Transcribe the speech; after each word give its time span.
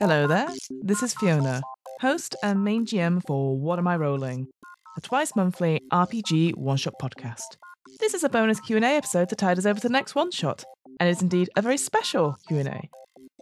Hello 0.00 0.26
there, 0.26 0.48
this 0.82 1.02
is 1.02 1.14
Fiona, 1.14 1.62
host 2.00 2.36
and 2.42 2.62
main 2.62 2.86
GM 2.86 3.20
for 3.26 3.58
What 3.58 3.78
Am 3.78 3.88
I 3.88 3.96
Rolling, 3.96 4.46
a 4.96 5.00
twice 5.00 5.34
monthly 5.34 5.80
RPG 5.92 6.56
one-shot 6.56 6.94
podcast. 7.00 7.56
This 7.98 8.14
is 8.14 8.22
a 8.22 8.28
bonus 8.28 8.60
Q&A 8.60 8.80
episode 8.80 9.28
to 9.30 9.36
tide 9.36 9.58
us 9.58 9.66
over 9.66 9.80
to 9.80 9.88
the 9.88 9.92
next 9.92 10.14
one-shot, 10.14 10.64
and 11.00 11.08
it's 11.08 11.22
indeed 11.22 11.48
a 11.56 11.62
very 11.62 11.78
special 11.78 12.36
Q&A. 12.46 12.88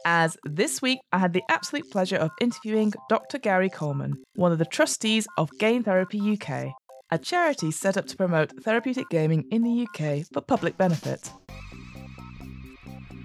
As 0.05 0.37
this 0.45 0.81
week 0.83 0.99
I 1.13 1.19
had 1.19 1.33
the 1.33 1.43
absolute 1.51 1.91
pleasure 1.91 2.17
of 2.17 2.31
interviewing 2.41 2.93
Dr. 3.09 3.39
Gary 3.39 3.69
Coleman, 3.69 4.15
one 4.35 4.51
of 4.51 4.59
the 4.59 4.65
trustees 4.65 5.27
of 5.37 5.51
Game 5.59 5.85
Therapy 5.85 6.19
UK, 6.19 6.73
a 7.13 7.19
charity 7.19 7.71
set 7.71 7.99
up 7.99 8.07
to 8.07 8.17
promote 8.17 8.51
therapeutic 8.63 9.07
gaming 9.11 9.45
in 9.51 9.63
the 9.63 9.87
UK 9.87 10.27
for 10.33 10.41
public 10.41 10.79
benefit. 10.79 11.31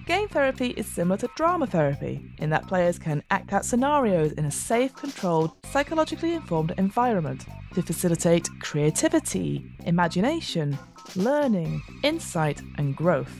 Game 0.06 0.28
therapy 0.28 0.72
is 0.72 0.86
similar 0.86 1.16
to 1.16 1.30
drama 1.38 1.68
therapy 1.68 2.34
in 2.40 2.50
that 2.50 2.68
players 2.68 3.00
can 3.00 3.24
act 3.32 3.54
out 3.54 3.64
scenarios 3.64 4.34
in 4.34 4.44
a 4.44 4.52
safe, 4.52 4.94
controlled, 4.94 5.52
psychologically 5.72 6.34
informed 6.34 6.74
environment 6.78 7.46
to 7.76 7.82
facilitate 7.82 8.50
creativity, 8.60 9.66
imagination, 9.86 10.78
learning, 11.16 11.82
insight, 12.04 12.62
and 12.78 12.94
growth. 12.94 13.40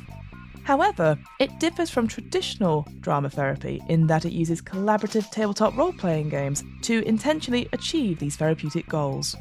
However, 0.64 1.18
it 1.42 1.60
differs 1.60 1.90
from 1.90 2.08
traditional 2.08 2.88
drama 3.02 3.30
therapy 3.30 3.82
in 3.90 4.08
that 4.08 4.24
it 4.24 4.32
uses 4.32 4.62
collaborative 4.62 5.30
tabletop 5.30 5.76
role 5.76 5.94
playing 5.94 6.30
games 6.30 6.64
to 6.84 7.06
intentionally 7.06 7.68
achieve 7.74 8.20
these 8.20 8.38
therapeutic 8.38 8.88
goals. 8.88 9.36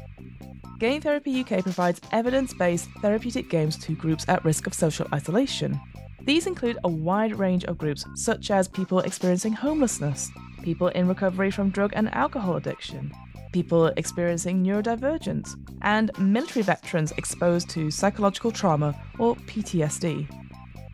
Game 0.79 1.01
Therapy 1.01 1.41
UK 1.41 1.63
provides 1.63 1.99
evidence 2.11 2.53
based 2.53 2.89
therapeutic 3.01 3.49
games 3.49 3.77
to 3.77 3.95
groups 3.95 4.25
at 4.27 4.45
risk 4.45 4.67
of 4.67 4.73
social 4.73 5.07
isolation. 5.13 5.79
These 6.21 6.45
include 6.45 6.77
a 6.83 6.89
wide 6.89 7.39
range 7.39 7.63
of 7.65 7.77
groups, 7.77 8.05
such 8.15 8.51
as 8.51 8.67
people 8.67 8.99
experiencing 8.99 9.53
homelessness, 9.53 10.29
people 10.61 10.89
in 10.89 11.07
recovery 11.07 11.49
from 11.49 11.71
drug 11.71 11.93
and 11.95 12.13
alcohol 12.13 12.57
addiction, 12.57 13.11
people 13.53 13.87
experiencing 13.97 14.63
neurodivergence, 14.63 15.55
and 15.81 16.11
military 16.19 16.63
veterans 16.63 17.13
exposed 17.17 17.69
to 17.69 17.89
psychological 17.89 18.51
trauma 18.51 18.93
or 19.17 19.35
PTSD. 19.35 20.27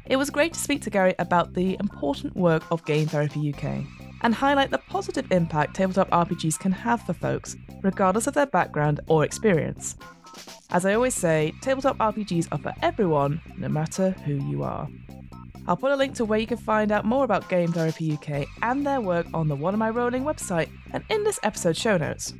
It 0.05 0.15
was 0.17 0.29
great 0.29 0.53
to 0.53 0.59
speak 0.59 0.81
to 0.83 0.89
Gary 0.89 1.15
about 1.19 1.53
the 1.53 1.75
important 1.79 2.35
work 2.35 2.63
of 2.71 2.85
Game 2.85 3.07
Therapy 3.07 3.53
UK 3.53 3.83
and 4.23 4.33
highlight 4.33 4.71
the 4.71 4.77
positive 4.77 5.31
impact 5.31 5.75
tabletop 5.75 6.09
RPGs 6.09 6.57
can 6.57 6.71
have 6.71 7.01
for 7.01 7.13
folks, 7.13 7.55
regardless 7.81 8.27
of 8.27 8.33
their 8.33 8.47
background 8.47 9.01
or 9.07 9.23
experience. 9.23 9.95
As 10.71 10.85
I 10.85 10.95
always 10.95 11.13
say, 11.13 11.53
tabletop 11.61 11.97
RPGs 11.97 12.47
are 12.51 12.57
for 12.57 12.73
everyone, 12.81 13.41
no 13.57 13.67
matter 13.67 14.11
who 14.25 14.33
you 14.49 14.63
are. 14.63 14.87
I'll 15.67 15.77
put 15.77 15.91
a 15.91 15.95
link 15.95 16.15
to 16.15 16.25
where 16.25 16.39
you 16.39 16.47
can 16.47 16.57
find 16.57 16.91
out 16.91 17.05
more 17.05 17.23
about 17.23 17.47
Game 17.47 17.71
Therapy 17.71 18.13
UK 18.13 18.45
and 18.61 18.85
their 18.85 18.99
work 18.99 19.27
on 19.33 19.47
the 19.47 19.55
What 19.55 19.73
Am 19.73 19.81
I 19.81 19.91
Rolling 19.91 20.23
website 20.23 20.69
and 20.91 21.03
in 21.09 21.23
this 21.23 21.39
episode's 21.43 21.79
show 21.79 21.97
notes. 21.97 22.33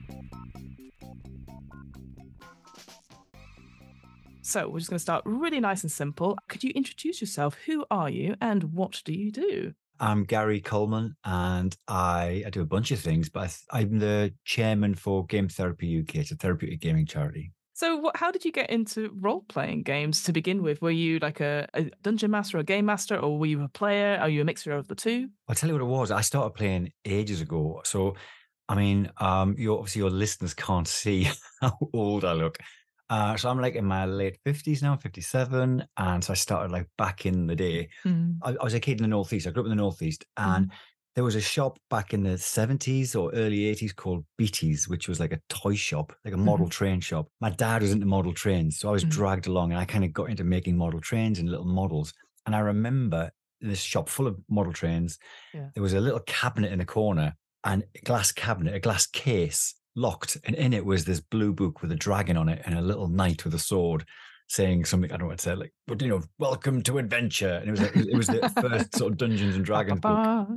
So, 4.42 4.67
we're 4.67 4.80
just 4.80 4.89
going 4.89 4.98
to 4.98 5.02
start 5.02 5.23
really 5.26 5.61
nice 5.61 5.84
and 5.84 5.92
simple. 5.92 6.38
Could 6.50 6.66
you 6.66 6.72
introduce 6.76 7.22
yourself? 7.22 7.56
Who 7.66 7.86
are 7.89 8.09
you 8.09 8.36
and 8.42 8.73
what 8.73 9.02
do 9.06 9.14
you 9.14 9.31
do? 9.31 9.73
I'm 9.99 10.23
Gary 10.23 10.59
Coleman, 10.59 11.16
and 11.23 11.75
I, 11.88 12.44
I 12.45 12.49
do 12.49 12.61
a 12.61 12.66
bunch 12.66 12.91
of 12.91 12.99
things, 12.99 13.30
but 13.30 13.58
I, 13.72 13.81
am 13.81 13.99
the 13.99 14.33
chairman 14.45 14.95
for 14.95 15.25
Game 15.25 15.47
Therapy 15.47 15.99
UK. 15.99 16.16
It's 16.16 16.31
a 16.31 16.36
therapeutic 16.36 16.81
gaming 16.81 17.05
charity. 17.05 17.52
So, 17.75 17.97
what, 17.97 18.16
how 18.16 18.31
did 18.31 18.45
you 18.45 18.52
get 18.52 18.69
into 18.69 19.11
role 19.19 19.44
playing 19.47 19.83
games 19.83 20.23
to 20.23 20.31
begin 20.31 20.61
with? 20.61 20.81
Were 20.81 20.91
you 20.91 21.19
like 21.19 21.39
a, 21.39 21.67
a, 21.73 21.89
dungeon 22.02 22.31
master, 22.31 22.58
or 22.58 22.61
a 22.61 22.64
game 22.64 22.86
master, 22.86 23.17
or 23.17 23.38
were 23.38 23.45
you 23.45 23.64
a 23.64 23.67
player? 23.67 24.17
Are 24.19 24.30
you 24.30 24.41
a 24.41 24.45
mixture 24.45 24.73
of 24.73 24.88
the 24.88 24.95
two? 24.95 25.30
I'll 25.47 25.55
tell 25.55 25.69
you 25.69 25.73
what 25.73 25.81
it 25.81 25.86
was. 25.86 26.11
I 26.11 26.21
started 26.21 26.52
playing 26.52 26.92
ages 27.05 27.42
ago. 27.42 27.81
So, 27.83 28.15
I 28.70 28.75
mean, 28.75 29.11
um, 29.17 29.55
you 29.58 29.75
obviously 29.75 30.02
your 30.02 30.11
listeners 30.11 30.54
can't 30.54 30.87
see 30.87 31.30
how 31.61 31.77
old 31.93 32.25
I 32.25 32.33
look. 32.33 32.58
Uh, 33.09 33.36
so 33.37 33.49
I'm 33.49 33.59
like 33.59 33.75
in 33.75 33.86
my 33.86 34.05
late 34.05 34.37
fifties 34.45 34.81
now, 34.81 34.95
fifty-seven, 34.95 35.86
and 35.97 36.23
so 36.23 36.31
I 36.31 36.36
started 36.36 36.71
like 36.71 36.87
back 36.97 37.25
in 37.25 37.47
the 37.47 37.55
day. 37.55 37.89
Mm. 38.05 38.37
I, 38.41 38.52
I, 38.52 38.64
was 38.64 38.73
a 38.73 38.80
kid 38.80 38.99
in 38.99 39.03
the 39.03 39.08
northeast. 39.08 39.45
I 39.45 39.52
grew 39.52 39.64
up 39.64 39.65
in 39.65 39.71
the 39.71 39.75
northeast, 39.75 40.25
and 40.37 40.67
mm 40.67 40.71
there 41.15 41.23
was 41.23 41.36
a 41.36 41.42
shop 41.42 41.77
back 41.89 42.13
in 42.13 42.23
the 42.23 42.31
70s 42.31 43.15
or 43.19 43.31
early 43.33 43.71
80s 43.73 43.95
called 43.95 44.25
Beatties, 44.39 44.89
which 44.89 45.08
was 45.08 45.19
like 45.19 45.31
a 45.31 45.39
toy 45.47 45.75
shop, 45.75 46.11
like 46.25 46.33
a 46.33 46.37
model 46.37 46.65
mm-hmm. 46.65 46.71
train 46.71 46.99
shop. 47.02 47.27
My 47.39 47.52
dad 47.52 47.83
was 47.83 47.92
into 47.92 48.08
model 48.08 48.33
trains. 48.33 48.80
So 48.80 48.89
I 48.89 48.92
was 48.92 49.03
mm-hmm. 49.03 49.11
dragged 49.11 49.47
along 49.47 49.71
and 49.71 49.80
I 49.80 49.86
kind 49.86 50.03
of 50.03 50.11
got 50.11 50.30
into 50.30 50.43
making 50.43 50.75
model 50.75 50.99
trains 50.99 51.37
and 51.37 51.49
little 51.49 51.65
models. 51.65 52.13
And 52.45 52.55
I 52.55 52.59
remember 52.59 53.31
this 53.61 53.81
shop 53.81 54.09
full 54.09 54.27
of 54.27 54.37
model 54.49 54.73
trains, 54.73 55.19
yeah. 55.53 55.69
there 55.75 55.83
was 55.83 55.93
a 55.93 56.02
little 56.02 56.19
cabinet 56.21 56.71
in 56.71 56.80
the 56.80 56.86
corner 56.86 57.36
and 57.63 57.83
a 57.95 57.99
glass 58.02 58.31
cabinet, 58.31 58.73
a 58.73 58.80
glass 58.80 59.05
case 59.05 59.75
locked. 59.95 60.37
And 60.43 60.55
in 60.55 60.73
it 60.73 60.86
was 60.86 61.05
this 61.05 61.20
blue 61.20 61.54
book 61.54 61.81
with 61.81 61.92
a 61.92 61.95
dragon 61.95 62.37
on 62.37 62.49
it 62.49 62.61
and 62.65 62.77
a 62.77 62.81
little 62.81 63.08
knight 63.08 63.43
with 63.43 63.54
a 63.54 63.59
sword 63.59 64.05
saying 64.48 64.86
something 64.86 65.11
I 65.11 65.17
don't 65.17 65.21
know 65.21 65.27
what 65.27 65.39
to 65.39 65.43
say, 65.43 65.55
like, 65.55 65.73
but 65.87 66.02
you 66.02 66.09
know, 66.09 66.21
welcome 66.37 66.81
to 66.83 66.98
adventure. 66.98 67.55
And 67.55 67.67
it 67.67 67.71
was 67.71 67.81
like, 67.81 67.95
it 67.95 68.15
was 68.15 68.27
the 68.27 68.52
first 68.61 68.95
sort 68.95 69.14
of 69.14 69.17
Dungeons 69.17 69.55
and 69.55 69.65
Dragons 69.65 69.99
book. 69.99 70.49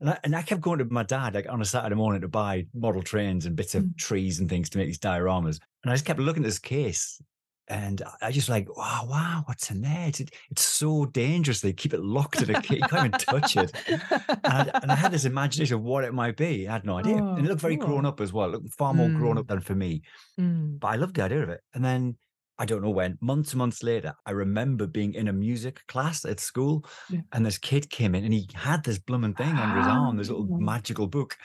And, 0.00 0.10
I, 0.10 0.18
and 0.24 0.36
I 0.36 0.42
kept 0.42 0.60
going 0.60 0.78
to 0.78 0.84
my 0.84 1.02
dad 1.02 1.34
like 1.34 1.48
on 1.48 1.62
a 1.62 1.64
Saturday 1.64 1.94
morning 1.94 2.20
to 2.20 2.28
buy 2.28 2.66
model 2.74 3.02
trains 3.02 3.46
and 3.46 3.56
bits 3.56 3.74
of 3.74 3.84
mm. 3.84 3.96
trees 3.96 4.40
and 4.40 4.48
things 4.48 4.70
to 4.70 4.78
make 4.78 4.86
these 4.86 4.98
dioramas. 4.98 5.58
And 5.82 5.90
I 5.90 5.94
just 5.94 6.04
kept 6.04 6.20
looking 6.20 6.42
at 6.42 6.46
this 6.46 6.58
case. 6.58 7.20
And 7.68 8.02
I 8.22 8.32
just 8.32 8.48
like, 8.48 8.74
wow, 8.76 9.06
wow, 9.08 9.42
what's 9.44 9.70
in 9.70 9.82
there? 9.82 10.08
It's, 10.08 10.20
it's 10.20 10.62
so 10.62 11.04
dangerous. 11.04 11.60
They 11.60 11.74
keep 11.74 11.92
it 11.92 12.02
locked 12.02 12.40
in 12.40 12.54
a 12.54 12.62
case. 12.62 12.78
You 12.78 12.88
can't 12.88 13.06
even 13.06 13.20
touch 13.20 13.56
it. 13.56 13.72
And 13.86 14.40
I, 14.42 14.80
and 14.82 14.90
I, 14.90 14.94
had 14.94 15.12
this 15.12 15.26
imagination 15.26 15.76
of 15.76 15.82
what 15.82 16.04
it 16.04 16.14
might 16.14 16.36
be. 16.36 16.66
I 16.66 16.72
had 16.72 16.86
no 16.86 16.96
idea. 16.96 17.16
Oh, 17.16 17.34
and 17.34 17.44
it 17.44 17.48
looked 17.48 17.60
very 17.60 17.76
cool. 17.76 17.88
grown 17.88 18.06
up 18.06 18.20
as 18.20 18.32
well. 18.32 18.48
It 18.48 18.52
looked 18.52 18.74
far 18.74 18.94
more 18.94 19.08
mm. 19.08 19.16
grown 19.16 19.36
up 19.36 19.48
than 19.48 19.60
for 19.60 19.74
me. 19.74 20.02
Mm. 20.40 20.80
But 20.80 20.88
I 20.88 20.96
loved 20.96 21.16
the 21.16 21.24
idea 21.24 21.42
of 21.42 21.50
it. 21.50 21.60
And 21.74 21.84
then 21.84 22.16
I 22.58 22.64
don't 22.64 22.82
know 22.82 22.90
when, 22.90 23.18
months 23.20 23.52
and 23.52 23.58
months 23.58 23.82
later, 23.82 24.14
I 24.26 24.32
remember 24.32 24.86
being 24.86 25.14
in 25.14 25.28
a 25.28 25.32
music 25.32 25.80
class 25.86 26.24
at 26.24 26.40
school 26.40 26.84
yeah. 27.08 27.20
and 27.32 27.46
this 27.46 27.58
kid 27.58 27.88
came 27.88 28.14
in 28.14 28.24
and 28.24 28.34
he 28.34 28.48
had 28.54 28.82
this 28.82 28.98
blooming 28.98 29.34
thing 29.34 29.54
under 29.54 29.78
his 29.78 29.86
arm, 29.86 30.16
this 30.16 30.28
little 30.28 30.58
magical 30.58 31.06
book. 31.06 31.36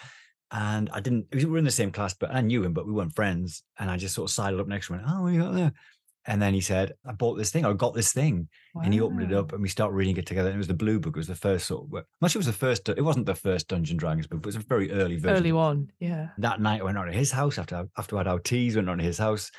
And 0.52 0.90
I 0.92 1.00
didn't, 1.00 1.28
we 1.34 1.46
were 1.46 1.58
in 1.58 1.66
the 1.66 1.72
same 1.72 1.92
class, 1.92 2.14
but 2.14 2.34
I 2.34 2.42
knew 2.42 2.64
him, 2.64 2.74
but 2.74 2.86
we 2.86 2.94
weren't 2.94 3.16
friends. 3.16 3.64
And 3.78 3.92
I 3.92 3.98
just 3.98 4.16
sort 4.16 4.30
of 4.30 4.34
sidled 4.34 4.62
up 4.62 4.68
next 4.68 4.88
to 4.88 4.94
him 4.94 5.00
and 5.00 5.10
Oh, 5.10 5.24
what 5.24 5.34
you 5.34 5.42
got 5.42 5.54
there? 5.54 5.74
And 6.26 6.42
then 6.42 6.54
he 6.54 6.62
said, 6.62 6.94
I 7.06 7.12
bought 7.12 7.36
this 7.36 7.52
thing, 7.52 7.66
I 7.66 7.74
got 7.74 7.94
this 7.94 8.14
thing. 8.14 8.48
Wow. 8.74 8.84
And 8.86 8.94
he 8.94 9.02
opened 9.02 9.24
it 9.24 9.34
up 9.34 9.52
and 9.52 9.62
we 9.62 9.68
started 9.68 9.94
reading 9.94 10.16
it 10.18 10.26
together. 10.26 10.50
And 10.50 10.56
it 10.56 10.58
was 10.58 10.68
the 10.68 10.74
Blue 10.74 11.00
Book. 11.00 11.16
It 11.16 11.20
was 11.20 11.28
the 11.28 11.36
first 11.36 11.68
sort 11.68 11.84
of, 11.84 12.06
not 12.22 12.32
sure 12.32 12.40
it 12.40 12.46
was 12.46 12.48
the 12.48 12.54
first, 12.54 12.88
it 12.88 13.04
wasn't 13.04 13.26
the 13.26 13.36
first 13.36 13.68
Dungeon 13.68 13.98
Dragons 13.98 14.28
book, 14.28 14.42
but 14.42 14.50
it 14.50 14.56
was 14.56 14.64
a 14.64 14.68
very 14.68 14.92
early 14.92 15.18
version. 15.18 15.38
Early 15.38 15.52
one, 15.52 15.92
yeah. 16.00 16.30
That 16.38 16.62
night 16.62 16.82
I 16.82 16.84
went 16.84 16.98
on 16.98 17.08
to 17.08 17.14
his 17.14 17.32
house 17.32 17.58
after, 17.58 17.88
after 17.98 18.16
I 18.16 18.20
had 18.20 18.28
our 18.28 18.40
teas, 18.40 18.76
went 18.76 18.90
on 18.90 19.00
to 19.00 19.04
his 19.04 19.18
house 19.18 19.52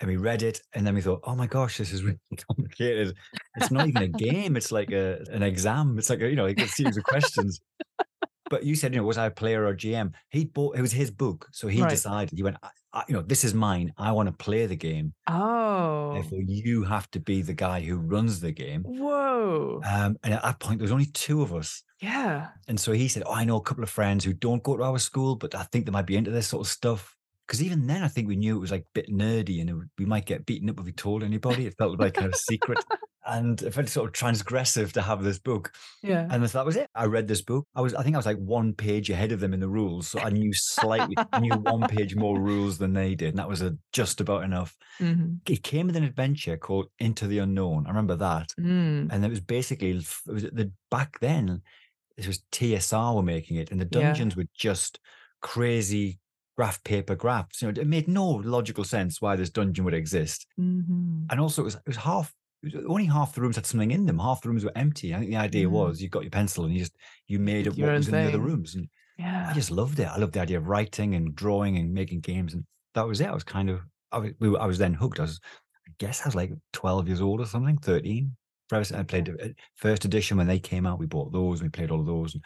and 0.00 0.10
we 0.10 0.16
read 0.16 0.42
it 0.42 0.60
and 0.74 0.86
then 0.86 0.94
we 0.94 1.00
thought 1.00 1.20
oh 1.24 1.36
my 1.36 1.46
gosh 1.46 1.78
this 1.78 1.92
is 1.92 2.02
really 2.02 2.18
complicated 2.48 3.14
it's 3.56 3.70
not 3.70 3.86
even 3.86 4.02
a 4.02 4.08
game 4.08 4.56
it's 4.56 4.72
like 4.72 4.90
a 4.90 5.18
an 5.30 5.42
exam 5.42 5.96
it's 5.98 6.10
like 6.10 6.20
a, 6.20 6.28
you 6.28 6.36
know 6.36 6.44
like 6.44 6.60
a 6.60 6.68
series 6.68 6.96
of 6.96 7.04
questions 7.04 7.60
but 8.50 8.64
you 8.64 8.74
said 8.74 8.92
you 8.92 9.00
know 9.00 9.06
was 9.06 9.18
i 9.18 9.26
a 9.26 9.30
player 9.30 9.66
or 9.66 9.74
gm 9.74 10.12
he 10.30 10.44
bought 10.44 10.76
it 10.76 10.80
was 10.80 10.92
his 10.92 11.10
book 11.10 11.48
so 11.52 11.68
he 11.68 11.82
right. 11.82 11.90
decided 11.90 12.36
he 12.36 12.42
went 12.42 12.56
I, 12.62 12.68
I, 12.92 13.04
you 13.08 13.14
know 13.14 13.22
this 13.22 13.44
is 13.44 13.54
mine 13.54 13.92
i 13.98 14.12
want 14.12 14.28
to 14.28 14.32
play 14.32 14.66
the 14.66 14.76
game. 14.76 15.14
Oh. 15.26 16.14
Therefore 16.14 16.40
you 16.46 16.84
have 16.84 17.10
to 17.12 17.20
be 17.20 17.42
the 17.42 17.54
guy 17.54 17.80
who 17.80 17.96
runs 17.96 18.40
the 18.40 18.52
game. 18.52 18.84
Whoa. 18.84 19.80
Um, 19.84 20.16
and 20.22 20.34
at 20.34 20.42
that 20.42 20.60
point 20.60 20.78
there 20.78 20.84
was 20.84 20.92
only 20.92 21.06
two 21.06 21.42
of 21.42 21.52
us. 21.52 21.82
Yeah. 22.00 22.48
And 22.68 22.78
so 22.78 22.92
he 22.92 23.08
said 23.08 23.24
oh 23.26 23.32
i 23.32 23.44
know 23.44 23.56
a 23.56 23.62
couple 23.62 23.82
of 23.82 23.90
friends 23.90 24.24
who 24.24 24.32
don't 24.32 24.62
go 24.62 24.76
to 24.76 24.82
our 24.84 24.98
school 24.98 25.36
but 25.36 25.54
i 25.54 25.62
think 25.64 25.86
they 25.86 25.92
might 25.92 26.06
be 26.06 26.16
into 26.16 26.30
this 26.30 26.46
sort 26.48 26.66
of 26.66 26.70
stuff. 26.70 27.16
Because 27.46 27.62
even 27.62 27.86
then 27.86 28.02
I 28.02 28.08
think 28.08 28.26
we 28.26 28.36
knew 28.36 28.56
it 28.56 28.60
was 28.60 28.70
like 28.70 28.82
a 28.82 28.94
bit 28.94 29.10
nerdy 29.10 29.60
and 29.60 29.76
would, 29.76 29.90
we 29.98 30.06
might 30.06 30.24
get 30.24 30.46
beaten 30.46 30.70
up 30.70 30.78
if 30.78 30.86
we 30.86 30.92
told 30.92 31.22
anybody. 31.22 31.66
It 31.66 31.76
felt 31.76 32.00
like 32.00 32.16
a 32.16 32.32
secret. 32.48 32.82
And 33.26 33.60
it 33.62 33.72
felt 33.72 33.88
sort 33.88 34.08
of 34.08 34.12
transgressive 34.12 34.92
to 34.92 35.02
have 35.02 35.22
this 35.22 35.38
book. 35.38 35.72
Yeah. 36.02 36.26
And 36.30 36.44
that 36.44 36.66
was 36.66 36.76
it. 36.76 36.88
I 36.94 37.06
read 37.06 37.26
this 37.26 37.42
book. 37.42 37.66
I 37.74 37.80
was, 37.80 37.94
I 37.94 38.02
think 38.02 38.16
I 38.16 38.18
was 38.18 38.26
like 38.26 38.38
one 38.38 38.74
page 38.74 39.10
ahead 39.10 39.32
of 39.32 39.40
them 39.40 39.54
in 39.54 39.60
the 39.60 39.68
rules. 39.68 40.08
So 40.08 40.20
I 40.20 40.30
knew 40.30 40.52
slightly, 40.52 41.16
I 41.32 41.40
knew 41.40 41.54
one 41.54 41.82
page 41.88 42.16
more 42.16 42.38
rules 42.38 42.78
than 42.78 42.92
they 42.92 43.14
did. 43.14 43.30
And 43.30 43.38
that 43.38 43.48
was 43.48 43.62
a, 43.62 43.76
just 43.92 44.20
about 44.20 44.44
enough. 44.44 44.76
Mm-hmm. 45.00 45.36
It 45.50 45.62
came 45.62 45.86
with 45.86 45.96
an 45.96 46.04
adventure 46.04 46.56
called 46.56 46.86
Into 46.98 47.26
the 47.26 47.38
Unknown. 47.38 47.86
I 47.86 47.90
remember 47.90 48.16
that. 48.16 48.52
Mm. 48.60 49.08
And 49.10 49.24
it 49.24 49.30
was 49.30 49.40
basically, 49.40 49.90
it 49.90 49.96
was 50.26 50.42
the 50.42 50.70
back 50.90 51.18
then, 51.20 51.62
this 52.16 52.26
was 52.26 52.42
TSR 52.52 53.16
were 53.16 53.22
making 53.22 53.56
it 53.56 53.70
and 53.70 53.80
the 53.80 53.84
dungeons 53.84 54.34
yeah. 54.34 54.42
were 54.42 54.48
just 54.54 55.00
crazy 55.40 56.18
graph 56.56 56.82
paper 56.84 57.14
graphs. 57.14 57.62
You 57.62 57.70
know, 57.70 57.80
it 57.80 57.86
made 57.86 58.08
no 58.08 58.26
logical 58.28 58.84
sense 58.84 59.20
why 59.20 59.36
this 59.36 59.50
dungeon 59.50 59.84
would 59.84 59.94
exist. 59.94 60.46
Mm-hmm. 60.58 61.26
And 61.30 61.40
also, 61.40 61.62
it 61.62 61.66
was 61.66 61.74
it 61.74 61.86
was 61.86 61.96
half. 61.96 62.32
Was 62.64 62.74
only 62.88 63.04
half 63.04 63.34
the 63.34 63.40
rooms 63.40 63.56
had 63.56 63.66
something 63.66 63.90
in 63.90 64.06
them. 64.06 64.18
Half 64.18 64.42
the 64.42 64.48
rooms 64.48 64.64
were 64.64 64.72
empty. 64.76 65.14
I 65.14 65.18
think 65.18 65.30
the 65.30 65.36
idea 65.36 65.66
mm-hmm. 65.66 65.74
was 65.74 66.00
you 66.00 66.08
got 66.08 66.22
your 66.22 66.30
pencil 66.30 66.64
and 66.64 66.72
you 66.72 66.80
just 66.80 66.96
you 67.26 67.38
made 67.38 67.68
up 67.68 67.76
what 67.76 67.92
was 67.92 68.06
thing. 68.06 68.14
in 68.14 68.22
the 68.22 68.28
other 68.30 68.40
rooms. 68.40 68.74
And 68.74 68.88
yeah, 69.18 69.48
I 69.50 69.54
just 69.54 69.70
loved 69.70 69.98
it. 70.00 70.08
I 70.08 70.16
loved 70.16 70.32
the 70.32 70.40
idea 70.40 70.58
of 70.58 70.66
writing 70.66 71.14
and 71.14 71.34
drawing 71.34 71.76
and 71.76 71.92
making 71.92 72.20
games, 72.20 72.54
and 72.54 72.64
that 72.94 73.06
was 73.06 73.20
it. 73.20 73.28
I 73.28 73.34
was 73.34 73.44
kind 73.44 73.70
of 73.70 73.80
I 74.12 74.18
was, 74.18 74.32
we 74.38 74.48
were, 74.48 74.60
I 74.60 74.66
was 74.66 74.78
then 74.78 74.94
hooked. 74.94 75.18
I 75.18 75.22
was, 75.22 75.40
I 75.86 75.92
guess 75.98 76.22
I 76.22 76.28
was 76.28 76.34
like 76.34 76.52
12 76.72 77.08
years 77.08 77.20
old 77.20 77.40
or 77.40 77.46
something, 77.46 77.76
13. 77.78 78.34
I 78.72 78.82
played 79.02 79.28
uh, 79.28 79.48
first 79.76 80.04
edition 80.04 80.36
when 80.36 80.46
they 80.46 80.58
came 80.58 80.86
out. 80.86 80.98
We 80.98 81.06
bought 81.06 81.32
those. 81.32 81.62
We 81.62 81.68
played 81.68 81.90
all 81.90 82.00
of 82.00 82.06
those. 82.06 82.34
I 82.34 82.40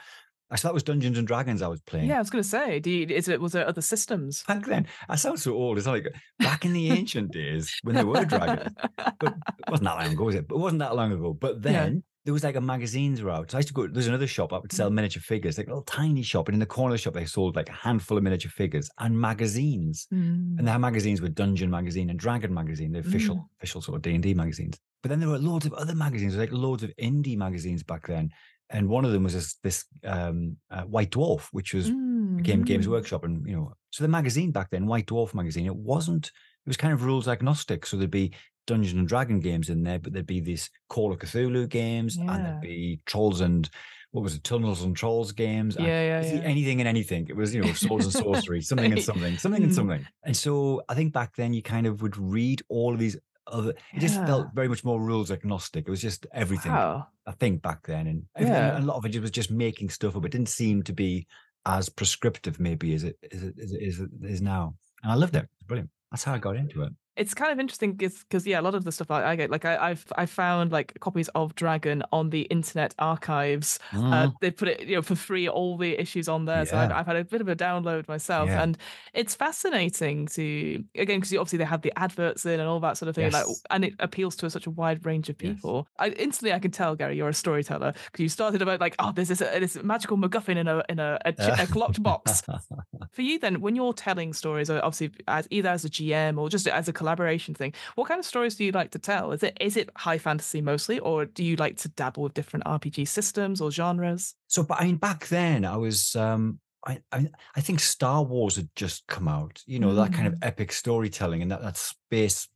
thought 0.56 0.70
it 0.70 0.74
was 0.74 0.82
Dungeons 0.82 1.18
and 1.18 1.26
Dragons 1.26 1.60
I 1.60 1.68
was 1.68 1.80
playing. 1.82 2.08
Yeah, 2.08 2.16
I 2.16 2.20
was 2.20 2.30
going 2.30 2.42
to 2.42 2.48
say, 2.48 2.80
do 2.80 2.90
you, 2.90 3.06
is 3.06 3.28
it 3.28 3.40
was 3.40 3.52
there 3.52 3.68
other 3.68 3.82
systems 3.82 4.42
back 4.48 4.64
then? 4.64 4.86
I 5.08 5.16
sound 5.16 5.40
so 5.40 5.54
old. 5.54 5.76
It's 5.76 5.86
like 5.86 6.08
back 6.38 6.64
in 6.64 6.72
the 6.72 6.90
ancient 6.90 7.32
days 7.32 7.78
when 7.82 7.94
there 7.94 8.06
were 8.06 8.24
dragons, 8.24 8.74
but 8.96 9.34
it 9.34 9.70
wasn't 9.70 9.88
that 9.88 9.98
long 9.98 10.12
ago, 10.12 10.24
was 10.24 10.34
it? 10.34 10.48
But 10.48 10.56
it 10.56 10.60
wasn't 10.60 10.80
that 10.80 10.96
long 10.96 11.12
ago. 11.12 11.34
But 11.38 11.60
then 11.60 11.94
yeah. 11.94 12.00
there 12.24 12.32
was 12.32 12.44
like 12.44 12.56
a 12.56 12.62
magazines 12.62 13.22
route. 13.22 13.50
So 13.50 13.58
I 13.58 13.60
used 13.60 13.68
to 13.68 13.74
go. 13.74 13.86
There's 13.88 14.06
another 14.06 14.26
shop 14.26 14.54
I 14.54 14.58
would 14.58 14.72
sell 14.72 14.90
mm. 14.90 14.94
miniature 14.94 15.20
figures, 15.20 15.58
like 15.58 15.66
a 15.66 15.70
little 15.70 15.82
tiny 15.82 16.22
shop, 16.22 16.48
and 16.48 16.54
in 16.54 16.60
the 16.60 16.66
corner 16.66 16.94
of 16.94 16.98
the 16.98 17.02
shop 17.02 17.12
they 17.12 17.26
sold 17.26 17.54
like 17.54 17.68
a 17.68 17.72
handful 17.72 18.16
of 18.16 18.24
miniature 18.24 18.50
figures 18.50 18.88
and 18.98 19.20
magazines. 19.20 20.06
Mm. 20.12 20.58
And 20.58 20.66
had 20.66 20.80
magazines 20.80 21.20
were 21.20 21.28
Dungeon 21.28 21.70
magazine 21.70 22.08
and 22.08 22.18
Dragon 22.18 22.54
magazine, 22.54 22.92
the 22.92 23.00
official 23.00 23.36
mm. 23.36 23.44
official 23.58 23.82
sort 23.82 23.96
of 23.96 24.02
D 24.02 24.14
and 24.14 24.22
D 24.22 24.32
magazines. 24.32 24.78
But 25.02 25.10
then 25.10 25.20
there 25.20 25.28
were 25.28 25.38
loads 25.38 25.66
of 25.66 25.74
other 25.74 25.94
magazines, 25.94 26.36
like 26.36 26.52
loads 26.52 26.82
of 26.82 26.90
indie 27.00 27.36
magazines 27.36 27.82
back 27.82 28.06
then 28.06 28.30
and 28.70 28.88
one 28.88 29.04
of 29.04 29.12
them 29.12 29.24
was 29.24 29.34
this, 29.34 29.54
this 29.62 29.84
um, 30.04 30.56
uh, 30.70 30.82
White 30.82 31.10
Dwarf, 31.10 31.48
which 31.52 31.74
was 31.74 31.90
mm. 31.90 32.42
Game 32.42 32.62
Games 32.62 32.86
mm. 32.86 32.90
Workshop, 32.90 33.24
and 33.24 33.46
you 33.46 33.56
know, 33.56 33.72
so 33.90 34.04
the 34.04 34.08
magazine 34.08 34.50
back 34.50 34.70
then, 34.70 34.86
White 34.86 35.06
Dwarf 35.06 35.34
magazine, 35.34 35.66
it 35.66 35.76
wasn't. 35.76 36.26
It 36.26 36.68
was 36.68 36.76
kind 36.76 36.92
of 36.92 37.04
rules 37.04 37.28
agnostic, 37.28 37.86
so 37.86 37.96
there'd 37.96 38.10
be 38.10 38.34
Dungeons 38.66 38.98
and 38.98 39.08
Dragon 39.08 39.40
games 39.40 39.70
in 39.70 39.82
there, 39.82 39.98
but 39.98 40.12
there'd 40.12 40.26
be 40.26 40.40
these 40.40 40.70
Call 40.88 41.12
of 41.12 41.18
Cthulhu 41.18 41.68
games, 41.68 42.16
yeah. 42.16 42.34
and 42.34 42.44
there'd 42.44 42.60
be 42.60 43.00
Trolls 43.06 43.40
and 43.40 43.68
what 44.12 44.22
was 44.22 44.34
it, 44.34 44.44
Tunnels 44.44 44.82
and 44.82 44.96
Trolls 44.96 45.32
games, 45.32 45.76
yeah, 45.78 45.86
yeah, 45.86 46.22
yeah, 46.22 46.40
anything 46.40 46.80
and 46.80 46.88
anything. 46.88 47.26
It 47.28 47.36
was 47.36 47.54
you 47.54 47.60
know 47.60 47.72
swords 47.72 48.06
and 48.06 48.14
sorcery, 48.24 48.62
something 48.62 48.92
and 48.92 49.02
something, 49.02 49.36
something 49.36 49.62
and 49.62 49.72
mm. 49.72 49.74
something. 49.74 50.06
And 50.24 50.36
so 50.36 50.82
I 50.88 50.94
think 50.94 51.12
back 51.12 51.36
then 51.36 51.52
you 51.52 51.62
kind 51.62 51.86
of 51.86 52.00
would 52.02 52.16
read 52.16 52.62
all 52.68 52.94
of 52.94 52.98
these 52.98 53.18
other. 53.48 53.70
It 53.70 53.76
yeah. 53.94 54.00
just 54.00 54.14
felt 54.16 54.48
very 54.54 54.68
much 54.68 54.84
more 54.84 55.00
rules 55.00 55.30
agnostic. 55.30 55.86
It 55.86 55.90
was 55.90 56.02
just 56.02 56.26
everything. 56.32 56.72
Wow. 56.72 57.06
I 57.26 57.32
think 57.32 57.62
back 57.62 57.86
then, 57.86 58.06
and 58.06 58.24
yeah. 58.38 58.78
a 58.78 58.80
lot 58.80 58.96
of 58.96 59.04
it 59.04 59.20
was 59.20 59.30
just 59.30 59.50
making 59.50 59.90
stuff 59.90 60.16
up. 60.16 60.24
It 60.24 60.32
didn't 60.32 60.48
seem 60.48 60.82
to 60.84 60.92
be 60.92 61.26
as 61.66 61.88
prescriptive, 61.88 62.58
maybe 62.58 62.94
as 62.94 63.04
it 63.04 63.16
as 63.32 63.42
it, 63.42 63.54
as 63.62 63.72
it 63.72 63.82
is, 63.82 64.00
it 64.00 64.10
is 64.22 64.40
now. 64.40 64.74
And 65.02 65.12
I 65.12 65.14
loved 65.14 65.36
it. 65.36 65.46
It's 65.54 65.66
brilliant. 65.66 65.90
That's 66.10 66.24
how 66.24 66.34
I 66.34 66.38
got 66.38 66.56
into 66.56 66.82
it 66.82 66.92
it's 67.18 67.34
kind 67.34 67.50
of 67.50 67.58
interesting 67.58 67.92
because 67.92 68.46
yeah, 68.46 68.60
a 68.60 68.62
lot 68.62 68.74
of 68.74 68.84
the 68.84 68.92
stuff 68.92 69.10
I, 69.10 69.24
I 69.24 69.36
get, 69.36 69.50
like 69.50 69.64
I, 69.64 69.88
have 69.88 70.06
I 70.16 70.26
found 70.26 70.70
like 70.70 70.98
copies 71.00 71.28
of 71.34 71.54
Dragon 71.56 72.02
on 72.12 72.30
the 72.30 72.42
Internet 72.42 72.94
Archives. 72.98 73.80
Mm. 73.90 74.12
Uh, 74.12 74.30
they 74.40 74.52
put 74.52 74.68
it 74.68 74.82
you 74.82 74.96
know 74.96 75.02
for 75.02 75.16
free, 75.16 75.48
all 75.48 75.76
the 75.76 76.00
issues 76.00 76.28
on 76.28 76.44
there. 76.44 76.58
Yeah. 76.58 76.64
So 76.64 76.76
I've, 76.76 76.92
I've, 76.92 77.06
had 77.06 77.16
a 77.16 77.24
bit 77.24 77.40
of 77.40 77.48
a 77.48 77.56
download 77.56 78.06
myself, 78.06 78.48
yeah. 78.48 78.62
and 78.62 78.78
it's 79.14 79.34
fascinating 79.34 80.26
to 80.28 80.84
again 80.96 81.18
because 81.18 81.34
obviously 81.34 81.58
they 81.58 81.64
have 81.64 81.82
the 81.82 81.92
adverts 81.98 82.46
in 82.46 82.60
and 82.60 82.68
all 82.68 82.80
that 82.80 82.96
sort 82.96 83.08
of 83.08 83.16
thing, 83.16 83.32
yes. 83.32 83.34
like, 83.34 83.56
and 83.70 83.84
it 83.84 83.94
appeals 83.98 84.36
to 84.36 84.48
such 84.48 84.66
a 84.66 84.70
wide 84.70 85.04
range 85.04 85.28
of 85.28 85.36
people. 85.36 85.88
Yes. 86.00 86.10
I 86.10 86.22
instantly 86.22 86.52
I 86.52 86.60
can 86.60 86.70
tell 86.70 86.94
Gary, 86.94 87.16
you're 87.16 87.28
a 87.28 87.34
storyteller 87.34 87.94
because 88.12 88.22
you 88.22 88.28
started 88.28 88.62
about 88.62 88.80
like 88.80 88.94
oh 89.00 89.12
there's 89.12 89.28
this, 89.28 89.42
uh, 89.42 89.58
this 89.58 89.82
magical 89.82 90.16
MacGuffin 90.16 90.56
in 90.56 90.68
a 90.68 90.84
in 90.88 91.00
a, 91.00 91.18
a, 91.24 91.34
a 91.36 91.66
locked 91.78 92.00
box. 92.00 92.42
for 93.10 93.22
you 93.22 93.38
then, 93.40 93.60
when 93.60 93.74
you're 93.74 93.92
telling 93.92 94.32
stories, 94.32 94.70
obviously 94.70 95.10
as 95.26 95.48
either 95.50 95.68
as 95.68 95.84
a 95.84 95.90
GM 95.90 96.38
or 96.38 96.48
just 96.48 96.68
as 96.68 96.88
a 96.88 96.92
collaboration 97.08 97.54
thing. 97.54 97.72
What 97.94 98.08
kind 98.08 98.18
of 98.18 98.26
stories 98.26 98.56
do 98.56 98.64
you 98.64 98.72
like 98.72 98.90
to 98.90 98.98
tell? 98.98 99.32
Is 99.32 99.42
it 99.42 99.56
is 99.60 99.76
it 99.76 99.90
high 99.96 100.18
fantasy 100.18 100.60
mostly, 100.60 100.98
or 100.98 101.24
do 101.24 101.42
you 101.42 101.56
like 101.56 101.78
to 101.78 101.88
dabble 101.88 102.22
with 102.22 102.34
different 102.34 102.64
RPG 102.66 103.08
systems 103.08 103.60
or 103.60 103.70
genres? 103.70 104.34
So, 104.46 104.62
but 104.62 104.80
I 104.80 104.84
mean, 104.84 104.96
back 104.96 105.28
then 105.28 105.64
I 105.64 105.76
was. 105.76 106.14
um 106.16 106.60
I, 106.86 107.00
I, 107.10 107.28
I 107.56 107.60
think 107.60 107.80
Star 107.80 108.22
Wars 108.22 108.54
had 108.54 108.68
just 108.76 109.04
come 109.08 109.26
out, 109.26 109.60
you 109.66 109.80
know, 109.80 109.88
mm. 109.88 109.96
that 109.96 110.12
kind 110.12 110.28
of 110.28 110.34
mm. 110.34 110.38
epic 110.42 110.72
storytelling 110.72 111.42
and 111.42 111.50
that, 111.50 111.60
that 111.60 111.76
space 111.76 112.48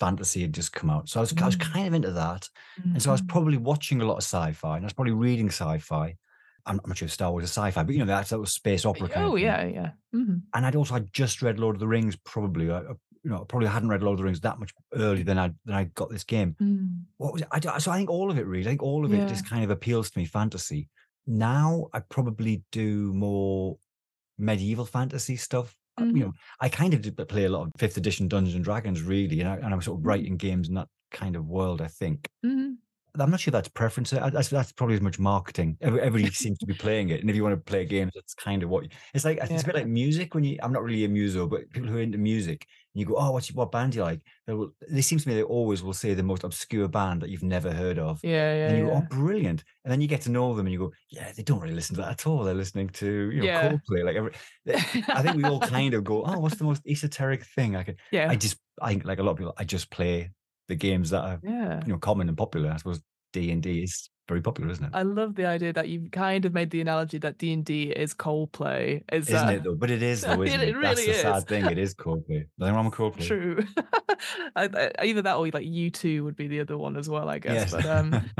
fantasy 0.00 0.42
had 0.42 0.52
just 0.52 0.72
come 0.72 0.90
out. 0.90 1.08
So 1.08 1.20
I 1.20 1.22
was, 1.22 1.32
mm. 1.32 1.40
I 1.40 1.46
was 1.46 1.56
mm. 1.56 1.72
kind 1.72 1.86
of 1.86 1.94
into 1.94 2.10
that. 2.10 2.48
Mm. 2.80 2.94
And 2.94 3.02
so 3.02 3.10
I 3.10 3.12
was 3.12 3.20
mm-hmm. 3.22 3.28
probably 3.28 3.56
watching 3.56 4.02
a 4.02 4.04
lot 4.04 4.16
of 4.16 4.24
sci-fi 4.24 4.76
and 4.76 4.84
I 4.84 4.86
was 4.86 4.92
probably 4.92 5.12
reading 5.12 5.46
sci-fi. 5.46 6.16
I'm, 6.66 6.80
not 6.84 6.98
sure 6.98 7.06
if 7.06 7.12
Star 7.12 7.30
Wars 7.30 7.44
is 7.44 7.50
sci-fi, 7.50 7.84
but 7.84 7.94
you 7.94 8.00
know, 8.00 8.06
that, 8.06 8.26
that 8.26 8.40
was 8.40 8.52
space 8.52 8.84
opera. 8.84 9.08
Kind 9.08 9.24
oh, 9.24 9.36
yeah, 9.36 9.64
yeah. 9.64 9.90
Mm-hmm. 10.14 10.38
And 10.52 10.66
I'd 10.66 10.76
also, 10.76 10.96
I 10.96 10.98
just 11.12 11.40
read 11.40 11.60
Lord 11.60 11.76
of 11.76 11.80
the 11.80 11.88
Rings 11.88 12.16
probably 12.16 12.70
uh, 12.70 12.82
you 13.24 13.30
know, 13.30 13.44
probably 13.44 13.68
hadn't 13.68 13.88
read 13.88 14.02
Lord 14.02 14.14
of 14.14 14.18
the 14.18 14.24
Rings 14.24 14.40
that 14.40 14.58
much 14.58 14.72
earlier 14.94 15.24
than 15.24 15.38
I 15.38 15.50
than 15.64 15.74
I 15.74 15.84
got 15.94 16.10
this 16.10 16.24
game. 16.24 16.54
Mm. 16.62 17.04
What 17.16 17.32
was 17.32 17.42
it? 17.42 17.48
I, 17.50 17.78
so 17.78 17.90
I 17.90 17.96
think 17.96 18.10
all 18.10 18.30
of 18.30 18.38
it 18.38 18.46
really, 18.46 18.64
I 18.64 18.68
think 18.68 18.82
all 18.82 19.04
of 19.04 19.12
yeah. 19.12 19.24
it 19.24 19.28
just 19.28 19.48
kind 19.48 19.64
of 19.64 19.70
appeals 19.70 20.10
to 20.10 20.18
me. 20.18 20.26
Fantasy. 20.26 20.88
Now 21.26 21.88
I 21.94 22.00
probably 22.00 22.62
do 22.70 23.12
more 23.14 23.78
medieval 24.38 24.84
fantasy 24.84 25.36
stuff. 25.36 25.74
Mm-hmm. 25.98 26.16
You 26.16 26.24
know, 26.24 26.32
I 26.60 26.68
kind 26.68 26.92
of 26.92 27.00
did 27.00 27.16
play 27.28 27.44
a 27.44 27.48
lot 27.48 27.62
of 27.62 27.72
fifth 27.78 27.96
edition 27.96 28.28
Dungeons 28.28 28.56
and 28.56 28.64
Dragons, 28.64 29.00
really, 29.00 29.40
and, 29.40 29.48
I, 29.48 29.54
and 29.54 29.72
I'm 29.72 29.80
sort 29.80 29.96
of 29.96 30.00
mm-hmm. 30.00 30.08
writing 30.08 30.36
games 30.36 30.68
in 30.68 30.74
that 30.74 30.88
kind 31.10 31.34
of 31.34 31.46
world. 31.46 31.80
I 31.80 31.86
think. 31.88 32.28
Mm-hmm. 32.44 32.72
I'm 33.18 33.30
not 33.30 33.40
sure 33.40 33.52
that's 33.52 33.68
preference. 33.68 34.12
Uh, 34.12 34.28
that's, 34.30 34.48
that's 34.48 34.72
probably 34.72 34.96
as 34.96 35.00
much 35.00 35.18
marketing. 35.18 35.76
Everybody 35.80 36.30
seems 36.32 36.58
to 36.58 36.66
be 36.66 36.74
playing 36.74 37.10
it, 37.10 37.20
and 37.20 37.30
if 37.30 37.36
you 37.36 37.44
want 37.44 37.54
to 37.54 37.70
play 37.70 37.84
games, 37.84 38.12
that's 38.14 38.34
kind 38.34 38.62
of 38.62 38.70
what 38.70 38.86
it's 39.12 39.24
like. 39.24 39.38
It's 39.40 39.62
a 39.62 39.66
bit 39.66 39.74
like 39.74 39.86
music. 39.86 40.34
When 40.34 40.42
you, 40.42 40.58
I'm 40.62 40.72
not 40.72 40.82
really 40.82 41.04
a 41.04 41.08
muso, 41.08 41.46
but 41.46 41.70
people 41.70 41.88
who 41.88 41.98
are 41.98 42.02
into 42.02 42.18
music, 42.18 42.66
and 42.94 43.00
you 43.00 43.06
go, 43.06 43.16
"Oh, 43.16 43.30
what's 43.30 43.52
what 43.52 43.70
band 43.70 43.92
do 43.92 43.98
you 43.98 44.04
like?" 44.04 44.20
They 44.46 44.54
will. 44.54 44.72
It 44.80 45.02
seems 45.02 45.22
to 45.22 45.28
me 45.28 45.36
they 45.36 45.44
always 45.44 45.82
will 45.82 45.92
say 45.92 46.14
the 46.14 46.24
most 46.24 46.42
obscure 46.42 46.88
band 46.88 47.22
that 47.22 47.30
you've 47.30 47.44
never 47.44 47.72
heard 47.72 48.00
of. 48.00 48.18
Yeah, 48.24 48.54
yeah. 48.54 48.68
And 48.68 48.78
you 48.78 48.86
yeah. 48.86 48.90
go, 48.90 48.96
"Oh, 48.96 49.16
brilliant!" 49.16 49.62
And 49.84 49.92
then 49.92 50.00
you 50.00 50.08
get 50.08 50.22
to 50.22 50.30
know 50.30 50.54
them, 50.54 50.66
and 50.66 50.72
you 50.72 50.78
go, 50.78 50.92
"Yeah, 51.10 51.30
they 51.36 51.44
don't 51.44 51.60
really 51.60 51.74
listen 51.74 51.94
to 51.96 52.02
that 52.02 52.10
at 52.10 52.26
all. 52.26 52.42
They're 52.42 52.54
listening 52.54 52.88
to 52.88 53.30
you 53.30 53.40
know 53.40 53.46
yeah. 53.46 53.70
Coldplay." 53.70 54.04
Like, 54.04 54.16
every, 54.16 54.32
I 55.08 55.22
think 55.22 55.36
we 55.36 55.44
all 55.44 55.60
kind 55.60 55.94
of 55.94 56.02
go, 56.02 56.24
"Oh, 56.24 56.40
what's 56.40 56.56
the 56.56 56.64
most 56.64 56.82
esoteric 56.86 57.44
thing 57.44 57.76
I 57.76 57.84
could?" 57.84 58.00
Yeah. 58.10 58.28
I 58.30 58.36
just, 58.36 58.58
I 58.80 59.00
like 59.04 59.20
a 59.20 59.22
lot 59.22 59.32
of 59.32 59.38
people. 59.38 59.54
I 59.56 59.64
just 59.64 59.90
play 59.90 60.30
the 60.68 60.74
games 60.74 61.10
that 61.10 61.22
are 61.22 61.40
yeah. 61.42 61.80
you 61.86 61.92
know 61.92 61.98
common 61.98 62.28
and 62.28 62.36
popular. 62.36 62.70
I 62.70 62.76
suppose 62.76 63.00
D 63.32 63.50
and 63.50 63.62
D 63.62 63.82
is 63.82 64.08
very 64.26 64.40
popular, 64.40 64.70
isn't 64.70 64.84
it? 64.84 64.90
I 64.94 65.02
love 65.02 65.34
the 65.34 65.46
idea 65.46 65.72
that 65.74 65.88
you've 65.88 66.10
kind 66.10 66.44
of 66.46 66.54
made 66.54 66.70
the 66.70 66.80
analogy 66.80 67.18
that 67.18 67.36
D 67.36 67.52
and 67.52 67.64
D 67.64 67.90
is 67.90 68.14
Coldplay, 68.14 69.02
is, 69.12 69.28
isn't 69.28 69.48
uh, 69.48 69.52
it 69.52 69.64
though? 69.64 69.74
But 69.74 69.90
it 69.90 70.02
is 70.02 70.20
though, 70.22 70.42
isn't 70.42 70.60
it? 70.60 70.68
it? 70.68 70.76
Really 70.76 70.82
That's 70.82 71.04
the 71.04 71.10
is. 71.10 71.20
sad 71.20 71.46
thing. 71.46 71.66
It 71.66 71.78
is 71.78 71.94
Coldplay. 71.94 72.46
Nothing 72.58 72.74
wrong 72.74 72.84
with 72.86 72.94
Coldplay. 72.98 73.26
True. 73.26 73.64
Either 74.56 75.22
that 75.22 75.36
or 75.36 75.46
like 75.48 75.66
U2 75.66 76.24
would 76.24 76.36
be 76.36 76.48
the 76.48 76.60
other 76.60 76.78
one 76.78 76.96
as 76.96 77.08
well, 77.08 77.28
I 77.28 77.38
guess. 77.38 77.72
Yes. 77.72 77.72
But 77.72 77.86
um, 77.86 78.30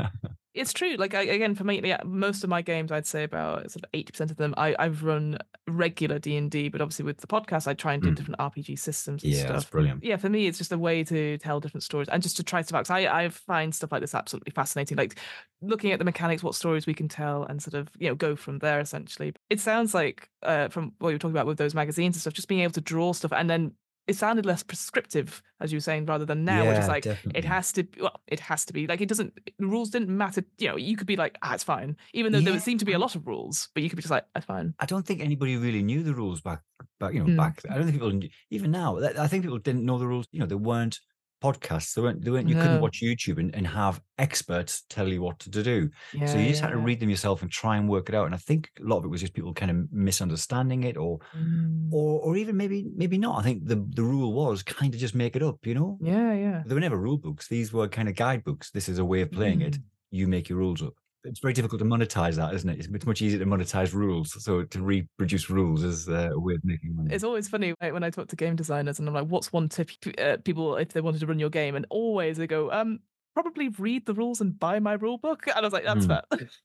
it's 0.55 0.73
true. 0.73 0.95
Like 0.97 1.13
I, 1.13 1.23
again, 1.23 1.53
for 1.53 1.63
me, 1.63 1.81
yeah, 1.83 1.99
most 2.05 2.43
of 2.43 2.49
my 2.49 2.61
games, 2.61 2.91
I'd 2.91 3.05
say 3.05 3.23
about 3.23 3.69
sort 3.71 3.83
of 3.83 3.89
eighty 3.93 4.11
percent 4.11 4.31
of 4.31 4.37
them, 4.37 4.53
I, 4.57 4.75
I've 4.79 5.03
run 5.03 5.37
regular 5.67 6.17
D 6.17 6.37
and 6.37 6.49
D, 6.49 6.69
but 6.69 6.81
obviously 6.81 7.05
with 7.05 7.17
the 7.17 7.27
podcast, 7.27 7.67
I 7.67 7.73
try 7.73 7.93
and 7.93 8.01
do 8.01 8.11
mm. 8.11 8.15
different 8.15 8.39
RPG 8.39 8.79
systems. 8.79 9.23
And 9.23 9.33
yeah, 9.33 9.41
stuff. 9.41 9.53
that's 9.53 9.65
brilliant. 9.65 10.03
Yeah, 10.03 10.17
for 10.17 10.29
me, 10.29 10.47
it's 10.47 10.57
just 10.57 10.71
a 10.71 10.77
way 10.77 11.03
to 11.03 11.37
tell 11.37 11.59
different 11.59 11.83
stories 11.83 12.07
and 12.09 12.23
just 12.23 12.37
to 12.37 12.43
try 12.43 12.61
stuff 12.61 12.79
out. 12.79 12.91
I 12.91 13.25
I 13.25 13.29
find 13.29 13.75
stuff 13.75 13.91
like 13.91 14.01
this 14.01 14.15
absolutely 14.15 14.51
fascinating. 14.51 14.97
Like 14.97 15.19
looking 15.61 15.91
at 15.91 15.99
the 15.99 16.05
mechanics, 16.05 16.41
what 16.41 16.55
stories 16.55 16.87
we 16.87 16.93
can 16.93 17.09
tell, 17.09 17.43
and 17.43 17.61
sort 17.61 17.73
of 17.73 17.89
you 17.99 18.07
know 18.07 18.15
go 18.15 18.35
from 18.35 18.59
there. 18.59 18.79
Essentially, 18.79 19.33
it 19.49 19.59
sounds 19.59 19.93
like 19.93 20.29
uh, 20.43 20.69
from 20.69 20.93
what 20.99 21.09
you 21.09 21.15
were 21.15 21.19
talking 21.19 21.35
about 21.35 21.47
with 21.47 21.57
those 21.57 21.75
magazines 21.75 22.15
and 22.15 22.21
stuff, 22.21 22.33
just 22.33 22.47
being 22.47 22.61
able 22.61 22.73
to 22.73 22.81
draw 22.81 23.13
stuff 23.13 23.33
and 23.33 23.49
then 23.49 23.73
it 24.07 24.15
sounded 24.15 24.45
less 24.45 24.63
prescriptive, 24.63 25.41
as 25.59 25.71
you 25.71 25.77
were 25.77 25.81
saying, 25.81 26.05
rather 26.05 26.25
than 26.25 26.45
now, 26.45 26.63
yeah, 26.63 26.69
which 26.69 26.79
is 26.79 26.87
like 26.87 27.03
definitely. 27.03 27.39
it 27.39 27.45
has 27.45 27.71
to. 27.73 27.87
Well, 27.99 28.19
it 28.27 28.39
has 28.39 28.65
to 28.65 28.73
be 28.73 28.87
like 28.87 29.01
it 29.01 29.07
doesn't. 29.07 29.33
The 29.57 29.65
rules 29.65 29.89
didn't 29.89 30.15
matter. 30.15 30.43
You 30.57 30.69
know, 30.69 30.77
you 30.77 30.95
could 30.95 31.07
be 31.07 31.15
like, 31.15 31.37
ah, 31.41 31.53
it's 31.53 31.63
fine, 31.63 31.97
even 32.13 32.31
though 32.31 32.39
yeah. 32.39 32.51
there 32.51 32.59
seemed 32.59 32.79
to 32.81 32.85
be 32.85 32.93
a 32.93 32.99
lot 32.99 33.15
of 33.15 33.27
rules, 33.27 33.69
but 33.73 33.83
you 33.83 33.89
could 33.89 33.95
be 33.95 34.01
just 34.01 34.11
like, 34.11 34.25
that's 34.33 34.45
fine. 34.45 34.73
I 34.79 34.85
don't 34.85 35.05
think 35.05 35.21
anybody 35.21 35.57
really 35.57 35.81
knew 35.81 36.03
the 36.03 36.13
rules 36.13 36.41
back, 36.41 36.61
back 36.99 37.13
you 37.13 37.19
know, 37.19 37.25
mm. 37.25 37.37
back. 37.37 37.61
I 37.69 37.75
don't 37.75 37.85
think 37.85 37.95
people 37.95 38.19
even 38.51 38.71
now. 38.71 38.99
I 38.99 39.27
think 39.27 39.43
people 39.43 39.59
didn't 39.59 39.85
know 39.85 39.97
the 39.97 40.07
rules. 40.07 40.27
You 40.31 40.39
know, 40.39 40.45
they 40.45 40.55
weren't 40.55 40.99
podcasts. 41.43 41.93
They 41.93 42.01
weren't, 42.01 42.23
they 42.23 42.31
weren't 42.31 42.49
you 42.49 42.55
no. 42.55 42.61
couldn't 42.61 42.81
watch 42.81 43.01
YouTube 43.01 43.39
and, 43.39 43.53
and 43.55 43.67
have 43.67 44.01
experts 44.17 44.83
tell 44.89 45.07
you 45.07 45.21
what 45.21 45.39
to 45.39 45.49
do. 45.49 45.89
Yeah, 46.13 46.25
so 46.25 46.37
you 46.37 46.47
just 46.47 46.61
yeah, 46.61 46.67
had 46.67 46.73
to 46.73 46.79
read 46.79 46.99
them 46.99 47.09
yourself 47.09 47.41
and 47.41 47.51
try 47.51 47.77
and 47.77 47.87
work 47.89 48.09
it 48.09 48.15
out. 48.15 48.25
And 48.25 48.35
I 48.35 48.37
think 48.37 48.69
a 48.79 48.83
lot 48.83 48.99
of 48.99 49.05
it 49.05 49.09
was 49.09 49.21
just 49.21 49.33
people 49.33 49.53
kind 49.53 49.71
of 49.71 49.91
misunderstanding 49.91 50.83
it 50.83 50.97
or 50.97 51.19
mm. 51.37 51.91
or 51.91 52.19
or 52.21 52.37
even 52.37 52.57
maybe 52.57 52.85
maybe 52.95 53.17
not. 53.17 53.39
I 53.39 53.43
think 53.43 53.65
the 53.65 53.85
the 53.89 54.03
rule 54.03 54.33
was 54.33 54.63
kind 54.63 54.93
of 54.93 54.99
just 54.99 55.15
make 55.15 55.35
it 55.35 55.43
up, 55.43 55.65
you 55.65 55.75
know? 55.75 55.97
Yeah, 56.01 56.33
yeah. 56.33 56.63
There 56.65 56.75
were 56.75 56.81
never 56.81 56.97
rule 56.97 57.17
books. 57.17 57.47
These 57.47 57.73
were 57.73 57.87
kind 57.87 58.09
of 58.09 58.15
guidebooks. 58.15 58.71
This 58.71 58.89
is 58.89 58.99
a 58.99 59.05
way 59.05 59.21
of 59.21 59.31
playing 59.31 59.59
mm. 59.59 59.67
it. 59.67 59.77
You 60.11 60.27
make 60.27 60.49
your 60.49 60.59
rules 60.59 60.81
up 60.81 60.93
it's 61.25 61.39
very 61.39 61.53
difficult 61.53 61.79
to 61.79 61.85
monetize 61.85 62.35
that, 62.35 62.53
isn't 62.53 62.69
it? 62.69 62.79
It's, 62.79 63.05
much 63.05 63.21
easier 63.21 63.39
to 63.39 63.45
monetize 63.45 63.93
rules. 63.93 64.43
So 64.43 64.63
to 64.63 64.81
reproduce 64.81 65.49
rules 65.49 65.83
is 65.83 66.07
uh, 66.07 66.29
a 66.33 66.39
way 66.39 66.55
of 66.55 66.63
making 66.63 66.95
money. 66.95 67.13
It's 67.13 67.23
always 67.23 67.47
funny 67.47 67.73
when 67.79 68.03
I 68.03 68.09
talk 68.09 68.27
to 68.29 68.35
game 68.35 68.55
designers 68.55 68.99
and 68.99 69.07
I'm 69.07 69.13
like, 69.13 69.27
"What's 69.27 69.51
one 69.53 69.69
tip 69.69 69.91
uh, 70.17 70.37
people 70.43 70.77
if 70.77 70.93
they 70.93 71.01
wanted 71.01 71.19
to 71.19 71.27
run 71.27 71.39
your 71.39 71.49
game?" 71.49 71.75
And 71.75 71.85
always 71.89 72.37
they 72.37 72.47
go, 72.47 72.71
"Um, 72.71 72.99
probably 73.33 73.69
read 73.69 74.05
the 74.05 74.13
rules 74.13 74.41
and 74.41 74.57
buy 74.57 74.79
my 74.79 74.93
rule 74.93 75.17
book." 75.17 75.45
And 75.47 75.57
I 75.57 75.61
was 75.61 75.73
like, 75.73 75.83
"That's 75.83 76.05
mm. 76.05 76.21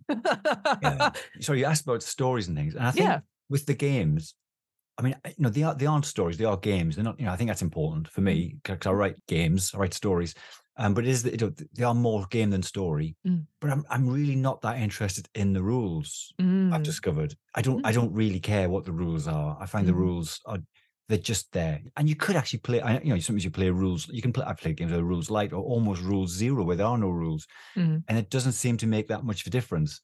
fair." 0.08 0.78
yeah. 0.82 1.10
So 1.40 1.52
you 1.52 1.64
asked 1.64 1.84
about 1.84 2.02
stories 2.02 2.48
and 2.48 2.56
things, 2.56 2.74
and 2.74 2.86
I 2.86 2.90
think 2.90 3.06
yeah. 3.06 3.20
with 3.48 3.66
the 3.66 3.74
games, 3.74 4.34
I 4.98 5.02
mean, 5.02 5.16
you 5.26 5.34
know, 5.38 5.50
they 5.50 5.62
are 5.62 5.74
they 5.74 5.86
aren't 5.86 6.06
stories; 6.06 6.36
they 6.36 6.44
are 6.44 6.56
games. 6.56 6.96
They're 6.96 7.04
not. 7.04 7.18
You 7.18 7.26
know, 7.26 7.32
I 7.32 7.36
think 7.36 7.48
that's 7.48 7.62
important 7.62 8.08
for 8.08 8.20
me 8.20 8.56
because 8.62 8.86
I 8.86 8.92
write 8.92 9.16
games, 9.26 9.72
I 9.74 9.78
write 9.78 9.94
stories. 9.94 10.34
Um, 10.80 10.94
but 10.94 11.04
it 11.04 11.10
is 11.10 11.22
they 11.22 11.84
are 11.84 11.94
more 11.94 12.24
game 12.30 12.50
than 12.50 12.62
story. 12.62 13.14
Mm. 13.26 13.46
But 13.60 13.70
I'm 13.70 13.84
I'm 13.90 14.08
really 14.08 14.34
not 14.34 14.62
that 14.62 14.78
interested 14.78 15.28
in 15.34 15.52
the 15.52 15.62
rules. 15.62 16.32
Mm. 16.40 16.72
I've 16.72 16.82
discovered 16.82 17.36
I 17.54 17.60
don't 17.62 17.82
mm. 17.82 17.86
I 17.86 17.92
don't 17.92 18.12
really 18.14 18.40
care 18.40 18.68
what 18.70 18.84
the 18.86 18.92
rules 18.92 19.28
are. 19.28 19.58
I 19.60 19.66
find 19.66 19.86
the 19.86 19.92
mm. 19.92 20.04
rules 20.06 20.40
are 20.46 20.58
they're 21.10 21.18
just 21.18 21.52
there. 21.52 21.82
And 21.96 22.08
you 22.08 22.14
could 22.14 22.36
actually 22.36 22.60
play, 22.60 22.80
I- 22.80 23.00
you 23.00 23.12
know, 23.12 23.18
sometimes 23.18 23.44
you 23.44 23.50
play 23.50 23.68
rules. 23.68 24.08
You 24.08 24.22
can 24.22 24.32
play, 24.32 24.44
I 24.46 24.52
play 24.54 24.72
games 24.72 24.92
with 24.92 25.00
rules 25.00 25.28
light 25.28 25.52
or 25.52 25.60
almost 25.60 26.02
rules 26.02 26.30
zero 26.30 26.62
where 26.62 26.76
there 26.76 26.86
are 26.86 26.96
no 26.96 27.10
rules. 27.10 27.48
Mhm. 27.76 28.04
And 28.08 28.16
it 28.16 28.30
doesn't 28.30 28.52
seem 28.52 28.76
to 28.78 28.86
make 28.86 29.08
that 29.08 29.24
much 29.24 29.40
of 29.40 29.48
a 29.48 29.50
difference. 29.50 30.00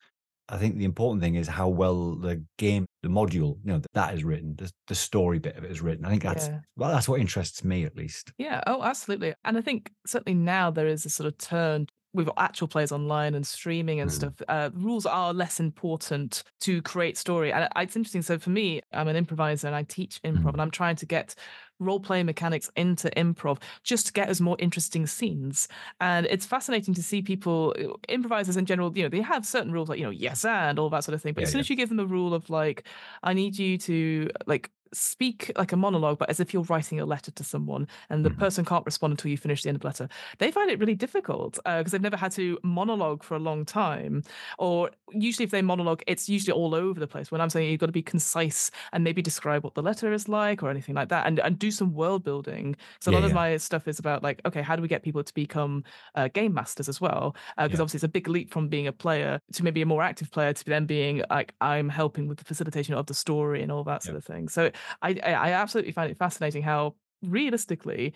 I 0.49 0.59
think 0.59 0.77
the 0.77 0.85
important 0.85 1.23
thing 1.23 1.35
is 1.35 1.49
how 1.49 1.69
well 1.69 2.15
the 2.15 2.45
game, 2.57 2.87
the 3.03 3.09
module, 3.09 3.59
you 3.65 3.73
know, 3.73 3.81
that 3.95 4.15
is 4.15 4.23
written, 4.25 4.55
the, 4.57 4.71
the 4.87 4.95
story 4.95 5.39
bit 5.41 5.57
of 5.57 5.65
it 5.65 5.71
is 5.71 5.81
written. 5.81 6.05
I 6.05 6.11
think 6.11 6.23
that's, 6.23 6.47
Yeah. 6.49 6.61
well, 6.77 6.91
that's 6.91 7.09
what 7.09 7.21
interests 7.21 7.65
me 7.65 7.85
at 7.85 7.97
least. 7.97 8.33
Yeah. 8.39 8.61
Oh, 8.67 8.83
absolutely. 8.83 9.35
And 9.45 9.59
I 9.59 9.61
think 9.61 9.91
certainly 10.07 10.39
now 10.39 10.71
there 10.71 10.87
is 10.87 11.05
a 11.05 11.11
sort 11.11 11.27
of 11.27 11.37
turn 11.39 11.87
we've 12.15 12.27
with 12.29 12.35
actual 12.39 12.67
players 12.67 12.93
online 12.93 13.35
and 13.35 13.47
streaming 13.47 14.01
and 14.01 14.11
Mm. 14.11 14.15
stuff. 14.15 14.33
Uh, 14.49 14.71
rules 14.73 15.05
are 15.05 15.35
less 15.35 15.61
important 15.61 16.43
to 16.61 16.81
create 16.81 17.19
story. 17.19 17.53
And 17.53 17.69
it's 17.77 17.95
interesting. 17.95 18.23
So 18.23 18.39
for 18.39 18.49
me, 18.49 18.81
I'm 18.93 19.09
an 19.09 19.17
improviser 19.17 19.67
and 19.67 19.77
I 19.77 19.83
teach 19.83 20.19
improv, 20.23 20.45
Mm. 20.45 20.53
and 20.55 20.63
I'm 20.63 20.71
trying 20.71 20.97
to 20.97 21.05
get 21.07 21.35
role 21.79 22.01
playing 22.01 22.27
mechanics 22.27 22.71
into 22.77 23.09
improv 23.17 23.61
just 23.83 24.07
to 24.07 24.13
get 24.13 24.29
us 24.29 24.41
more 24.41 24.57
interesting 24.59 25.07
scenes. 25.07 25.69
And 26.01 26.27
it's 26.27 26.47
fascinating 26.47 26.95
to 26.95 27.03
see 27.03 27.23
people, 27.23 27.75
uh, 27.79 27.95
improvisers 28.09 28.57
in 28.57 28.67
general, 28.67 28.97
you 28.97 29.03
know, 29.03 29.09
they 29.09 29.21
have 29.21 29.45
certain 29.47 29.73
rules 29.73 29.89
like, 29.89 29.99
you 29.99 30.05
know, 30.05 30.11
yes 30.11 30.45
and 30.45 30.79
all 30.79 30.91
that 30.91 31.05
sort 31.05 31.15
of 31.15 31.23
thing. 31.23 31.35
But 31.35 31.43
Yeah, 31.43 31.45
as 31.45 31.51
soon 31.51 31.59
yeah. 31.59 31.61
as 31.61 31.71
you 31.71 31.77
give 31.77 31.89
them 31.89 32.01
a 32.01 32.07
rule 32.07 32.35
of 32.35 32.49
like, 32.51 32.87
I 33.23 33.33
need 33.35 33.59
you 33.59 33.79
to 33.79 34.31
like 34.47 34.71
speak 34.93 35.51
like 35.57 35.73
a 35.73 35.77
monologue, 35.77 36.19
but 36.19 36.31
as 36.31 36.41
if 36.41 36.53
you're 36.55 36.63
writing 36.65 37.01
a 37.01 37.07
letter 37.07 37.31
to 37.31 37.45
someone 37.45 37.87
and 38.11 38.25
the 38.25 38.31
Mhm. 38.31 38.47
person 38.47 38.65
can't 38.65 38.85
respond 38.87 39.13
until 39.13 39.31
you 39.31 39.37
finish 39.37 39.63
the 39.63 39.69
end 39.69 39.77
of 39.77 39.83
the 39.83 39.89
letter, 39.89 40.09
they 40.39 40.51
find 40.51 40.71
it 40.71 40.79
really 40.79 40.95
difficult 40.95 41.59
because 41.65 41.93
they've 41.93 42.01
never 42.01 42.17
had 42.17 42.33
to 42.33 42.59
monologue 42.63 43.23
for 43.23 43.35
a 43.37 43.39
long 43.39 43.65
time. 43.65 44.23
Or 44.59 44.91
usually, 45.13 45.45
if 45.45 45.51
they 45.51 45.63
monologue, 45.63 46.03
it's 46.07 46.29
usually 46.29 46.53
all 46.53 46.75
over 46.75 46.99
the 47.01 47.07
place. 47.07 47.31
When 47.31 47.41
I'm 47.41 47.51
saying 47.51 47.71
you've 47.71 47.81
got 47.81 47.87
to 47.87 47.93
be 47.93 48.03
concise 48.03 48.71
and 48.93 49.05
maybe 49.05 49.23
describe 49.23 49.65
what 49.65 49.75
the 49.75 49.83
letter 49.83 50.13
is 50.13 50.29
like 50.29 50.63
or 50.63 50.71
anything 50.71 50.95
like 50.95 51.09
that, 51.11 51.27
and, 51.27 51.39
and 51.41 51.59
do 51.59 51.71
some 51.71 51.93
world 51.93 52.25
building. 52.25 52.77
So 53.01 53.11
a 53.11 53.13
Yeah, 53.13 53.15
lot 53.15 53.25
of 53.25 53.33
my 53.33 53.57
stuff 53.57 53.89
is 53.89 53.99
about 53.99 54.23
like, 54.23 54.41
okay, 54.47 54.63
how 54.63 54.77
do 54.77 54.83
we 54.83 54.89
get 54.89 55.03
people 55.03 55.23
to 55.25 55.35
become 55.35 55.85
uh, 56.15 56.29
game 56.29 56.55
masters 56.55 56.89
as 56.89 57.01
well? 57.01 57.37
Because 57.57 57.79
Yeah. 57.79 57.81
obviously, 57.81 57.99
it's 57.99 58.05
a 58.05 58.09
big 58.09 58.29
leap 58.29 58.51
from 58.53 58.69
being 58.69 58.87
a 58.87 58.93
player 58.93 59.41
to 59.53 59.63
maybe 59.65 59.83
a 59.83 59.87
more 59.87 60.03
active 60.03 60.31
player 60.31 60.53
to 60.53 60.65
then 60.65 60.87
being 60.87 61.23
like, 61.31 61.55
I'm 61.61 61.89
helping 61.89 62.29
with 62.29 62.39
the 62.39 62.45
facilitation 62.45 62.95
of 62.95 63.07
the 63.07 63.15
story 63.15 63.63
and 63.63 63.71
all 63.73 63.85
that 63.85 64.03
sort 64.03 64.17
of 64.17 64.25
thing. 64.25 64.49
So 64.49 64.71
I, 65.03 65.11
I 65.23 65.53
absolutely 65.53 65.93
find 65.93 66.11
it 66.11 66.19
fascinating 66.19 66.63
how 66.63 66.95
realistically 67.23 68.15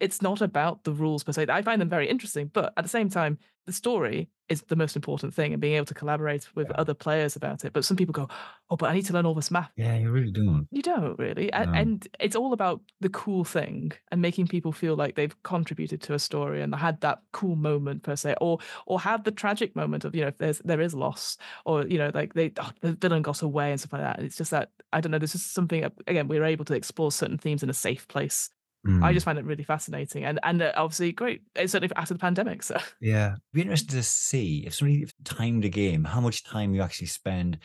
it's 0.00 0.22
not 0.22 0.40
about 0.40 0.84
the 0.84 0.92
rules 0.92 1.24
per 1.24 1.32
se. 1.32 1.46
I 1.48 1.62
find 1.62 1.80
them 1.80 1.88
very 1.88 2.08
interesting, 2.08 2.50
but 2.52 2.72
at 2.76 2.84
the 2.84 2.88
same 2.88 3.08
time, 3.10 3.38
the 3.66 3.72
story 3.72 4.30
is 4.48 4.62
the 4.62 4.76
most 4.76 4.96
important 4.96 5.34
thing 5.34 5.52
and 5.52 5.60
being 5.60 5.74
able 5.74 5.84
to 5.84 5.92
collaborate 5.92 6.48
with 6.54 6.68
Yeah. 6.68 6.76
other 6.78 6.94
players 6.94 7.36
about 7.36 7.66
it. 7.66 7.74
But 7.74 7.84
some 7.84 7.98
people 7.98 8.14
go, 8.14 8.28
Oh, 8.70 8.76
but 8.76 8.88
I 8.88 8.94
need 8.94 9.04
to 9.06 9.12
learn 9.12 9.26
all 9.26 9.34
this 9.34 9.50
math. 9.50 9.70
Yeah, 9.76 9.96
you 9.96 10.10
really 10.10 10.30
don't. 10.30 10.66
You 10.70 10.80
don't 10.80 11.18
really. 11.18 11.50
No. 11.52 11.58
And 11.74 12.06
it's 12.18 12.34
all 12.36 12.54
about 12.54 12.80
the 13.00 13.10
cool 13.10 13.44
thing 13.44 13.92
and 14.10 14.22
making 14.22 14.46
people 14.46 14.72
feel 14.72 14.94
like 14.96 15.16
they've 15.16 15.42
contributed 15.42 16.00
to 16.02 16.14
a 16.14 16.18
story 16.18 16.62
and 16.62 16.74
had 16.74 17.00
that 17.02 17.20
cool 17.32 17.56
moment 17.56 18.04
per 18.04 18.16
se, 18.16 18.36
or 18.40 18.58
or 18.86 19.00
have 19.00 19.24
the 19.24 19.32
tragic 19.32 19.76
moment 19.76 20.04
of, 20.06 20.14
you 20.14 20.22
know, 20.22 20.28
if 20.28 20.38
there's 20.38 20.60
there 20.60 20.80
is 20.80 20.94
loss, 20.94 21.36
or 21.66 21.86
you 21.86 21.98
know, 21.98 22.10
like 22.14 22.32
they 22.32 22.52
oh, 22.58 22.70
the 22.80 22.92
villain 22.92 23.20
got 23.22 23.42
away 23.42 23.70
and 23.70 23.80
stuff 23.80 23.92
like 23.92 24.02
that. 24.02 24.16
And 24.18 24.26
it's 24.26 24.36
just 24.38 24.50
that 24.52 24.70
I 24.94 25.00
don't 25.02 25.10
know, 25.12 25.18
there's 25.18 25.32
just 25.32 25.52
something 25.52 25.84
again, 26.06 26.28
we 26.28 26.38
are 26.38 26.44
able 26.44 26.64
to 26.66 26.74
explore 26.74 27.12
certain 27.12 27.36
themes 27.38 27.62
in 27.62 27.68
a 27.68 27.74
safe 27.74 28.08
place. 28.08 28.48
I 28.86 28.90
Mm. 28.90 29.12
just 29.12 29.24
find 29.24 29.38
it 29.38 29.44
really 29.44 29.64
fascinating. 29.64 30.24
And 30.24 30.38
and 30.42 30.62
uh, 30.62 30.72
obviously 30.76 31.12
great. 31.12 31.42
It's 31.56 31.72
certainly 31.72 31.94
after 31.96 32.14
the 32.14 32.20
pandemic. 32.20 32.62
So 32.62 32.76
Yeah, 33.00 33.36
be 33.52 33.62
interested 33.62 33.90
to 33.90 34.02
see 34.02 34.64
if 34.66 34.74
somebody 34.74 35.06
timed 35.24 35.64
a 35.64 35.68
game, 35.68 36.04
how 36.04 36.20
much 36.20 36.44
time 36.44 36.74
you 36.74 36.82
actually 36.82 37.08
spend 37.08 37.58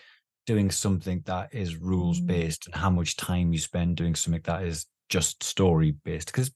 doing 0.45 0.71
something 0.71 1.21
that 1.25 1.53
is 1.53 1.77
rules 1.77 2.19
Mm. 2.19 2.27
based, 2.27 2.65
and 2.67 2.75
how 2.75 2.89
much 2.89 3.15
time 3.15 3.53
you 3.53 3.59
spend 3.59 3.95
doing 3.97 4.15
something 4.15 4.41
that 4.43 4.63
is 4.63 4.85
just 5.09 5.43
story 5.43 5.91
based. 6.03 6.27
Because 6.27 6.51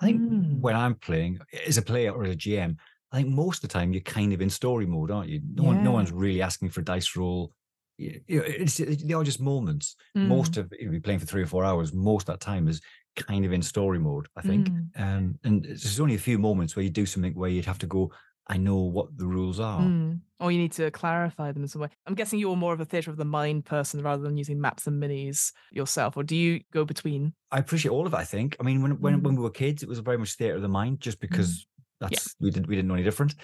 I 0.00 0.06
think 0.06 0.22
Mm. 0.22 0.60
when 0.60 0.74
I'm 0.74 0.94
playing 0.94 1.38
as 1.66 1.76
a 1.78 1.82
player 1.82 2.10
or 2.12 2.24
as 2.24 2.32
a 2.32 2.36
GM, 2.36 2.76
I 3.12 3.18
think 3.18 3.28
most 3.28 3.62
of 3.62 3.68
the 3.68 3.72
time 3.78 3.92
you're 3.92 4.00
kind 4.02 4.32
of 4.32 4.40
in 4.40 4.50
story 4.50 4.86
mode, 4.86 5.10
aren't 5.10 5.30
you? 5.30 5.40
No 5.54 5.64
one, 5.64 5.82
no 5.82 5.92
one's 5.92 6.12
really 6.12 6.42
asking 6.42 6.70
for 6.70 6.80
a 6.80 6.84
dice 6.84 7.14
roll. 7.16 7.52
You 7.98 8.20
know, 8.28 8.42
it's, 8.46 8.76
they 8.76 9.14
are 9.14 9.24
just 9.24 9.40
moments. 9.40 9.96
Mm. 10.16 10.26
Most 10.28 10.56
of 10.56 10.72
if 10.72 10.90
you're 10.92 11.00
playing 11.00 11.20
for 11.20 11.26
three 11.26 11.42
or 11.42 11.46
four 11.46 11.64
hours, 11.64 11.92
most 11.92 12.28
of 12.28 12.34
that 12.34 12.40
time 12.40 12.68
is 12.68 12.80
kind 13.26 13.44
of 13.44 13.52
in 13.52 13.62
story 13.62 13.98
mode. 13.98 14.26
I 14.36 14.42
think. 14.42 14.68
Mm. 14.68 14.86
Um, 15.00 15.38
and 15.44 15.64
there's 15.64 16.00
only 16.00 16.14
a 16.14 16.18
few 16.18 16.38
moments 16.38 16.74
where 16.76 16.82
you 16.84 16.90
do 16.90 17.06
something 17.06 17.34
where 17.34 17.50
you'd 17.50 17.64
have 17.66 17.78
to 17.78 17.86
go, 17.86 18.10
I 18.46 18.56
know 18.56 18.76
what 18.78 19.16
the 19.16 19.26
rules 19.26 19.60
are. 19.60 19.82
Mm. 19.82 20.20
Or 20.40 20.50
you 20.50 20.58
need 20.58 20.72
to 20.72 20.90
clarify 20.90 21.52
them 21.52 21.62
in 21.62 21.68
some 21.68 21.82
way. 21.82 21.88
I'm 22.06 22.14
guessing 22.14 22.38
you're 22.38 22.56
more 22.56 22.72
of 22.72 22.80
a 22.80 22.84
theatre 22.84 23.10
of 23.10 23.16
the 23.16 23.24
mind 23.24 23.64
person 23.66 24.00
rather 24.02 24.22
than 24.22 24.36
using 24.36 24.60
maps 24.60 24.86
and 24.86 25.02
minis 25.02 25.52
yourself, 25.72 26.16
or 26.16 26.22
do 26.22 26.34
you 26.36 26.60
go 26.72 26.84
between? 26.84 27.34
I 27.50 27.58
appreciate 27.58 27.90
all 27.90 28.06
of 28.06 28.14
it, 28.14 28.16
I 28.16 28.24
think. 28.24 28.56
I 28.60 28.62
mean, 28.62 28.80
when 28.82 29.00
when, 29.00 29.20
Mm. 29.20 29.22
when 29.24 29.36
we 29.36 29.42
were 29.42 29.50
kids, 29.50 29.82
it 29.82 29.88
was 29.88 29.98
very 29.98 30.16
much 30.16 30.34
theatre 30.36 30.56
of 30.56 30.62
the 30.62 30.68
mind, 30.68 31.00
just 31.00 31.20
because 31.20 31.66
that's 32.00 32.34
we 32.40 32.50
didn't 32.50 32.68
we 32.68 32.76
didn't 32.76 32.88
know 32.88 32.94
any 32.94 33.02
different. 33.02 33.34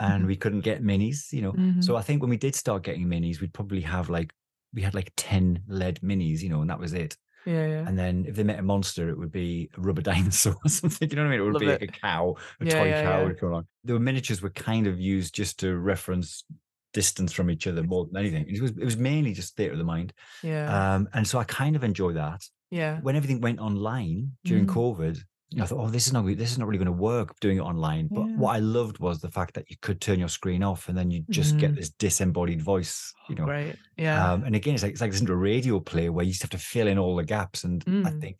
And 0.00 0.24
Mhm. 0.24 0.26
we 0.26 0.36
couldn't 0.36 0.60
get 0.62 0.82
minis, 0.82 1.32
you 1.32 1.40
know. 1.42 1.52
Mhm. 1.52 1.82
So 1.84 1.94
I 1.96 2.02
think 2.02 2.20
when 2.20 2.30
we 2.30 2.36
did 2.36 2.54
start 2.56 2.82
getting 2.82 3.06
minis, 3.06 3.40
we'd 3.40 3.52
probably 3.54 3.80
have 3.82 4.08
like 4.10 4.32
we 4.72 4.82
had 4.82 4.94
like 4.94 5.12
10 5.16 5.62
lead 5.68 6.00
minis, 6.02 6.40
you 6.40 6.48
know, 6.48 6.60
and 6.62 6.70
that 6.70 6.80
was 6.80 6.94
it. 6.94 7.16
Yeah, 7.46 7.66
yeah. 7.66 7.84
And 7.88 7.98
then 7.98 8.24
if 8.26 8.36
they 8.36 8.42
met 8.42 8.58
a 8.58 8.62
monster, 8.62 9.08
it 9.10 9.18
would 9.18 9.32
be 9.32 9.70
a 9.76 9.80
rubber 9.80 10.02
dinosaur 10.10 10.56
or 10.64 10.68
something. 10.68 11.08
You 11.10 11.16
know 11.16 11.22
what 11.22 11.28
I 11.28 11.30
mean? 11.32 11.40
It 11.40 11.44
would 11.44 11.52
Love 11.54 11.60
be 11.60 11.66
like 11.66 11.82
it. 11.82 11.90
a 11.90 11.92
cow, 11.92 12.36
a 12.60 12.64
Yeah, 12.64 12.70
toy 12.78 12.88
yeah, 12.88 13.02
cow 13.02 13.18
yeah. 13.18 13.24
would 13.24 13.38
come 13.40 13.48
along. 13.50 13.66
The 13.84 13.98
miniatures 13.98 14.40
were 14.42 14.50
kind 14.50 14.86
of 14.86 14.98
used 14.98 15.34
just 15.34 15.58
to 15.60 15.76
reference 15.76 16.44
distance 16.92 17.32
from 17.32 17.50
each 17.50 17.66
other 17.66 17.82
more 17.82 18.06
than 18.06 18.16
anything. 18.16 18.46
It 18.48 18.62
was 18.62 18.70
it 18.70 18.84
was 18.84 18.96
mainly 18.96 19.32
just 19.34 19.56
theatre 19.56 19.72
of 19.72 19.78
the 19.78 19.84
mind. 19.84 20.12
yeah. 20.42 20.94
Um, 20.94 21.08
and 21.12 21.26
so 21.26 21.38
I 21.38 21.44
kind 21.44 21.76
of 21.76 21.84
enjoy 21.84 22.12
that. 22.12 22.44
yeah. 22.70 23.00
When 23.00 23.16
everything 23.16 23.40
went 23.40 23.58
online 23.60 24.32
during 24.44 24.66
Mhm. 24.66 24.74
COVID, 24.74 25.18
I 25.62 25.66
thought, 25.66 25.78
oh, 25.80 25.88
this 25.90 26.06
is 26.06 26.12
not 26.12 26.26
this 26.26 26.50
is 26.52 26.58
not 26.58 26.66
really 26.68 26.78
going 26.78 26.86
to 26.86 26.92
work 26.92 27.38
doing 27.40 27.58
it 27.58 27.60
online. 27.62 28.08
But 28.08 28.26
Yeah. 28.28 28.36
what 28.36 28.56
I 28.56 28.58
loved 28.58 28.98
was 28.98 29.20
the 29.20 29.30
fact 29.30 29.54
that 29.54 29.70
you 29.70 29.76
could 29.80 30.00
turn 30.00 30.18
your 30.18 30.28
screen 30.28 30.62
off 30.62 30.88
and 30.88 30.96
then 30.98 31.10
you 31.10 31.24
just 31.30 31.58
get 31.58 31.72
Mhm. 31.72 31.76
this 31.76 31.90
disembodied 31.90 32.62
voice, 32.62 33.12
you 33.28 33.36
know. 33.36 33.44
Great. 33.44 33.76
Yeah. 33.96 34.32
Um, 34.32 34.44
and 34.44 34.54
again, 34.56 34.74
it's 34.74 34.82
like 34.82 34.92
it's 34.92 35.00
like 35.00 35.10
listening 35.12 35.28
to 35.28 35.32
a 35.34 35.36
radio 35.36 35.80
play 35.80 36.08
where 36.10 36.24
you 36.24 36.32
just 36.32 36.42
have 36.42 36.50
to 36.50 36.58
fill 36.58 36.88
in 36.88 36.98
all 36.98 37.16
the 37.16 37.24
gaps, 37.24 37.64
and 37.64 37.82
I 37.86 38.10
Mm. 38.10 38.20
think 38.20 38.36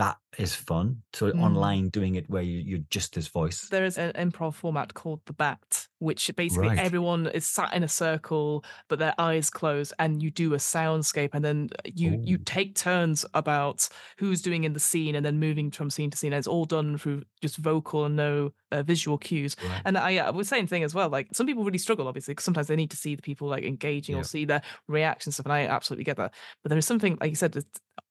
that 0.00 0.16
is 0.38 0.54
fun. 0.54 1.02
So 1.12 1.30
Mm. 1.32 1.42
online, 1.42 1.88
doing 1.90 2.14
it 2.14 2.26
where 2.30 2.42
you, 2.42 2.58
you're 2.68 2.86
just 2.96 3.14
this 3.14 3.28
voice. 3.28 3.68
there 3.68 3.84
is 3.84 3.98
an 3.98 4.12
improv 4.24 4.54
format 4.54 4.94
called 4.94 5.20
the 5.26 5.32
bat 5.34 5.86
which 5.98 6.30
basically 6.34 6.68
Right. 6.68 6.78
everyone 6.78 7.26
is 7.26 7.46
sat 7.46 7.74
in 7.74 7.82
a 7.84 7.88
circle 7.88 8.64
but 8.88 8.98
their 8.98 9.14
eyes 9.18 9.50
closed 9.50 9.92
and 9.98 10.22
you 10.22 10.30
do 10.30 10.54
a 10.54 10.56
soundscape 10.56 11.34
and 11.34 11.44
then 11.44 11.68
you 11.84 12.18
you 12.24 12.38
take 12.56 12.74
turns 12.74 13.26
about 13.34 13.86
who's 14.20 14.40
doing 14.40 14.64
in 14.64 14.72
the 14.72 14.80
scene 14.80 15.14
and 15.16 15.24
then 15.26 15.38
moving 15.38 15.70
from 15.70 15.90
scene 15.90 16.10
to 16.10 16.16
scene 16.16 16.32
and 16.32 16.38
it's 16.38 16.48
all 16.54 16.64
done 16.64 16.96
through 16.96 17.22
just 17.42 17.58
vocal 17.58 18.06
and 18.06 18.16
no 18.16 18.50
uh, 18.72 18.82
visual 18.82 19.18
cues 19.18 19.54
Right. 19.62 19.82
and 19.84 19.98
I, 19.98 20.16
I 20.28 20.30
was 20.30 20.48
saying 20.48 20.68
thing 20.68 20.84
as 20.84 20.94
well 20.94 21.10
like 21.10 21.26
some 21.34 21.46
people 21.46 21.64
really 21.64 21.78
struggle 21.86 22.08
obviously 22.08 22.32
because 22.32 22.44
sometimes 22.48 22.68
they 22.68 22.76
need 22.76 22.92
to 22.92 22.96
see 23.04 23.14
the 23.14 23.22
people 23.30 23.46
like 23.48 23.64
engaging 23.64 24.14
Yeah. 24.14 24.22
or 24.22 24.24
see 24.24 24.46
their 24.46 24.62
reaction 24.88 25.32
stuff 25.32 25.44
and 25.46 25.52
i 25.52 25.66
absolutely 25.66 26.04
get 26.04 26.16
that 26.16 26.32
but 26.62 26.68
there 26.70 26.78
is 26.78 26.86
something 26.86 27.18
like 27.20 27.28
you 27.30 27.36
said 27.36 27.52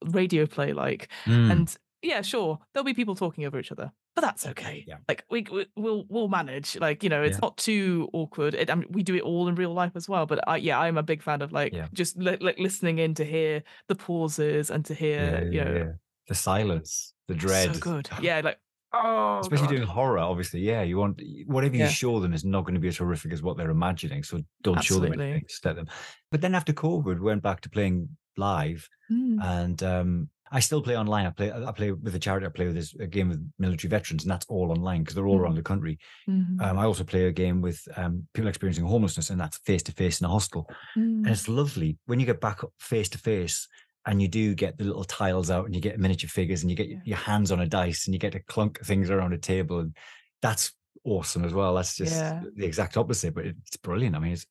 radio 0.05 0.45
play 0.45 0.73
like 0.73 1.09
Mm. 1.25 1.51
and 1.51 1.77
yeah, 2.01 2.21
sure, 2.21 2.57
there'll 2.73 2.85
be 2.85 2.93
people 2.93 3.13
talking 3.13 3.45
over 3.45 3.59
each 3.59 3.73
other, 3.73 3.91
but 4.15 4.21
that's 4.21 4.47
okay. 4.47 4.85
Yeah. 4.87 4.99
Like 5.09 5.25
we, 5.29 5.45
we 5.51 5.65
we'll 5.75 6.05
we'll 6.07 6.29
manage. 6.29 6.77
Like 6.79 7.03
you 7.03 7.09
know, 7.09 7.21
it's 7.23 7.35
Yeah. 7.35 7.39
not 7.43 7.57
too 7.57 8.07
awkward. 8.13 8.53
It, 8.53 8.71
I 8.71 8.75
mean, 8.75 8.87
we 8.89 9.03
do 9.03 9.15
it 9.15 9.21
all 9.23 9.49
in 9.49 9.55
real 9.55 9.73
life 9.73 9.91
as 9.95 10.07
well. 10.07 10.25
But 10.25 10.39
I, 10.47 10.55
yeah, 10.57 10.79
I'm 10.79 10.97
a 10.97 11.03
big 11.03 11.21
fan 11.21 11.41
of 11.41 11.51
like 11.51 11.73
Yeah. 11.73 11.87
just 11.93 12.15
li- 12.17 12.37
like 12.39 12.57
listening 12.57 12.99
in 12.99 13.15
to 13.15 13.25
hear 13.25 13.63
the 13.89 13.95
pauses 13.95 14.69
and 14.71 14.85
to 14.85 14.93
hear 14.93 15.49
you 15.51 15.63
know 15.65 15.93
the 16.29 16.35
silence, 16.35 17.13
the 17.27 17.35
dread. 17.35 17.73
so 17.75 17.79
good. 17.81 18.09
Yeah, 18.21 18.39
like 18.45 18.59
oh, 18.93 19.39
Especially 19.41 19.67
God. 19.67 19.75
doing 19.75 19.87
horror, 19.87 20.19
obviously. 20.19 20.61
Yeah, 20.61 20.83
you 20.83 20.95
want 20.97 21.21
whatever 21.47 21.75
you 21.75 21.83
Yeah. 21.83 21.89
show 21.89 22.21
them 22.21 22.31
is 22.33 22.45
not 22.45 22.61
going 22.63 22.75
to 22.75 22.79
be 22.79 22.87
as 22.87 22.97
horrific 22.97 23.33
as 23.33 23.43
what 23.43 23.57
they're 23.57 23.71
imagining. 23.71 24.23
So 24.23 24.39
don't 24.63 24.81
show 24.81 24.99
them 24.99 25.11
anything. 25.19 25.43
Just 25.49 25.65
let 25.65 25.75
them. 25.75 25.87
But 26.31 26.39
then 26.39 26.55
after 26.55 26.71
COVID, 26.71 27.15
we 27.19 27.25
went 27.25 27.43
back 27.43 27.59
to 27.61 27.69
playing 27.69 28.07
live, 28.39 28.87
Mm, 29.11 29.43
and 29.43 29.83
um, 29.83 30.29
I 30.51 30.59
still 30.59 30.81
play 30.83 30.95
online. 30.95 31.25
I 31.25 31.31
play. 31.31 31.51
I 31.51 31.71
play 31.71 31.91
with 31.91 32.13
a 32.15 32.19
charity. 32.19 32.45
I 32.45 32.49
play 32.49 32.67
with 32.67 32.75
this 32.75 32.93
a 32.99 33.07
game 33.07 33.29
with 33.29 33.41
military 33.57 33.89
veterans, 33.89 34.23
and 34.23 34.31
that's 34.31 34.45
all 34.49 34.71
online 34.71 35.01
because 35.01 35.15
they're 35.15 35.27
all 35.27 35.39
Mm. 35.39 35.43
around 35.43 35.55
the 35.57 35.63
country. 35.71 35.97
mhm, 36.27 36.61
Um, 36.61 36.77
I 36.77 36.83
also 36.85 37.03
play 37.03 37.25
a 37.25 37.31
game 37.31 37.61
with 37.61 37.79
um, 37.95 38.27
people 38.33 38.49
experiencing 38.49 38.85
homelessness, 38.85 39.29
and 39.31 39.39
that's 39.41 39.57
face 39.59 39.83
to 39.83 39.91
face 39.91 40.21
in 40.21 40.25
a 40.25 40.29
hostel. 40.29 40.67
mm. 40.95 41.23
And 41.23 41.27
it's 41.27 41.47
lovely 41.47 41.97
when 42.05 42.19
you 42.19 42.25
get 42.25 42.39
back 42.41 42.59
face 42.79 43.09
to 43.09 43.17
face 43.17 43.67
and 44.05 44.21
you 44.21 44.27
do 44.27 44.55
get 44.55 44.77
the 44.77 44.85
little 44.85 45.03
tiles 45.03 45.49
out 45.51 45.65
and 45.65 45.75
you 45.75 45.81
get 45.81 45.99
miniature 45.99 46.29
figures 46.29 46.61
and 46.61 46.69
you 46.71 46.77
get 46.77 46.89
Yeah. 46.89 47.01
your 47.05 47.17
hands 47.17 47.51
on 47.51 47.59
a 47.59 47.67
dice 47.67 48.05
and 48.07 48.13
you 48.15 48.19
get 48.19 48.31
to 48.33 48.39
clunk 48.39 48.79
things 48.85 49.09
around 49.09 49.33
a 49.33 49.37
table. 49.37 49.79
And 49.79 49.95
that's 50.41 50.71
awesome 51.03 51.43
as 51.45 51.53
well. 51.53 51.75
That's 51.75 51.95
just 51.95 52.13
Yeah. 52.13 52.43
the 52.55 52.65
exact 52.65 52.95
opposite, 52.97 53.33
but 53.35 53.45
it's 53.45 53.77
brilliant. 53.77 54.15
I 54.15 54.19
mean, 54.19 54.33
it's 54.33 54.45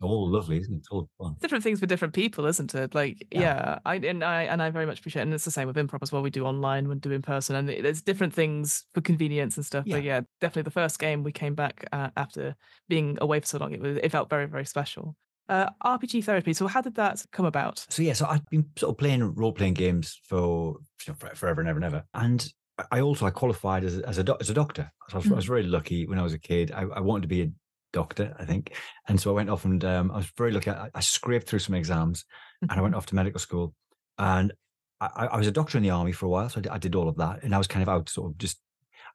all 0.00 0.30
lovely, 0.30 0.58
isn't 0.58 0.74
it? 0.74 0.86
All 0.90 1.08
fun. 1.18 1.36
different 1.40 1.64
things 1.64 1.80
for 1.80 1.86
different 1.86 2.14
people, 2.14 2.46
isn't 2.46 2.74
it? 2.74 2.94
Like, 2.94 3.26
Yeah. 3.30 3.40
yeah, 3.40 3.78
I 3.84 3.96
and 3.96 4.22
I 4.22 4.42
and 4.42 4.62
I 4.62 4.70
very 4.70 4.86
much 4.86 4.98
appreciate, 4.98 5.22
it. 5.22 5.24
and 5.24 5.34
it's 5.34 5.44
the 5.44 5.50
same 5.50 5.66
with 5.66 5.76
improv 5.76 6.02
as 6.02 6.12
well. 6.12 6.22
We 6.22 6.30
do 6.30 6.44
online, 6.44 6.88
we 6.88 6.94
do 6.96 7.12
in 7.12 7.22
person, 7.22 7.56
and 7.56 7.68
there's 7.68 8.02
different 8.02 8.34
things 8.34 8.84
for 8.94 9.00
convenience 9.00 9.56
and 9.56 9.64
stuff. 9.64 9.84
But 9.88 10.02
yeah, 10.02 10.20
definitely 10.40 10.62
the 10.62 10.70
first 10.70 10.98
game 10.98 11.22
we 11.22 11.32
came 11.32 11.54
back 11.54 11.86
uh, 11.92 12.10
after 12.16 12.54
being 12.88 13.18
away 13.20 13.40
for 13.40 13.46
so 13.46 13.58
long, 13.58 13.72
it 13.72 13.80
was 13.80 13.96
it 13.96 14.12
felt 14.12 14.28
very 14.28 14.46
very 14.46 14.66
special. 14.66 15.16
Uh, 15.48 15.70
RPG 15.84 16.24
therapy. 16.24 16.52
So 16.52 16.66
how 16.66 16.80
did 16.80 16.96
that 16.96 17.22
come 17.30 17.46
about? 17.46 17.86
So 17.88 18.02
yeah, 18.02 18.14
so 18.14 18.26
I've 18.26 18.44
been 18.50 18.66
sort 18.76 18.90
of 18.90 18.98
playing 18.98 19.34
role 19.34 19.52
playing 19.52 19.74
games 19.74 20.20
for 20.24 20.76
forever 20.98 21.60
and 21.60 21.70
ever 21.70 21.78
and 21.78 21.84
ever, 21.84 22.04
and 22.14 22.52
I 22.90 23.00
also 23.00 23.26
I 23.26 23.30
qualified 23.30 23.84
as 23.84 23.98
a, 23.98 24.08
as 24.08 24.18
a, 24.18 24.24
do- 24.24 24.36
as 24.40 24.50
a 24.50 24.54
doctor. 24.54 24.90
So 25.08 25.14
I 25.14 25.18
was, 25.18 25.26
mm. 25.26 25.32
I 25.32 25.36
was, 25.36 25.44
very 25.46 25.62
lucky 25.62 26.06
when 26.06 26.18
I 26.18 26.22
was 26.22 26.34
a 26.34 26.38
kid. 26.38 26.72
I, 26.72 26.82
I, 26.82 27.00
wanted 27.00 27.22
to 27.22 27.28
be 27.28 27.42
a 27.42 27.50
doctor, 27.96 28.36
I 28.38 28.44
think, 28.44 28.74
and 29.08 29.18
so 29.18 29.30
I 29.30 29.34
went 29.34 29.50
off 29.50 29.64
and 29.64 29.82
um, 29.84 30.10
I 30.10 30.18
was 30.18 30.30
very 30.36 30.52
lucky. 30.52 30.70
I, 30.70 30.90
I, 30.94 31.00
scraped 31.00 31.48
through 31.48 31.60
some 31.60 31.74
exams, 31.74 32.20
mm-hmm. 32.22 32.70
and 32.70 32.78
I 32.78 32.82
went 32.82 32.94
off 32.94 33.06
to 33.06 33.14
medical 33.14 33.40
school, 33.40 33.74
and 34.18 34.52
I, 35.00 35.28
I, 35.32 35.38
was 35.38 35.46
a 35.46 35.52
doctor 35.52 35.78
in 35.78 35.82
the 35.82 35.90
army 35.90 36.12
for 36.12 36.26
a 36.26 36.28
while, 36.28 36.48
so 36.50 36.58
I 36.58 36.62
did, 36.62 36.72
I 36.72 36.78
did 36.78 36.94
all 36.94 37.08
of 37.08 37.16
that, 37.16 37.42
and 37.42 37.54
I 37.54 37.58
was 37.58 37.66
kind 37.66 37.82
of 37.82 37.88
out, 37.88 38.10
sort 38.10 38.30
of 38.30 38.38
just 38.38 38.58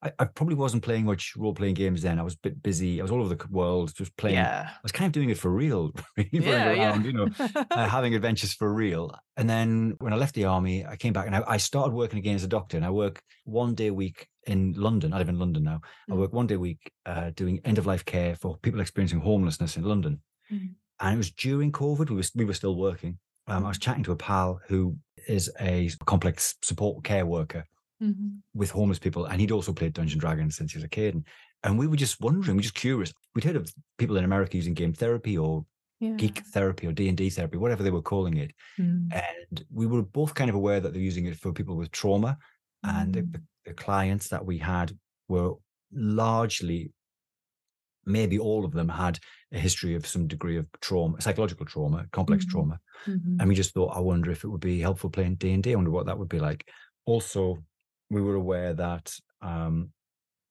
I, 0.03 0.11
I, 0.17 0.25
probably 0.25 0.55
wasn't 0.55 0.83
playing 0.83 1.05
much 1.05 1.35
role 1.37 1.53
playing 1.53 1.75
games 1.75 2.01
then. 2.01 2.19
I 2.19 2.23
was 2.23 2.33
a 2.33 2.39
bit 2.41 2.63
busy. 2.63 2.99
I 2.99 3.03
was 3.03 3.11
all 3.11 3.21
over 3.21 3.35
the 3.35 3.47
world, 3.49 3.93
just 3.95 4.15
playing. 4.17 4.37
Yeah. 4.37 4.67
I 4.67 4.79
was 4.81 4.91
kind 4.91 5.05
of 5.05 5.11
doing 5.11 5.29
it 5.29 5.37
for 5.37 5.51
real, 5.51 5.91
yeah, 6.31 6.69
around, 6.69 6.77
yeah. 6.77 7.11
you 7.11 7.13
know, 7.13 7.27
uh, 7.69 7.87
having 7.87 8.15
adventures 8.15 8.53
for 8.53 8.73
real. 8.73 9.15
And 9.37 9.47
then 9.47 9.95
when 9.99 10.11
I 10.11 10.15
left 10.15 10.33
the 10.33 10.45
army, 10.45 10.85
I 10.85 10.95
came 10.95 11.13
back 11.13 11.27
and 11.27 11.35
I, 11.35 11.57
started 11.57 11.93
working 11.93 12.17
again 12.17 12.35
as 12.35 12.43
a 12.43 12.47
doctor. 12.47 12.77
And 12.77 12.85
I 12.85 12.89
work 12.89 13.21
one 13.43 13.75
day 13.75 13.87
a 13.87 13.93
week 13.93 14.27
in 14.47 14.73
London. 14.73 15.13
I 15.13 15.17
live 15.17 15.29
in 15.29 15.39
London 15.39 15.63
now. 15.63 15.81
Mm. 16.09 16.13
I 16.13 16.17
work 16.17 16.33
one 16.33 16.47
day 16.47 16.55
a 16.55 16.59
week 16.59 16.91
uh, 17.05 17.31
doing 17.35 17.59
end 17.65 17.77
of 17.77 17.85
life 17.85 18.05
care 18.05 18.35
for 18.35 18.57
people 18.57 18.79
experiencing 18.79 19.19
homelessness 19.19 19.77
in 19.77 19.83
London. 19.83 20.21
Mm. 20.51 20.71
And 20.99 21.13
it 21.13 21.17
was 21.17 21.31
during 21.31 21.71
COVID. 21.71 22.09
We 22.09 22.15
were 22.15 22.23
we 22.35 22.45
were 22.45 22.53
still 22.53 22.75
working. 22.75 23.17
Um, 23.47 23.65
I 23.65 23.69
was 23.69 23.79
chatting 23.79 24.03
to 24.03 24.11
a 24.11 24.15
pal 24.15 24.61
who 24.67 24.95
is 25.27 25.51
a 25.59 25.89
complex 26.05 26.55
support 26.61 27.03
care 27.03 27.25
worker 27.25 27.65
mm-hmm. 28.01 28.29
with 28.53 28.71
homeless 28.71 28.99
people. 28.99 29.25
And 29.25 29.39
he'd 29.39 29.51
also 29.51 29.73
played 29.73 29.93
Dungeon 29.93 30.19
Dragons 30.19 30.55
since 30.55 30.71
he 30.71 30.77
was 30.77 30.83
a 30.83 30.89
kid. 30.89 31.15
And, 31.15 31.25
and 31.63 31.77
we 31.77 31.87
were 31.87 31.95
just 31.95 32.21
wondering, 32.21 32.55
we 32.55 32.59
were 32.59 32.63
just 32.63 32.75
curious. 32.75 33.13
We'd 33.35 33.43
heard 33.43 33.55
of 33.55 33.71
people 33.97 34.17
in 34.17 34.23
America 34.23 34.57
using 34.57 34.73
game 34.73 34.93
therapy 34.93 35.37
or 35.37 35.65
yeah. 35.99 36.11
geek 36.11 36.39
therapy 36.47 36.87
or 36.87 36.91
D&D 36.91 37.29
therapy, 37.29 37.57
whatever 37.57 37.83
they 37.83 37.91
were 37.91 38.01
calling 38.01 38.37
it. 38.37 38.51
Mm. 38.79 39.11
And 39.13 39.65
we 39.71 39.85
were 39.85 40.01
both 40.01 40.33
kind 40.33 40.49
of 40.49 40.55
aware 40.55 40.79
that 40.79 40.93
they're 40.93 41.01
using 41.01 41.25
it 41.25 41.37
for 41.37 41.53
people 41.53 41.75
with 41.75 41.91
trauma. 41.91 42.37
Mm. 42.85 43.01
And 43.01 43.13
the, 43.13 43.21
mm. 43.21 43.31
the 43.33 43.41
clients 43.75 44.29
that 44.29 44.45
we 44.45 44.57
had 44.57 44.91
were 45.27 45.53
largely 45.93 46.91
maybe 48.05 48.39
all 48.39 48.65
of 48.65 48.71
them 48.71 48.89
had 48.89 49.19
a 49.51 49.59
history 49.59 49.95
of 49.95 50.07
some 50.07 50.27
degree 50.27 50.57
of 50.57 50.65
trauma, 50.81 51.19
psychological 51.21 51.65
trauma, 51.65 52.05
complex 52.11 52.45
mm-hmm. 52.45 52.51
trauma. 52.51 52.79
Mm-hmm. 53.07 53.37
And 53.39 53.49
we 53.49 53.55
just 53.55 53.73
thought, 53.73 53.95
I 53.95 53.99
wonder 53.99 54.31
if 54.31 54.43
it 54.43 54.47
would 54.47 54.61
be 54.61 54.79
helpful 54.79 55.09
playing 55.09 55.35
D 55.35 55.51
and 55.51 55.63
D. 55.63 55.71
I 55.71 55.75
wonder 55.75 55.91
what 55.91 56.05
that 56.07 56.17
would 56.17 56.29
be 56.29 56.39
like. 56.39 56.67
Also, 57.05 57.63
we 58.09 58.21
were 58.21 58.35
aware 58.35 58.73
that 58.73 59.13
um, 59.41 59.89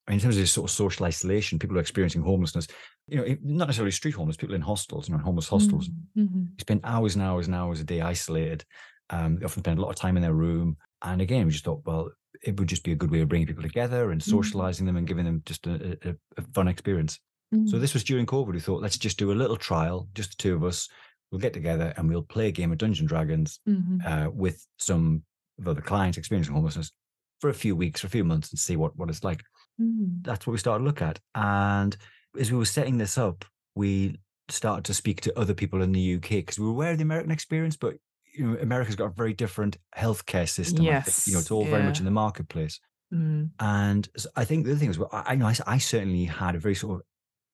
in 0.09 0.19
terms 0.19 0.37
of 0.37 0.49
sort 0.49 0.71
of 0.71 0.75
social 0.75 1.07
isolation, 1.07 1.59
people 1.59 1.77
are 1.77 1.81
experiencing 1.81 2.23
homelessness. 2.23 2.67
You 3.09 3.17
know, 3.19 3.37
not 3.43 3.67
necessarily 3.67 3.93
street 3.93 4.15
homeless, 4.15 4.37
people 4.37 4.55
in 4.55 4.61
hostels, 4.61 5.09
you 5.09 5.17
know, 5.17 5.23
homeless 5.23 5.49
hostels, 5.49 5.89
mm-hmm. 5.89 6.23
mm-hmm. 6.23 6.45
spend 6.61 6.81
hours 6.85 7.15
and 7.15 7.25
hours 7.25 7.47
and 7.47 7.55
hours 7.55 7.81
a 7.81 7.85
day 7.85 8.01
isolated. 8.01 8.65
Um, 9.11 9.37
they 9.37 9.45
often 9.45 9.63
spend 9.63 9.79
a 9.79 9.83
lot 9.83 9.91
of 9.91 9.97
time 9.97 10.17
in 10.17 10.23
their 10.23 10.35
room. 10.35 10.77
And 11.03 11.21
again, 11.21 11.47
we 11.47 11.53
just 11.53 11.65
thought, 11.65 11.83
well, 11.85 12.11
it 12.43 12.59
would 12.59 12.69
just 12.69 12.85
be 12.85 12.93
a 12.93 12.97
good 12.97 13.11
way 13.11 13.21
of 13.21 13.29
bringing 13.29 13.47
people 13.47 13.63
together 13.63 14.11
and 14.11 14.21
mm-hmm. 14.21 14.31
socializing 14.31 14.87
them 14.87 14.97
and 14.97 15.07
giving 15.07 15.25
them 15.25 15.43
just 15.45 15.67
a, 15.67 15.99
a, 16.05 16.15
a 16.39 16.43
fun 16.55 16.69
experience. 16.69 17.19
Mm-hmm. 17.55 17.67
So 17.67 17.79
this 17.79 17.95
was 17.95 18.05
during 18.05 18.27
COVID. 18.27 18.53
We 18.53 18.61
thought, 18.61 18.83
let's 18.83 18.99
just 18.99 19.19
do 19.19 19.33
a 19.33 19.35
little 19.35 19.57
trial, 19.57 20.09
just 20.15 20.31
the 20.31 20.43
two 20.43 20.55
of 20.55 20.65
us. 20.65 20.89
We'll 21.31 21.41
get 21.41 21.53
together 21.53 21.93
and 21.97 22.09
we'll 22.09 22.23
play 22.23 22.49
a 22.49 22.53
game 22.53 22.73
of 22.73 22.79
Dungeon 22.79 23.07
Dragons 23.07 23.61
mm-hmm. 23.69 23.99
uh, 24.07 24.31
with 24.31 24.67
some 24.79 25.23
of 25.59 25.69
other 25.69 25.81
clients 25.81 26.19
experiencing 26.19 26.55
homelessness 26.55 26.93
for 27.41 27.51
a 27.51 27.55
few 27.55 27.77
weeks, 27.77 28.01
for 28.01 28.07
a 28.07 28.11
few 28.11 28.25
months, 28.25 28.51
and 28.51 28.59
see 28.59 28.77
what 28.77 28.97
what 28.97 29.09
it's 29.09 29.25
like. 29.25 29.43
Mm. 29.81 30.23
That's 30.23 30.47
what 30.47 30.53
we 30.53 30.59
started 30.59 30.81
to 30.81 30.87
look 30.87 31.03
at. 31.03 31.19
And 31.35 31.97
as 32.39 32.51
we 32.51 32.59
were 32.59 32.65
setting 32.65 32.99
this 32.99 33.17
up, 33.17 33.45
we 33.75 34.19
started 34.49 34.85
to 34.87 34.95
speak 34.95 35.21
to 35.23 35.39
other 35.39 35.55
people 35.55 35.83
in 35.83 35.93
the 35.93 36.17
UK 36.17 36.29
because 36.31 36.59
we 36.59 36.67
were 36.67 36.73
aware 36.73 36.93
of 36.93 36.99
the 36.99 37.05
American 37.05 37.31
experience, 37.31 37.77
but 37.77 37.95
you 38.37 38.47
know, 38.47 38.59
America's 38.61 38.97
got 38.97 39.07
a 39.07 39.15
very 39.15 39.33
different 39.33 39.77
healthcare 39.97 40.49
system. 40.49 40.85
Yes. 40.85 41.27
You 41.27 41.35
know, 41.35 41.41
it's 41.41 41.51
all 41.51 41.65
yeah. 41.65 41.71
very 41.71 41.83
much 41.83 41.99
in 41.99 42.05
the 42.05 42.11
marketplace. 42.11 42.81
Mm. 43.13 43.51
And 43.59 44.09
I 44.37 44.45
think 44.45 44.65
the 44.65 44.73
other 44.73 44.81
thing 44.81 44.91
is, 44.91 44.99
well, 44.99 45.11
I 45.13 45.35
know 45.35 45.47
I, 45.47 45.57
I 45.67 45.79
certainly 45.79 46.25
had 46.25 46.55
a 46.55 46.59
very 46.59 46.75
sort 46.75 47.01
of 47.01 47.07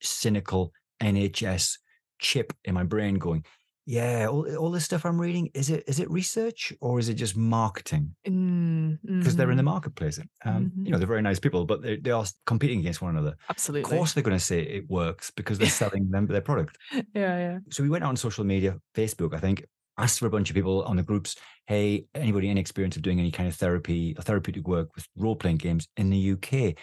cynical 0.02 0.72
NHS 1.02 1.78
chip 2.18 2.52
in 2.64 2.74
my 2.74 2.84
brain 2.84 3.16
going, 3.16 3.44
yeah 3.86 4.26
all, 4.26 4.56
all 4.56 4.70
this 4.70 4.84
stuff 4.84 5.06
i'm 5.06 5.18
reading 5.18 5.48
is 5.54 5.70
it 5.70 5.84
is 5.86 6.00
it 6.00 6.10
research 6.10 6.72
or 6.80 6.98
is 6.98 7.08
it 7.08 7.14
just 7.14 7.36
marketing 7.36 8.14
because 8.24 8.34
mm-hmm. 8.34 9.30
they're 9.36 9.50
in 9.50 9.56
the 9.56 9.62
mm-hmm. 9.62 9.70
marketplace 9.70 10.18
um, 10.44 10.66
mm-hmm. 10.66 10.86
you 10.86 10.90
know 10.90 10.98
they're 10.98 11.06
very 11.06 11.22
nice 11.22 11.38
people 11.38 11.64
but 11.64 11.82
they, 11.82 11.96
they 11.96 12.10
are 12.10 12.24
competing 12.46 12.80
against 12.80 13.00
one 13.00 13.16
another 13.16 13.36
absolutely 13.48 13.90
of 13.90 13.96
course 13.96 14.12
they're 14.12 14.24
going 14.24 14.36
to 14.36 14.44
say 14.44 14.60
it 14.60 14.90
works 14.90 15.30
because 15.30 15.56
they're 15.56 15.68
selling 15.82 16.10
them 16.10 16.26
their 16.26 16.40
product 16.40 16.76
yeah 16.92 17.02
yeah 17.14 17.58
so 17.70 17.82
we 17.82 17.88
went 17.88 18.02
out 18.02 18.08
on 18.08 18.16
social 18.16 18.44
media 18.44 18.76
facebook 18.94 19.34
i 19.34 19.38
think 19.38 19.64
asked 19.98 20.18
for 20.18 20.26
a 20.26 20.30
bunch 20.30 20.50
of 20.50 20.54
people 20.54 20.82
on 20.84 20.96
the 20.96 21.02
groups 21.02 21.36
hey 21.66 22.06
anybody 22.14 22.48
any 22.48 22.60
experience 22.60 22.96
of 22.96 23.02
doing 23.02 23.18
any 23.18 23.30
kind 23.30 23.48
of 23.48 23.54
therapy 23.54 24.14
or 24.18 24.22
therapeutic 24.22 24.66
work 24.68 24.94
with 24.94 25.06
role-playing 25.16 25.56
games 25.56 25.88
in 25.96 26.10
the 26.10 26.32
uk 26.32 26.76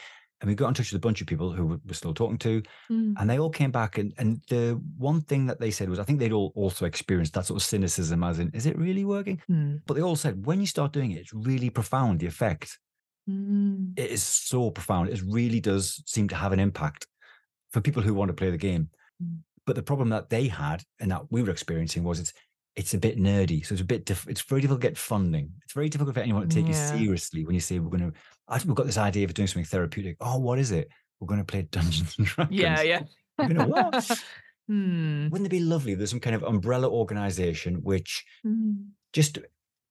and 0.43 0.49
we 0.49 0.56
got 0.56 0.67
in 0.67 0.73
touch 0.73 0.91
with 0.91 0.97
a 0.97 1.08
bunch 1.08 1.21
of 1.21 1.28
people 1.28 1.54
who 1.54 1.80
we're 1.86 1.93
still 1.93 2.13
talking 2.13 2.38
to, 2.39 2.62
mm. 2.91 3.13
and 3.17 3.30
they 3.30 3.39
all 3.39 3.49
came 3.49 3.71
back. 3.71 3.97
And, 3.97 4.13
and 4.17 4.41
the 4.49 4.78
one 4.97 5.21
thing 5.21 5.45
that 5.45 5.58
they 5.58 5.71
said 5.71 5.88
was, 5.88 5.99
I 5.99 6.04
think 6.04 6.19
they'd 6.19 6.34
all 6.34 6.52
also 6.54 6.86
experienced 6.86 7.34
that 7.36 7.45
sort 7.45 7.62
of 7.62 7.65
cynicism, 7.65 8.26
as 8.26 8.39
in, 8.39 8.52
is 8.54 8.65
it 8.65 8.78
really 8.78 9.06
working? 9.06 9.41
Mm. 9.49 9.80
But 9.86 9.93
they 9.93 10.02
all 10.02 10.17
said, 10.17 10.45
when 10.45 10.60
you 10.60 10.67
start 10.67 10.91
doing 10.91 11.12
it, 11.12 11.19
it's 11.19 11.34
really 11.34 11.69
profound. 11.69 12.19
The 12.19 12.26
effect 12.26 12.78
mm. 13.30 13.97
it 13.97 14.12
is 14.12 14.21
so 14.21 14.69
profound. 14.69 15.12
It 15.12 15.21
really 15.26 15.62
does 15.62 16.04
seem 16.06 16.28
to 16.28 16.36
have 16.36 16.52
an 16.52 16.60
impact 16.60 17.08
for 17.71 17.80
people 17.80 18.04
who 18.04 18.13
want 18.13 18.28
to 18.28 18.36
play 18.36 18.52
the 18.52 18.58
game. 18.58 18.89
Mm. 19.23 19.38
But 19.65 19.78
the 19.78 19.82
problem 19.84 20.10
that 20.10 20.30
they 20.30 20.49
had 20.49 20.84
and 20.99 21.10
that 21.12 21.32
we 21.32 21.41
were 21.41 21.52
experiencing 21.52 22.04
was 22.04 22.19
it's 22.19 22.34
it's 22.75 22.93
a 22.93 22.97
bit 22.97 23.19
nerdy. 23.19 23.65
So 23.65 23.73
it's 23.73 23.81
a 23.81 23.86
bit 23.86 24.05
diff- 24.05 24.27
it's 24.27 24.41
very 24.41 24.62
difficult 24.62 24.81
to 24.81 24.88
get 24.88 24.97
funding. 24.97 25.51
It's 25.63 25.73
very 25.73 25.89
difficult 25.89 26.15
for 26.15 26.21
anyone 26.21 26.47
to 26.47 26.55
take 26.55 26.67
yeah. 26.67 26.93
you 26.93 26.99
seriously 26.99 27.45
when 27.45 27.55
you 27.55 27.62
say 27.62 27.79
we're 27.79 27.89
going 27.89 28.12
to. 28.12 28.65
We've 28.65 28.75
got 28.75 28.86
this 28.86 28.97
idea 28.97 29.25
of 29.25 29.33
doing 29.33 29.47
something 29.47 29.65
therapeutic. 29.65 30.17
Oh, 30.19 30.39
what 30.39 30.59
is 30.59 30.71
it? 30.71 30.89
We're 31.19 31.27
going 31.27 31.39
to 31.39 31.45
play 31.45 31.63
Dungeons 31.63 32.15
and 32.17 32.27
Dragons. 32.27 32.59
Yeah, 32.59 32.81
yeah. 32.81 33.01
You 33.39 33.53
know 33.53 33.67
what? 33.67 34.23
hmm. 34.67 35.29
Wouldn't 35.29 35.47
it 35.47 35.49
be 35.49 35.59
lovely? 35.59 35.95
There's 35.95 36.09
some 36.09 36.19
kind 36.19 36.36
of 36.36 36.43
umbrella 36.43 36.89
organization 36.89 37.75
which 37.83 38.25
hmm. 38.43 38.73
just 39.13 39.39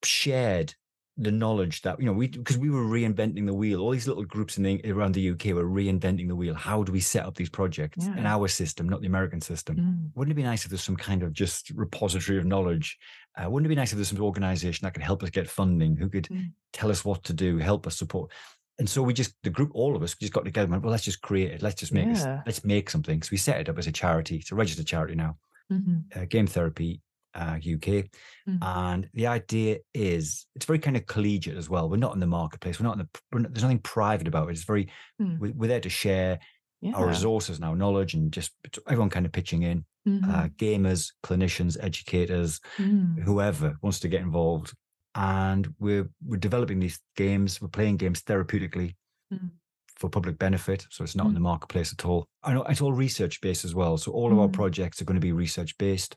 shared 0.05 0.75
the 1.19 1.31
knowledge 1.31 1.83
that 1.83 2.01
you 2.01 2.07
know 2.07 2.13
we 2.13 2.27
because 2.27 2.57
we 2.57 2.71
were 2.71 2.85
reinventing 2.85 3.45
the 3.45 3.53
wheel 3.53 3.81
all 3.81 3.91
these 3.91 4.09
little 4.09 4.25
groups 4.25 4.57
in 4.57 4.63
the, 4.63 4.81
around 4.91 5.13
the 5.13 5.31
uk 5.31 5.45
were 5.45 5.65
reinventing 5.65 6.27
the 6.27 6.35
wheel 6.35 6.55
how 6.55 6.83
do 6.83 6.91
we 6.91 7.01
set 7.01 7.27
up 7.27 7.35
these 7.35 7.51
projects 7.51 8.07
yeah. 8.07 8.17
in 8.17 8.25
our 8.25 8.49
system 8.49 8.89
not 8.89 9.03
the 9.03 9.07
american 9.07 9.41
system 9.41 9.77
mm. 9.77 10.11
wouldn't 10.15 10.33
it 10.33 10.37
be 10.37 10.43
nice 10.43 10.65
if 10.65 10.71
there's 10.71 10.83
some 10.83 10.97
kind 10.97 11.23
of 11.23 11.35
just 11.35 11.71
repository 11.75 12.39
of 12.39 12.47
knowledge 12.47 12.99
uh, 13.37 13.49
wouldn't 13.49 13.67
it 13.67 13.69
be 13.69 13.75
nice 13.75 13.93
if 13.93 13.97
there's 13.97 14.09
some 14.09 14.23
organization 14.23 14.87
that 14.87 14.95
could 14.95 15.03
help 15.03 15.23
us 15.23 15.29
get 15.29 15.49
funding 15.49 15.97
who 15.97 16.09
could 16.09 16.25
mm. 16.25 16.51
tell 16.73 16.91
us 16.91 17.05
what 17.05 17.23
to 17.23 17.35
do 17.35 17.59
help 17.59 17.87
us 17.87 17.97
support 17.97 18.31
and 18.79 18.89
so 18.89 19.03
we 19.03 19.13
just 19.13 19.35
the 19.43 19.51
group 19.51 19.71
all 19.75 19.95
of 19.95 20.03
us 20.03 20.15
just 20.15 20.33
got 20.33 20.47
together 20.47 20.65
and 20.65 20.73
went 20.73 20.83
well 20.83 20.93
let's 20.93 21.05
just 21.05 21.21
create 21.21 21.53
it 21.53 21.63
let's 21.63 21.79
just 21.79 21.93
make 21.93 22.07
yeah. 22.07 22.41
let's 22.47 22.65
make 22.65 22.89
something 22.89 23.23
so 23.23 23.29
we 23.31 23.37
set 23.37 23.61
it 23.61 23.69
up 23.69 23.79
as 23.79 23.87
a 23.87 23.93
charity 23.93 24.37
it's 24.37 24.51
a 24.51 24.55
registered 24.55 24.87
charity 24.87 25.15
now 25.15 25.37
mm-hmm. 25.71 25.99
uh, 26.19 26.25
game 26.25 26.47
therapy 26.47 27.03
uh, 27.35 27.57
UK. 27.57 28.07
Mm. 28.49 28.59
And 28.61 29.09
the 29.15 29.27
idea 29.27 29.79
is 29.95 30.47
it's 30.55 30.67
very 30.67 30.79
kind 30.79 30.97
of 30.97 31.07
collegiate 31.07 31.57
as 31.57 31.69
well. 31.69 31.89
We're 31.89 31.97
not 31.97 32.15
in 32.15 32.21
the 32.21 32.27
marketplace. 32.27 32.79
We're 32.79 32.87
not 32.87 32.99
in 32.99 33.07
the, 33.07 33.39
not, 33.41 33.53
there's 33.53 33.63
nothing 33.63 33.79
private 33.81 34.29
about 34.29 34.49
it. 34.49 34.53
It's 34.53 34.65
very, 34.65 34.89
mm. 35.21 35.39
we're, 35.39 35.53
we're, 35.53 35.69
there 35.69 35.81
to 35.81 35.89
share 35.89 36.41
yeah. 36.81 36.93
our 36.93 37.07
resources 37.07 37.57
and 37.57 37.65
our 37.65 37.77
knowledge 37.77 38.15
and 38.15 38.33
just 38.33 38.53
everyone 38.87 39.11
kind 39.11 39.27
of 39.27 39.33
pitching 39.33 39.63
in. 39.63 39.85
Mm-hmm. 40.07 40.31
Uh, 40.31 40.49
gamers, 40.57 41.13
clinicians, 41.23 41.77
educators, 41.81 42.61
mm. 42.77 43.23
whoever 43.23 43.77
wants 43.83 44.01
to 44.01 44.09
get 44.09 44.21
involved. 44.21 44.75
And 45.15 45.73
we're, 45.79 46.09
we're 46.27 46.39
developing 46.39 46.81
these 46.81 46.99
games. 47.17 47.61
We're 47.61 47.69
playing 47.69 47.99
games 47.99 48.23
therapeutically 48.23 48.97
mm. 49.33 49.51
for 49.97 50.11
public 50.11 50.39
benefit. 50.39 50.87
So 50.91 51.05
it's 51.05 51.15
not 51.15 51.29
in 51.29 51.35
the 51.35 51.41
mm. 51.41 51.45
marketplace 51.45 51.93
at 51.93 52.05
all. 52.05 52.27
I 52.43 52.53
know 52.53 52.65
it's 52.65 52.81
all 52.81 52.93
research 52.93 53.41
based 53.41 53.65
as 53.65 53.77
well. 53.77 53.97
So 53.97 54.11
all 54.11 54.33
of 54.33 54.39
our 54.41 54.49
mm. 54.49 54.53
projects 54.53 55.01
are 55.01 55.05
going 55.05 55.21
to 55.21 55.25
be 55.25 55.33
research 55.33 55.79
based 55.79 56.17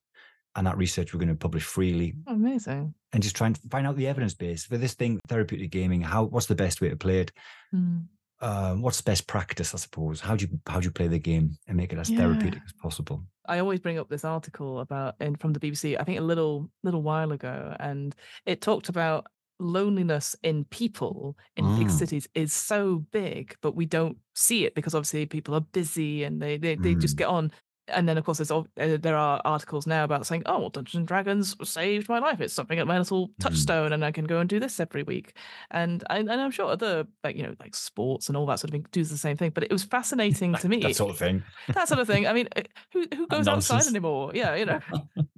and 0.56 0.66
that 0.68 0.78
research 0.78 1.14
we're 1.14 1.20
going 1.20 1.30
to 1.30 1.36
publish 1.36 1.64
freely. 1.64 2.16
Amazing. 2.28 2.94
And 3.14 3.24
just 3.24 3.36
try 3.36 3.48
and 3.48 3.58
find 3.70 3.86
out 3.88 3.96
the 3.96 4.08
evidence 4.08 4.34
base 4.34 4.66
for 4.66 4.78
this 4.78 4.94
thing, 4.94 5.20
therapeutic 5.28 5.72
gaming. 5.72 6.02
How 6.02 6.24
what's 6.24 6.48
the 6.48 6.56
best 6.56 6.82
way 6.82 6.90
to 6.90 6.96
play 6.96 7.20
it? 7.20 7.32
Mm. 7.74 8.06
Um, 8.42 8.82
what's 8.82 9.02
best 9.02 9.28
practice, 9.28 9.74
I 9.74 9.78
suppose? 9.78 10.20
How 10.20 10.36
do 10.36 10.46
you 10.46 10.60
how 10.68 10.80
do 10.80 10.86
you 10.86 10.92
play 10.92 11.08
the 11.08 11.20
game 11.20 11.58
and 11.68 11.78
make 11.78 11.94
it 11.94 12.00
as 12.00 12.10
yeah. 12.10 12.20
therapeutic 12.20 12.62
as 12.66 12.74
possible? 12.74 13.24
I 13.48 13.60
always 13.60 13.80
bring 13.80 14.00
up 14.00 14.10
this 14.10 14.26
article 14.26 14.80
about 14.80 15.16
in 15.20 15.36
from 15.36 15.54
the 15.54 15.60
BBC, 15.60 16.00
I 16.00 16.04
think 16.04 16.20
a 16.20 16.24
little 16.24 16.70
little 16.84 17.02
while 17.02 17.32
ago, 17.32 17.76
and 17.80 18.16
it 18.46 18.62
talked 18.62 18.90
about 18.90 19.28
loneliness 19.60 20.36
in 20.44 20.66
people 20.66 21.38
in 21.56 21.64
mm. 21.64 21.80
big 21.80 21.90
cities 21.90 22.28
is 22.36 22.52
so 22.52 23.06
big, 23.12 23.56
but 23.62 23.76
we 23.76 23.86
don't 23.86 24.18
see 24.34 24.66
it 24.66 24.76
because 24.76 24.94
obviously 24.94 25.26
people 25.26 25.56
are 25.56 25.62
busy 25.62 26.24
and 26.24 26.42
they 26.42 26.58
they, 26.58 26.76
they 26.76 26.96
mm. 26.96 27.02
just 27.02 27.16
get 27.16 27.28
on 27.28 27.52
and 27.88 28.10
then 28.10 28.18
of 28.18 28.26
course 28.26 28.38
there's 28.40 28.52
uh, 28.52 28.64
there 28.78 29.16
are 29.16 29.40
articles 29.46 29.86
now 29.86 30.04
about 30.04 30.26
saying 30.26 30.42
oh 30.48 30.60
well 30.60 30.70
dungeons 30.70 30.96
and 30.96 31.08
dragons 31.08 31.56
saved 31.64 32.10
my 32.10 32.20
life. 32.20 32.42
It's 32.42 32.54
something 32.54 32.80
at 32.80 32.88
my 32.88 32.98
little 32.98 33.28
Mm. 33.28 33.32
touchstone 33.40 33.94
and 33.94 34.04
i 34.06 34.12
can 34.12 34.26
go 34.26 34.40
and 34.40 34.50
do 34.50 34.60
this 34.60 34.80
every 34.80 35.04
week. 35.04 35.34
And 35.72 36.04
I, 36.10 36.18
and 36.20 36.32
i'm 36.32 36.52
sure 36.52 36.72
other 36.72 37.06
like 37.24 37.36
you 37.36 37.44
know 37.44 37.54
like 37.60 37.76
sports 37.76 38.28
and 38.28 38.36
all 38.38 38.46
that 38.48 38.60
sort 38.60 38.70
of 38.70 38.74
thing 38.74 38.86
do 38.92 39.04
the 39.04 39.18
same 39.18 39.38
thing 39.38 39.52
but 39.52 39.64
it 39.64 39.72
was 39.72 39.84
fascinating 39.98 40.54
to 40.56 40.68
me. 40.70 40.80
that 40.82 40.96
sort 40.96 41.12
of 41.12 41.18
thing. 41.18 41.44
that 41.74 41.88
sort 41.88 42.00
of 42.00 42.08
thing. 42.08 42.26
I 42.28 42.34
mean 42.34 42.48
uh, 42.56 42.62
who 42.94 43.06
who 43.16 43.28
goes 43.36 43.48
outside 43.48 43.86
anymore? 43.88 44.32
Yeah 44.34 44.56
you 44.56 44.66
know 44.66 44.80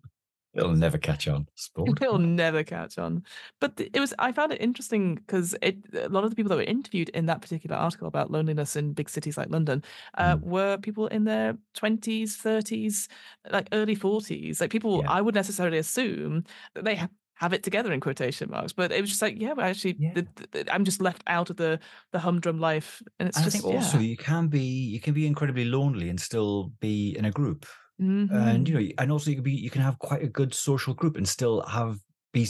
It'll 0.58 0.76
never 0.76 0.98
catch 0.98 1.28
on. 1.28 1.48
Sport. 1.56 2.02
it'll 2.02 2.18
never 2.18 2.64
catch 2.64 2.98
on 2.98 3.24
but 3.62 3.74
it 3.80 4.00
was 4.00 4.14
i 4.20 4.32
found 4.32 4.52
it 4.52 4.62
interesting 4.62 5.16
because 5.16 5.56
it 5.62 5.78
a 5.94 6.10
lot 6.10 6.24
of 6.24 6.30
the 6.30 6.36
people 6.36 6.50
that 6.50 6.56
were 6.56 6.64
interviewed 6.64 7.10
in 7.10 7.26
that 7.28 7.42
particular 7.42 7.76
article 7.76 8.08
about 8.08 8.32
loneliness 8.32 8.76
in 8.76 8.94
big 8.94 9.10
cities 9.10 9.38
like 9.38 9.50
london 9.50 9.84
uh, 10.18 10.36
Mm. 10.38 10.42
were 10.44 10.78
people 10.78 11.08
in 11.08 11.24
their 11.26 11.58
20s 11.80 12.32
30s 12.42 13.08
like 13.52 13.68
early 13.72 13.96
40s 13.96 14.60
like 14.62 14.72
people 14.72 15.02
Yeah. 15.04 15.12
i 15.12 15.22
would 15.22 15.36
necessarily 15.36 15.78
assume 15.78 16.44
that 16.76 16.84
they 16.86 16.96
ha- 16.96 17.10
have 17.36 17.54
it 17.54 17.62
together 17.64 17.92
in 17.94 18.00
quotation 18.00 18.50
marks 18.50 18.74
but 18.74 18.92
it 18.92 19.00
was 19.02 19.10
just 19.12 19.22
like 19.22 19.36
yeah 19.40 19.54
but 19.54 19.66
actually 19.66 19.96
Yeah. 20.00 20.14
the, 20.16 20.28
the, 20.52 20.74
i'm 20.74 20.84
just 20.86 21.02
left 21.02 21.22
out 21.28 21.50
of 21.52 21.58
the 21.58 21.80
the 22.14 22.20
humdrum 22.20 22.60
life 22.60 23.02
and 23.20 23.30
it's 23.30 23.38
And 23.38 23.44
I 23.44 23.50
just 23.50 23.62
think 23.64 23.76
also 23.76 23.98
yeah. 24.00 24.04
you 24.12 24.18
can 24.18 24.48
be 24.48 24.62
you 24.94 25.00
can 25.00 25.14
be 25.14 25.28
incredibly 25.28 25.66
lonely 25.66 26.10
and 26.10 26.20
still 26.20 26.72
be 26.80 27.16
in 27.18 27.26
a 27.26 27.32
group. 27.32 27.66
Mhm. 28.00 28.30
and 28.32 28.68
you 28.68 28.76
know 28.80 28.88
and 28.98 29.12
also 29.12 29.30
you 29.30 29.36
can 29.38 29.44
be 29.44 29.52
you 29.54 29.70
can 29.70 29.82
have 29.82 30.00
quite 30.00 30.24
a 30.24 30.28
good 30.28 30.54
social 30.54 30.94
group 30.94 31.16
and 31.18 31.28
still 31.28 31.62
have 31.64 32.00
be 32.34 32.48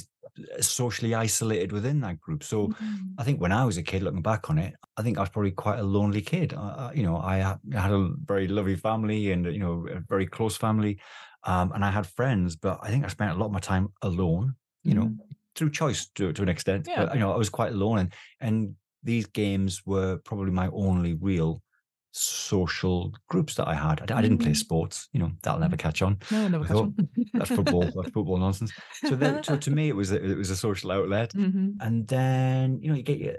socially 0.60 1.16
isolated 1.16 1.72
within 1.72 2.00
that 2.02 2.20
group 2.20 2.44
so 2.44 2.70
Mhm. 2.70 3.18
i 3.18 3.24
think 3.24 3.40
when 3.40 3.52
i 3.52 3.64
was 3.66 3.78
a 3.78 3.84
kid 3.84 4.04
looking 4.04 4.22
back 4.22 4.50
on 4.50 4.58
it 4.58 4.74
i 4.98 5.02
think 5.04 5.18
i 5.18 5.22
was 5.22 5.30
probably 5.30 5.52
quite 5.52 5.80
a 5.80 5.84
lonely 5.84 6.22
kid 6.22 6.54
I, 6.54 6.92
you 6.94 7.04
know 7.04 7.18
i 7.18 7.38
had, 7.38 7.92
a 7.92 8.10
very 8.26 8.48
lovely 8.48 8.76
family 8.76 9.32
and 9.32 9.46
you 9.46 9.60
know 9.60 9.88
a 9.88 10.00
very 10.00 10.28
close 10.28 10.58
family 10.58 11.00
um, 11.44 11.72
and 11.72 11.84
i 11.86 11.92
had 11.92 12.08
friends 12.08 12.56
but 12.56 12.80
i 12.84 12.90
think 12.90 13.06
i 13.06 13.08
spent 13.08 13.32
a 13.32 13.36
lot 13.36 13.48
of 13.48 13.52
my 13.52 13.60
time 13.60 13.90
alone 14.02 14.56
you 14.84 14.96
know 14.96 15.10
Mhm. 15.10 15.38
through 15.56 15.72
choice 15.72 16.08
to, 16.12 16.34
to 16.34 16.44
an 16.44 16.50
extent 16.50 16.88
Yeah. 16.88 16.96
but 16.96 17.14
you 17.14 17.20
know 17.20 17.32
i 17.34 17.38
was 17.38 17.50
quite 17.50 17.72
alone 17.72 18.00
and 18.00 18.14
and 18.40 18.76
these 19.04 19.26
games 19.28 19.86
were 19.86 20.18
probably 20.18 20.52
my 20.52 20.68
only 20.70 21.14
real 21.14 21.62
social 22.12 23.14
groups 23.30 23.56
that 23.56 23.68
i 23.68 23.74
had 23.76 24.10
i, 24.12 24.18
I 24.18 24.22
didn't 24.22 24.40
play 24.40 24.52
Mm. 24.52 24.58
sports 24.58 25.08
you 25.14 25.20
know 25.20 25.32
that'll 25.44 25.60
never 25.60 25.78
catch 25.78 26.02
on 26.02 26.18
no 26.32 26.48
never 26.48 26.64
I 26.66 26.68
catch 26.68 26.78
on. 26.78 26.96
that's 27.34 27.50
football. 27.52 27.82
That's 27.96 28.10
football 28.12 28.38
nonsense. 28.38 28.72
So 29.06 29.16
then, 29.16 29.44
so 29.44 29.58
to 29.58 29.72
me, 29.72 29.90
it 29.90 29.96
was 29.96 30.12
a, 30.12 30.24
it 30.24 30.38
was 30.38 30.50
a 30.50 30.56
social 30.56 30.92
outlet. 30.92 31.34
Mhm. 31.34 31.76
And 31.82 32.08
then 32.08 32.80
you 32.82 32.90
know 32.90 32.96
you 32.96 33.04
get 33.04 33.20
your, 33.20 33.36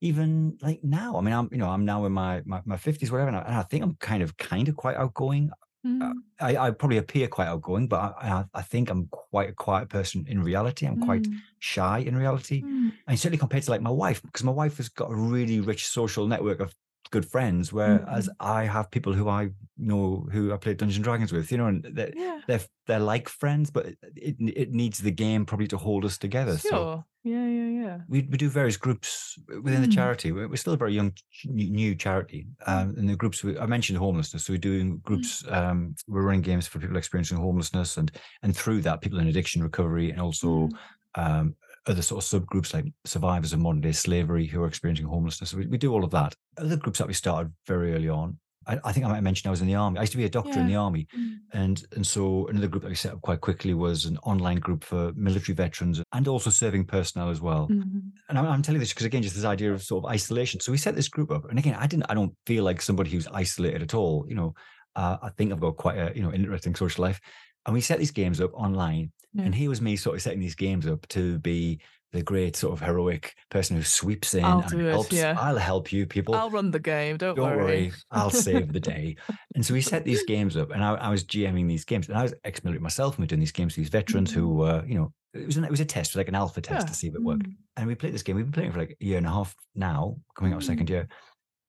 even 0.00 0.56
like 0.62 0.80
now. 0.82 1.16
I 1.16 1.20
mean, 1.20 1.34
I'm 1.34 1.48
you 1.52 1.58
know 1.58 1.68
I'm 1.68 1.84
now 1.84 2.04
in 2.06 2.12
my 2.12 2.42
my, 2.46 2.62
my 2.64 2.76
50s, 2.76 3.10
whatever, 3.10 3.28
and 3.28 3.36
I, 3.36 3.42
and 3.42 3.54
I 3.56 3.62
think 3.62 3.84
I'm 3.84 3.94
kind 3.96 4.22
of 4.22 4.36
kind 4.36 4.68
of 4.68 4.76
quite 4.76 4.96
outgoing. 4.96 5.50
Mhm. 5.86 6.12
I, 6.40 6.56
I 6.56 6.70
probably 6.72 6.98
appear 6.98 7.28
quite 7.28 7.46
outgoing, 7.48 7.86
but 7.88 8.00
I, 8.20 8.44
I 8.54 8.62
think 8.62 8.90
I'm 8.90 9.06
quite 9.10 9.50
a 9.50 9.52
quiet 9.52 9.88
person 9.88 10.24
in 10.28 10.42
reality. 10.42 10.86
I'm 10.86 11.00
quite 11.00 11.22
Mm. 11.22 11.36
shy 11.60 11.98
in 11.98 12.16
reality, 12.16 12.62
Mm. 12.62 12.92
and 13.06 13.18
certainly 13.18 13.38
compared 13.38 13.62
to 13.64 13.70
like 13.70 13.82
my 13.82 13.90
wife, 14.04 14.22
because 14.22 14.44
my 14.44 14.52
wife 14.52 14.76
has 14.78 14.88
got 14.88 15.10
a 15.10 15.14
really 15.14 15.60
rich 15.60 15.86
social 15.86 16.26
network 16.26 16.60
of 16.60 16.74
good 17.10 17.26
friends. 17.26 17.72
Whereas 17.72 18.28
I 18.40 18.64
have 18.64 18.90
people 18.90 19.12
who 19.12 19.28
I 19.28 19.50
know 19.76 20.26
who 20.32 20.52
I 20.52 20.56
play 20.56 20.74
Dungeons 20.74 20.96
and 20.96 21.04
Dragons 21.04 21.32
with, 21.32 21.50
you 21.52 21.58
know, 21.58 21.66
and 21.66 21.84
they're, 21.92 22.12
yeah 22.14 22.40
they're 22.46 22.60
they're 22.86 22.98
like 23.00 23.28
friends, 23.28 23.70
but 23.70 23.86
it, 24.16 24.36
it 24.38 24.70
needs 24.72 24.98
the 24.98 25.10
game 25.10 25.44
probably 25.46 25.68
to 25.68 25.76
hold 25.76 26.04
us 26.04 26.18
together. 26.18 26.56
So 26.58 26.68
sure 26.68 27.04
yeah 27.24 27.46
yeah 27.46 27.82
yeah 27.82 27.98
we 28.08 28.22
we 28.30 28.36
do 28.38 28.48
various 28.48 28.76
groups 28.76 29.36
within 29.62 29.82
the 29.82 29.88
Mm. 29.88 29.92
charity. 29.94 30.32
We're, 30.32 30.48
we're 30.48 30.56
still 30.56 30.74
a 30.74 30.76
very 30.84 30.94
young 30.94 31.12
new 31.44 31.94
charity, 31.94 32.46
um, 32.66 32.94
and 32.96 33.08
the 33.08 33.16
groups 33.16 33.42
we, 33.44 33.58
I 33.58 33.66
mentioned 33.66 33.98
homelessness. 33.98 34.44
So 34.46 34.52
we're 34.52 34.58
doing 34.58 34.98
groups. 34.98 35.44
Um, 35.48 35.94
we're 36.06 36.22
running 36.22 36.42
games 36.42 36.66
for 36.68 36.78
people 36.78 36.96
experiencing 36.96 37.38
homelessness, 37.38 37.96
and 37.96 38.10
and 38.42 38.56
through 38.56 38.82
that, 38.82 39.00
people 39.00 39.18
in 39.20 39.28
addiction 39.28 39.62
recovery, 39.62 40.10
and 40.10 40.20
also 40.20 40.68
Mm. 40.68 40.70
um, 41.16 41.54
other 41.88 42.02
sort 42.02 42.22
of 42.22 42.28
subgroups 42.42 42.72
like 42.74 42.86
survivors 43.04 43.52
of 43.52 43.60
modern 43.60 43.80
day 43.80 43.92
slavery 43.92 44.46
who 44.46 44.62
are 44.62 44.66
experiencing 44.68 45.06
homelessness. 45.06 45.54
We, 45.54 45.66
we 45.66 45.78
do 45.78 45.92
all 45.92 46.04
of 46.04 46.10
that. 46.12 46.34
Other 46.58 46.76
groups 46.76 46.98
that 46.98 47.08
we 47.08 47.14
started 47.14 47.52
very 47.66 47.94
early 47.94 48.08
on. 48.08 48.38
I, 48.66 48.78
I 48.84 48.92
think 48.92 49.06
I 49.06 49.08
might 49.08 49.14
have 49.16 49.24
mentioned 49.24 49.48
I 49.48 49.50
was 49.50 49.62
in 49.62 49.66
the 49.66 49.74
army. 49.76 49.98
I 49.98 50.02
used 50.02 50.12
to 50.12 50.18
be 50.18 50.24
a 50.26 50.28
doctor 50.28 50.58
in 50.60 50.66
the 50.66 50.74
army, 50.76 51.06
Mm. 51.16 51.36
and 51.54 51.82
and 51.96 52.06
so 52.06 52.46
another 52.48 52.68
group 52.68 52.82
that 52.82 52.90
we 52.90 52.94
set 52.96 53.12
up 53.14 53.22
quite 53.22 53.40
quickly 53.40 53.72
was 53.72 54.04
an 54.04 54.18
online 54.18 54.58
group 54.58 54.84
for 54.84 55.12
military 55.14 55.54
veterans 55.54 56.02
and 56.12 56.28
also 56.28 56.50
serving 56.50 56.84
personnel 56.84 57.30
as 57.30 57.40
well. 57.40 57.66
Mhm. 57.70 58.02
And 58.28 58.38
I'm, 58.38 58.46
I'm 58.46 58.62
telling 58.62 58.76
you 58.78 58.84
this 58.84 58.92
because 58.92 59.06
again, 59.06 59.22
just 59.22 59.36
this 59.36 59.44
idea 59.46 59.72
of 59.72 59.82
sort 59.82 60.04
of 60.04 60.10
isolation. 60.10 60.60
So 60.60 60.70
we 60.72 60.78
set 60.78 60.94
this 60.94 61.08
group 61.08 61.30
up, 61.30 61.48
and 61.48 61.58
again, 61.58 61.76
I 61.76 61.86
didn't, 61.86 62.06
I 62.10 62.14
don't 62.14 62.34
feel 62.44 62.62
like 62.64 62.82
somebody 62.82 63.10
who's 63.10 63.26
isolated 63.28 63.80
at 63.82 63.94
all. 63.94 64.26
You 64.28 64.34
know, 64.34 64.54
uh, 64.96 65.16
I 65.22 65.30
think 65.30 65.50
I've 65.52 65.60
got 65.60 65.76
quite 65.78 65.96
a 65.96 66.12
you 66.14 66.22
know 66.22 66.32
interesting 66.32 66.74
social 66.74 67.02
life, 67.04 67.20
and 67.68 67.74
we 67.74 67.80
set 67.82 67.98
these 67.98 68.10
games 68.10 68.40
up 68.40 68.52
online. 68.54 69.12
Yeah. 69.34 69.42
And 69.44 69.54
here 69.54 69.68
was 69.68 69.82
me 69.82 69.94
sort 69.94 70.16
of 70.16 70.22
setting 70.22 70.40
these 70.40 70.54
games 70.54 70.86
up 70.86 71.06
to 71.08 71.38
be 71.40 71.80
the 72.12 72.22
great 72.22 72.56
sort 72.56 72.72
of 72.72 72.80
heroic 72.80 73.34
person 73.50 73.76
who 73.76 73.82
sweeps 73.82 74.32
in 74.32 74.42
I'll 74.42 74.60
and 74.60 74.70
do 74.70 74.88
it, 74.88 74.90
helps. 74.92 75.12
yeah. 75.12 75.36
I'll 75.38 75.58
help 75.58 75.92
you, 75.92 76.06
people. 76.06 76.34
I'll 76.34 76.48
run 76.48 76.70
the 76.70 76.78
game. 76.80 77.18
Don't, 77.18 77.36
Don't 77.36 77.56
worry, 77.56 77.92
I'll 78.10 78.30
save 78.30 78.72
the 78.72 78.80
day. 78.94 79.16
And 79.54 79.64
so 79.64 79.74
we 79.74 79.82
set 79.82 80.06
these 80.06 80.24
games 80.24 80.56
up, 80.56 80.70
and 80.70 80.82
I, 80.82 80.94
I 80.94 81.10
was 81.10 81.24
GMing 81.24 81.68
these 81.68 81.84
games, 81.84 82.08
and 82.08 82.16
I 82.16 82.22
was 82.22 82.32
ex-military 82.44 82.80
myself, 82.82 83.14
and 83.14 83.18
we 83.18 83.24
we're 83.24 83.28
doing 83.28 83.40
these 83.40 83.52
games 83.52 83.74
for 83.74 83.80
these 83.80 83.90
veterans 83.90 84.32
who 84.32 84.48
were, 84.48 84.82
you 84.86 84.94
know, 84.94 85.12
it 85.34 85.44
was 85.44 85.58
an, 85.58 85.64
it 85.64 85.70
was 85.70 85.80
a 85.80 85.84
test, 85.84 86.16
like 86.16 86.28
an 86.28 86.34
alpha 86.34 86.62
test 86.62 86.88
to 86.88 86.94
see 86.94 87.08
if 87.08 87.14
it 87.14 87.22
worked. 87.22 87.42
Mm. 87.42 87.54
And 87.76 87.86
we 87.86 87.94
played 87.94 88.14
this 88.14 88.22
game. 88.22 88.36
We've 88.36 88.46
been 88.46 88.52
playing 88.52 88.70
it 88.70 88.72
for 88.72 88.78
like 88.78 88.96
a 88.98 89.04
year 89.04 89.18
and 89.18 89.26
a 89.26 89.30
half 89.30 89.54
now, 89.74 90.16
coming 90.34 90.54
up 90.54 90.60
Mm. 90.60 90.64
second 90.64 90.88
year. 90.88 91.06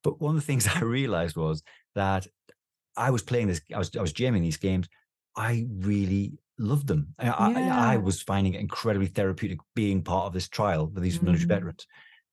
But 0.05 0.21
one 0.21 0.35
of 0.37 0.41
the 0.41 0.47
things 0.47 0.65
I 0.73 0.79
realized 0.79 1.35
was 1.35 1.61
that 1.95 2.25
I 2.95 3.11
was 3.11 3.21
playing 3.23 3.47
this, 3.47 3.59
I 3.75 3.77
was 3.77 3.91
I 3.97 4.01
was 4.01 4.13
GMing 4.13 4.41
these 4.41 4.55
games. 4.57 4.87
I 5.35 5.67
really 5.69 6.33
loved 6.57 6.87
them. 6.87 7.13
I, 7.19 7.29
I, 7.29 7.93
I 7.93 7.97
was 7.97 8.21
finding 8.21 8.53
it 8.53 8.59
incredibly 8.59 9.07
therapeutic 9.07 9.59
being 9.75 10.01
part 10.03 10.25
of 10.27 10.33
this 10.33 10.47
trial 10.49 10.87
with 10.87 11.03
these 11.03 11.21
military 11.21 11.45
Mm. 11.45 11.49
veterans. 11.49 11.87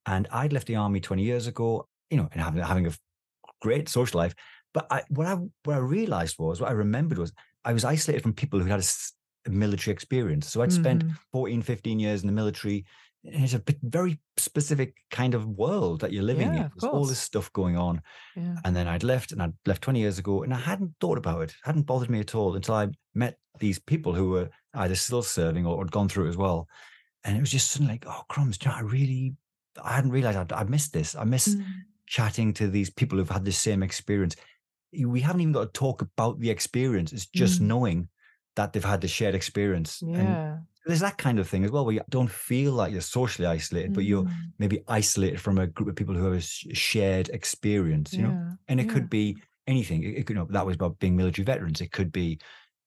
And 0.06 0.28
I'd 0.32 0.52
left 0.52 0.66
the 0.66 0.76
army 0.76 1.00
20 1.00 1.22
years 1.22 1.46
ago, 1.46 1.88
you 2.10 2.16
know, 2.16 2.28
and 2.32 2.40
having 2.40 2.62
having 2.62 2.86
a 2.86 2.92
great 3.60 3.88
social 3.88 4.18
life. 4.18 4.34
But 4.74 4.86
I, 4.90 5.02
what 5.08 5.26
I 5.26 5.34
what 5.34 5.74
I 5.74 5.78
realized 5.78 6.38
was, 6.38 6.60
what 6.60 6.70
I 6.70 6.74
remembered 6.74 7.18
was, 7.18 7.32
I 7.64 7.72
was 7.72 7.84
isolated 7.84 8.22
from 8.22 8.34
people 8.34 8.60
who 8.60 8.66
had 8.66 8.84
a 9.46 9.50
military 9.50 9.92
experience. 9.92 10.48
So 10.48 10.62
I'd 10.62 10.72
spent 10.72 11.04
Mhm. 11.04 11.16
14, 11.32 11.62
15 11.62 11.98
years 12.00 12.22
in 12.22 12.26
the 12.26 12.32
military. 12.32 12.84
And 13.32 13.44
it's 13.44 13.54
a 13.54 13.58
bit, 13.58 13.78
very 13.82 14.20
specific 14.36 14.94
kind 15.10 15.34
of 15.34 15.46
world 15.46 16.00
that 16.00 16.12
you're 16.12 16.22
living 16.22 16.54
Yeah, 16.54 16.64
in. 16.64 16.70
There's 16.76 16.84
all 16.92 17.04
this 17.06 17.18
stuff 17.18 17.52
going 17.52 17.76
on. 17.76 18.00
Yeah. 18.36 18.56
And 18.64 18.74
then 18.76 18.86
I'd 18.88 19.02
left 19.02 19.32
and 19.32 19.42
I'd 19.42 19.54
left 19.66 19.82
20 19.82 19.98
years 20.00 20.18
ago 20.18 20.42
and 20.42 20.54
I 20.54 20.58
hadn't 20.58 20.94
thought 21.00 21.18
about 21.18 21.42
it, 21.42 21.54
hadn't 21.64 21.82
bothered 21.86 22.10
me 22.10 22.20
at 22.20 22.34
all 22.34 22.54
until 22.54 22.74
I 22.74 22.88
met 23.14 23.38
these 23.58 23.78
people 23.78 24.14
who 24.14 24.30
were 24.30 24.48
either 24.74 24.94
still 24.94 25.22
serving 25.22 25.66
or 25.66 25.78
had 25.78 25.90
gone 25.90 26.08
through 26.08 26.26
it 26.26 26.30
as 26.30 26.36
well. 26.36 26.68
And 27.24 27.36
it 27.36 27.40
was 27.40 27.50
just 27.50 27.70
suddenly 27.72 27.94
like, 27.94 28.04
oh, 28.06 28.22
crumbs, 28.28 28.58
you 28.62 28.70
know, 28.70 28.76
I 28.76 28.80
really, 28.80 29.34
I 29.82 29.94
hadn't 29.94 30.12
realized 30.12 30.38
I'd, 30.38 30.52
I'd 30.52 30.70
missed 30.70 30.92
this. 30.92 31.14
I 31.16 31.24
miss 31.24 31.54
Mm. 31.56 31.64
chatting 32.06 32.52
to 32.54 32.68
these 32.68 32.90
people 32.90 33.18
who've 33.18 33.28
had 33.28 33.44
the 33.44 33.52
same 33.52 33.82
experience. 33.82 34.36
We 34.96 35.20
haven't 35.20 35.40
even 35.40 35.52
got 35.52 35.74
to 35.74 35.78
talk 35.78 36.02
about 36.02 36.38
the 36.38 36.50
experience. 36.50 37.12
It's 37.12 37.26
just 37.26 37.60
Mm. 37.60 37.66
knowing 37.66 38.08
that 38.54 38.72
they've 38.72 38.84
had 38.84 39.00
the 39.00 39.08
shared 39.08 39.34
experience. 39.34 40.00
And 40.02 40.28
Yeah. 40.28 40.58
There's 40.86 41.00
that 41.00 41.18
kind 41.18 41.38
of 41.38 41.48
thing 41.48 41.64
as 41.64 41.70
well, 41.72 41.84
where 41.84 41.94
you 41.94 42.00
don't 42.08 42.30
feel 42.30 42.72
like 42.72 42.92
you're 42.92 43.00
socially 43.00 43.46
isolated, 43.46 43.92
but 43.92 44.04
you're 44.04 44.22
Mm. 44.24 44.32
maybe 44.58 44.82
isolated 44.88 45.40
from 45.40 45.58
a 45.58 45.66
group 45.66 45.88
of 45.88 45.96
people 45.96 46.14
who 46.14 46.24
have 46.24 46.34
a 46.34 46.40
shared 46.40 47.28
experience, 47.30 48.12
you 48.12 48.22
know? 48.22 48.56
And 48.68 48.80
it 48.80 48.86
yeah. 48.86 48.92
could 48.92 49.10
be 49.10 49.36
anything. 49.66 50.02
It, 50.04 50.14
it 50.18 50.26
could, 50.26 50.36
you 50.36 50.42
know, 50.42 50.48
that 50.50 50.64
was 50.66 50.76
about 50.76 50.98
being 51.00 51.16
military 51.16 51.44
veterans. 51.44 51.80
It 51.80 51.90
could 51.92 52.12
be, 52.12 52.38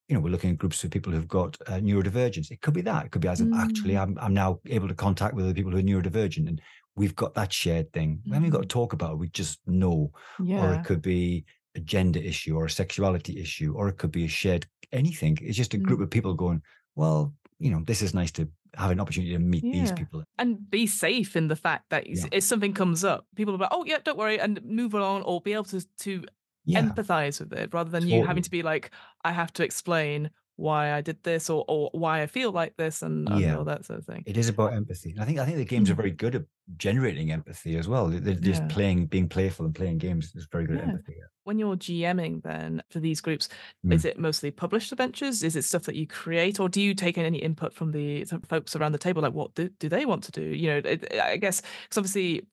you 0.08 0.14
know, 0.14 0.20
we're 0.20 0.30
looking 0.30 0.50
at 0.50 0.58
groups 0.58 0.82
of 0.82 0.90
people 0.90 1.12
who've 1.12 1.28
got 1.28 1.56
uh, 1.66 1.72
neurodivergence. 1.74 2.50
It 2.50 2.62
could 2.62 2.74
be 2.74 2.80
that. 2.82 3.06
It 3.06 3.10
could 3.12 3.22
be 3.22 3.28
as 3.28 3.40
in, 3.40 3.52
actually, 3.54 3.94
Mm. 3.94 4.02
I'm, 4.02 4.18
I'm 4.20 4.34
now 4.34 4.60
able 4.66 4.88
to 4.88 4.94
contact 4.94 5.34
with 5.34 5.44
other 5.44 5.54
people 5.54 5.70
who 5.72 5.78
are 5.78 5.82
neurodivergent 5.82 6.48
and 6.48 6.60
we've 6.96 7.14
got 7.14 7.34
that 7.34 7.52
shared 7.52 7.92
thing. 7.92 8.20
We 8.26 8.32
haven't 8.32 8.50
got 8.50 8.62
to 8.62 8.68
talk 8.68 8.92
about 8.94 9.12
it. 9.12 9.18
We 9.18 9.28
just 9.28 9.60
know. 9.66 10.10
yeah. 10.42 10.64
Or 10.64 10.74
Mm. 10.74 10.80
It 10.80 10.84
could 10.86 11.02
be 11.02 11.44
a 11.76 11.80
gender 11.80 12.18
issue 12.18 12.56
or 12.56 12.64
a 12.64 12.70
sexuality 12.70 13.38
issue, 13.40 13.74
or 13.76 13.88
it 13.88 13.98
could 13.98 14.10
be 14.10 14.24
a 14.24 14.28
shared 14.28 14.66
anything. 14.90 15.38
It's 15.42 15.56
just 15.56 15.74
a 15.74 15.78
group 15.78 16.00
Mm. 16.00 16.04
of 16.04 16.10
people 16.10 16.34
going, 16.34 16.62
well, 16.96 17.32
you 17.60 17.70
know, 17.70 17.82
this 17.84 18.02
is 18.02 18.14
nice 18.14 18.32
to 18.32 18.48
have 18.76 18.90
an 18.90 19.00
opportunity 19.00 19.32
to 19.32 19.38
meet 19.38 19.62
these 19.62 19.92
people. 19.92 20.24
and 20.38 20.70
be 20.70 20.86
safe 20.86 21.36
in 21.36 21.48
the 21.48 21.56
fact 21.56 21.84
that 21.90 22.06
Yeah. 22.06 22.26
if 22.32 22.44
something 22.44 22.72
comes 22.74 23.04
up, 23.04 23.26
people 23.36 23.54
are 23.54 23.58
like, 23.58 23.72
"Oh 23.72 23.84
yeah, 23.84 23.98
don't 24.04 24.18
worry," 24.18 24.38
and 24.40 24.60
move 24.64 24.94
on, 24.94 25.22
or 25.22 25.40
be 25.40 25.52
able 25.52 25.64
to 25.74 25.80
to 26.06 26.24
Yeah. 26.64 26.82
empathize 26.82 27.40
with 27.40 27.52
it, 27.52 27.72
rather 27.74 27.90
than 27.90 28.06
you 28.08 28.24
having 28.30 28.42
to 28.44 28.50
be 28.50 28.62
like, 28.62 28.90
"I 29.24 29.32
have 29.32 29.52
to 29.54 29.64
explain 29.64 30.30
why 30.56 30.92
I 30.98 31.00
did 31.00 31.22
this 31.22 31.50
or 31.50 31.64
or 31.68 31.90
why 31.92 32.22
I 32.22 32.26
feel 32.26 32.52
like 32.52 32.76
this," 32.76 33.02
and, 33.02 33.28
and 33.28 33.40
Yeah. 33.40 33.56
all 33.58 33.64
that 33.64 33.84
sort 33.86 33.98
of 34.00 34.06
thing. 34.06 34.22
It 34.26 34.36
is 34.36 34.48
about 34.48 34.72
empathy. 34.74 35.10
And 35.12 35.20
I 35.22 35.24
think 35.26 35.38
I 35.38 35.44
think 35.46 35.58
the 35.58 35.64
games 35.74 35.90
are 35.90 35.94
Mm. 35.94 36.02
very 36.04 36.12
good 36.24 36.34
at 36.34 36.44
generating 36.76 37.30
empathy 37.32 37.76
as 37.78 37.88
well. 37.88 38.08
They're 38.08 38.34
just 38.52 38.62
Yeah. 38.62 38.68
playing, 38.76 39.06
being 39.06 39.28
playful 39.28 39.66
and 39.66 39.74
playing 39.74 39.98
games 39.98 40.24
is 40.34 40.46
very 40.52 40.66
good 40.66 40.76
at 40.80 40.86
Yeah. 40.86 40.92
empathy. 40.92 41.16
When 41.50 41.58
you're 41.58 41.74
GMing, 41.74 42.44
then 42.44 42.80
for 42.90 43.00
these 43.00 43.20
groups, 43.20 43.48
Mm. 43.84 43.92
is 43.92 44.04
it 44.04 44.16
mostly 44.20 44.52
published 44.52 44.92
adventures? 44.92 45.42
Is 45.42 45.56
it 45.56 45.64
stuff 45.64 45.82
that 45.82 45.96
you 45.96 46.06
create, 46.06 46.60
or 46.60 46.68
do 46.68 46.80
you 46.80 46.94
take 46.94 47.18
in 47.18 47.24
any 47.26 47.38
input 47.38 47.74
from 47.74 47.90
the 47.90 48.24
folks 48.46 48.76
around 48.76 48.92
the 48.92 48.98
table? 48.98 49.20
Like, 49.20 49.32
what 49.32 49.52
do, 49.56 49.68
do 49.80 49.88
they 49.88 50.06
want 50.06 50.22
to 50.22 50.30
do? 50.30 50.42
You 50.44 50.68
know, 50.68 50.76
it, 50.84 51.12
I 51.20 51.36
guess 51.38 51.60
because 51.82 51.98
obviously 51.98 52.46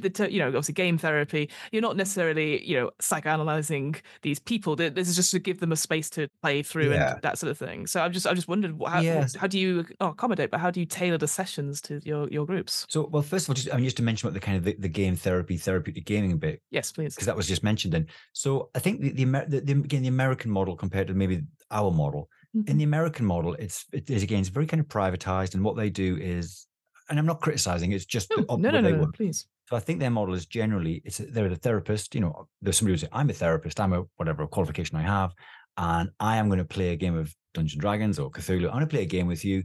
the 0.00 0.08
ter- 0.10 0.28
you 0.28 0.38
know 0.38 0.46
obviously 0.46 0.72
game 0.72 0.96
therapy 0.96 1.50
you're 1.72 1.82
not 1.82 1.96
necessarily 1.96 2.64
you 2.64 2.76
know 2.78 2.90
psychoanalyzing 3.02 3.96
these 4.22 4.38
people 4.38 4.76
this 4.76 5.08
is 5.08 5.16
just 5.16 5.30
to 5.30 5.38
give 5.38 5.60
them 5.60 5.72
a 5.72 5.76
space 5.76 6.08
to 6.10 6.28
play 6.42 6.62
through 6.62 6.92
Yeah. 6.92 7.14
and 7.14 7.22
that 7.22 7.38
sort 7.38 7.50
of 7.50 7.58
thing 7.58 7.86
so 7.86 8.02
i've 8.02 8.12
just 8.12 8.26
i've 8.26 8.36
just 8.36 8.48
wondered 8.48 8.76
how, 8.86 9.00
Yes. 9.00 9.34
how 9.34 9.46
do 9.46 9.58
you 9.58 9.84
oh, 10.00 10.08
accommodate 10.08 10.50
but 10.50 10.60
how 10.60 10.70
do 10.70 10.80
you 10.80 10.86
tailor 10.86 11.18
the 11.18 11.28
sessions 11.28 11.80
to 11.82 12.00
your 12.04 12.28
your 12.28 12.46
groups 12.46 12.86
So, 12.88 13.08
well, 13.10 13.22
first 13.22 13.46
of 13.46 13.50
all, 13.50 13.54
just 13.54 13.72
I 13.72 13.76
mean, 13.76 13.84
just 13.84 13.96
to 13.96 14.02
mention 14.02 14.26
about 14.28 14.34
the 14.34 14.40
kind 14.40 14.56
of 14.56 14.64
the, 14.64 14.74
the 14.78 14.88
game 14.88 15.16
therapy, 15.16 15.56
therapeutic 15.56 16.04
gaming 16.04 16.38
bit, 16.38 16.62
yes 16.70 16.92
please 16.92 17.14
because 17.14 17.26
that 17.26 17.36
was 17.36 17.46
just 17.48 17.62
mentioned. 17.62 17.92
Then, 17.92 18.06
so 18.32 18.70
I 18.74 18.78
think 18.78 19.00
the 19.00 19.10
the, 19.10 19.22
Amer- 19.22 19.46
the, 19.46 19.60
the 19.60 19.72
again 19.72 20.02
the 20.02 20.08
American 20.08 20.50
model 20.50 20.76
compared 20.76 21.08
to 21.08 21.14
maybe 21.14 21.42
our 21.70 21.90
model. 21.90 22.28
Mm-hmm. 22.56 22.70
In 22.70 22.78
the 22.78 22.84
American 22.84 23.26
model, 23.26 23.54
it's 23.54 23.84
it 23.92 24.08
is 24.08 24.22
again 24.22 24.40
it's 24.40 24.48
very 24.48 24.66
kind 24.66 24.80
of 24.80 24.86
privatized, 24.86 25.54
and 25.54 25.64
what 25.64 25.76
they 25.76 25.90
do 25.90 26.16
is, 26.16 26.66
and 27.10 27.18
I'm 27.18 27.26
not 27.26 27.40
criticizing, 27.40 27.92
it's 27.92 28.04
just 28.06 28.30
no, 28.30 28.44
no, 28.56 28.70
no, 28.70 28.80
no, 28.80 28.90
no, 28.90 29.10
please 29.12 29.46
So 29.66 29.76
I 29.76 29.80
think 29.80 29.98
their 29.98 30.10
model 30.10 30.34
is 30.34 30.46
generally 30.46 31.02
it's 31.04 31.18
they're 31.18 31.46
a 31.46 31.56
therapist. 31.56 32.14
You 32.14 32.20
know, 32.20 32.48
there's 32.60 32.78
somebody 32.78 32.94
who 32.94 32.98
say 32.98 33.08
I'm 33.12 33.30
a 33.30 33.32
therapist. 33.32 33.80
I'm 33.80 33.92
a 33.92 34.04
whatever 34.16 34.46
qualification 34.46 34.96
I 34.96 35.02
have, 35.02 35.32
and 35.76 36.10
I 36.20 36.36
am 36.36 36.48
going 36.48 36.58
to 36.58 36.64
play 36.64 36.90
a 36.90 36.96
game 36.96 37.16
of 37.16 37.34
Dungeons 37.54 37.74
and 37.74 37.80
Dragons 37.80 38.18
or 38.18 38.30
Cthulhu. 38.30 38.66
I'm 38.66 38.72
going 38.72 38.80
to 38.80 38.86
play 38.86 39.02
a 39.02 39.06
game 39.06 39.26
with 39.26 39.44
you, 39.44 39.62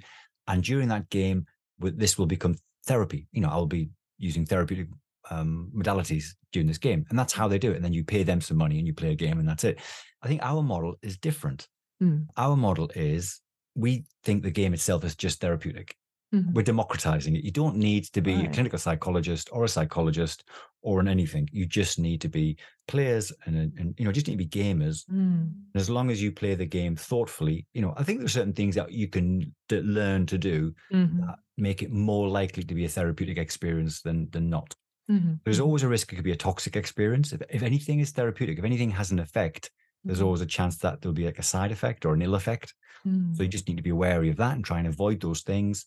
and 0.47 0.63
during 0.63 0.87
that 0.89 1.09
game, 1.09 1.45
with 1.79 1.99
this 1.99 2.17
will 2.17 2.27
become 2.27 2.55
therapy. 2.85 3.27
You 3.31 3.41
know, 3.41 3.49
I'll 3.49 3.65
be 3.65 3.89
using 4.17 4.45
therapeutic 4.45 4.87
um, 5.29 5.69
modalities 5.75 6.27
during 6.53 6.67
this 6.67 6.77
game, 6.77 7.05
and 7.09 7.19
that's 7.19 7.33
how 7.33 7.47
they 7.47 7.59
do 7.59 7.71
it. 7.71 7.75
And 7.75 7.85
then 7.85 7.93
you 7.93 8.03
pay 8.03 8.23
them 8.23 8.41
some 8.41 8.57
money 8.57 8.77
and 8.77 8.87
you 8.87 8.93
play 8.93 9.11
a 9.11 9.15
game, 9.15 9.39
and 9.39 9.47
that's 9.47 9.65
it. 9.65 9.79
I 10.21 10.27
think 10.27 10.41
our 10.43 10.63
model 10.63 10.95
is 11.01 11.17
different. 11.17 11.67
Mm. 12.01 12.27
Our 12.37 12.55
model 12.55 12.89
is 12.95 13.41
we 13.75 14.05
think 14.23 14.43
the 14.43 14.51
game 14.51 14.73
itself 14.73 15.03
is 15.03 15.15
just 15.15 15.41
therapeutic 15.41 15.95
Mhm. 16.33 16.53
we're 16.53 16.61
democratizing 16.61 17.35
it. 17.35 17.43
You 17.43 17.51
don't 17.51 17.75
need 17.75 18.05
to 18.13 18.21
be 18.21 18.45
a 18.45 18.49
clinical 18.51 18.77
psychologist 18.77 19.49
or 19.51 19.63
a 19.63 19.67
psychologist 19.67 20.43
or 20.83 20.99
an 20.99 21.07
anything. 21.07 21.49
You 21.51 21.65
just 21.65 21.97
need 21.97 22.21
to 22.21 22.29
be 22.29 22.55
players 22.87 23.31
and, 23.45 23.55
and 23.57 23.95
you 23.97 24.05
know, 24.05 24.11
just 24.11 24.27
need 24.27 24.37
to 24.37 24.45
be 24.45 24.47
gamers. 24.63 25.05
Mm. 25.09 25.41
And 25.73 25.75
as 25.75 25.89
long 25.89 26.11
as 26.11 26.21
you 26.21 26.31
play 26.31 26.53
the 26.53 26.67
game 26.67 26.95
thoughtfully, 26.95 27.65
you 27.73 27.81
know, 27.81 27.93
I 27.97 28.03
think 28.03 28.19
there's 28.19 28.33
certain 28.33 28.53
things 28.53 28.75
that 28.75 28.91
you 28.91 29.07
can 29.07 29.55
d- 29.69 29.81
learn 29.81 30.27
to 30.27 30.37
do 30.37 30.73
Mhm. 30.93 31.19
that 31.21 31.39
make 31.57 31.81
it 31.81 31.91
more 31.91 32.27
likely 32.29 32.63
to 32.63 32.75
be 32.75 32.85
a 32.85 32.89
therapeutic 32.89 33.37
experience 33.39 34.01
than 34.03 34.29
than 34.29 34.49
not. 34.51 34.75
Mhm. 35.09 35.39
There's 35.45 35.59
Mhm. 35.59 35.65
always 35.65 35.81
a 35.83 35.87
risk 35.89 36.13
it 36.13 36.17
could 36.17 36.23
be 36.23 36.31
a 36.31 36.35
toxic 36.35 36.75
experience. 36.75 37.33
If, 37.33 37.41
if 37.49 37.63
anything 37.63 37.99
is 38.01 38.11
therapeutic, 38.11 38.59
if 38.59 38.65
anything 38.65 38.91
has 38.91 39.09
an 39.11 39.17
effect, 39.19 39.71
there's 40.05 40.19
Mhm. 40.19 40.25
always 40.25 40.41
a 40.41 40.45
chance 40.45 40.77
that 40.77 41.01
there'll 41.01 41.15
be 41.15 41.25
like 41.25 41.39
a 41.39 41.43
side 41.43 41.71
effect 41.71 42.05
or 42.05 42.13
an 42.13 42.21
ill 42.21 42.35
effect. 42.35 42.75
Mm. 43.05 43.35
So 43.35 43.41
you 43.43 43.49
just 43.49 43.67
need 43.67 43.77
to 43.77 43.83
be 43.83 43.91
wary 43.91 44.29
of 44.29 44.37
that 44.37 44.55
and 44.55 44.63
try 44.63 44.77
and 44.77 44.87
avoid 44.87 45.19
those 45.21 45.41
things. 45.41 45.85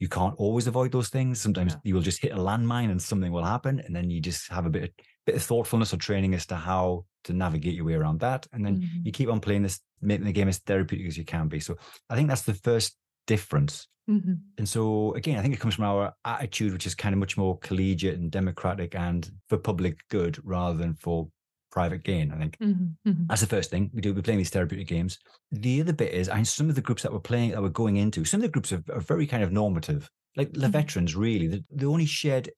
You 0.00 0.08
can't 0.08 0.34
always 0.38 0.66
avoid 0.66 0.90
those 0.92 1.10
things. 1.10 1.40
Sometimes 1.40 1.72
Yeah. 1.74 1.78
you 1.84 1.94
will 1.94 2.02
just 2.02 2.20
hit 2.20 2.32
a 2.32 2.36
landmine 2.36 2.90
and 2.90 3.00
something 3.00 3.30
will 3.30 3.44
happen, 3.44 3.80
and 3.80 3.94
then 3.94 4.10
you 4.10 4.20
just 4.20 4.48
have 4.50 4.66
a 4.66 4.70
bit 4.70 4.82
of, 4.84 4.90
bit 5.26 5.34
of 5.36 5.42
thoughtfulness 5.42 5.94
or 5.94 5.98
training 5.98 6.34
as 6.34 6.46
to 6.46 6.56
how 6.56 7.04
to 7.24 7.32
navigate 7.34 7.74
your 7.74 7.84
way 7.84 7.92
around 7.94 8.18
that. 8.20 8.46
And 8.52 8.64
then 8.64 8.80
Mhm. 8.80 9.04
you 9.06 9.12
keep 9.12 9.28
on 9.28 9.40
playing 9.40 9.62
this, 9.62 9.78
making 10.00 10.24
the 10.24 10.32
game 10.32 10.48
as 10.48 10.58
therapeutic 10.58 11.06
as 11.06 11.18
you 11.18 11.24
can 11.24 11.48
be. 11.48 11.60
So 11.60 11.76
I 12.08 12.16
think 12.16 12.28
that's 12.28 12.42
the 12.42 12.54
first 12.54 12.96
difference. 13.26 13.86
Mhm. 14.08 14.40
And 14.56 14.66
so 14.68 15.12
again, 15.14 15.38
I 15.38 15.42
think 15.42 15.54
it 15.54 15.60
comes 15.60 15.74
from 15.74 15.84
our 15.84 16.14
attitude, 16.24 16.72
which 16.72 16.86
is 16.86 16.94
kind 16.94 17.12
of 17.12 17.18
much 17.18 17.36
more 17.36 17.58
collegiate 17.58 18.18
and 18.18 18.30
democratic 18.30 18.94
and 18.94 19.30
for 19.48 19.58
public 19.58 19.98
good 20.08 20.38
rather 20.42 20.76
than 20.78 20.94
for 20.94 21.30
private 21.70 22.02
gain. 22.04 22.32
I 22.32 22.38
think. 22.38 22.58
Mhm. 22.58 22.96
Mhm. 23.06 23.26
That's 23.28 23.40
the 23.40 23.46
first 23.46 23.70
thing 23.70 23.90
we 23.94 24.00
do. 24.00 24.12
We're 24.14 24.22
playing 24.22 24.38
these 24.38 24.50
therapeutic 24.50 24.88
games. 24.88 25.18
The 25.52 25.80
other 25.80 25.92
bit 25.92 26.12
is, 26.12 26.28
and 26.28 26.46
some 26.46 26.68
of 26.68 26.74
the 26.74 26.80
groups 26.82 27.02
that 27.02 27.12
we're 27.12 27.20
playing, 27.20 27.50
that 27.52 27.62
we're 27.62 27.68
going 27.68 27.96
into, 27.96 28.24
some 28.24 28.38
of 28.40 28.42
the 28.42 28.48
groups 28.48 28.72
are, 28.72 28.82
are 28.92 29.00
very 29.00 29.26
kind 29.26 29.42
of 29.42 29.52
normative. 29.52 30.10
Like 30.36 30.52
the 30.52 30.66
Mhm. 30.68 30.72
veterans, 30.72 31.16
really, 31.16 31.46
the, 31.48 31.64
the 31.70 31.86
only 31.86 32.06
shared 32.06 32.50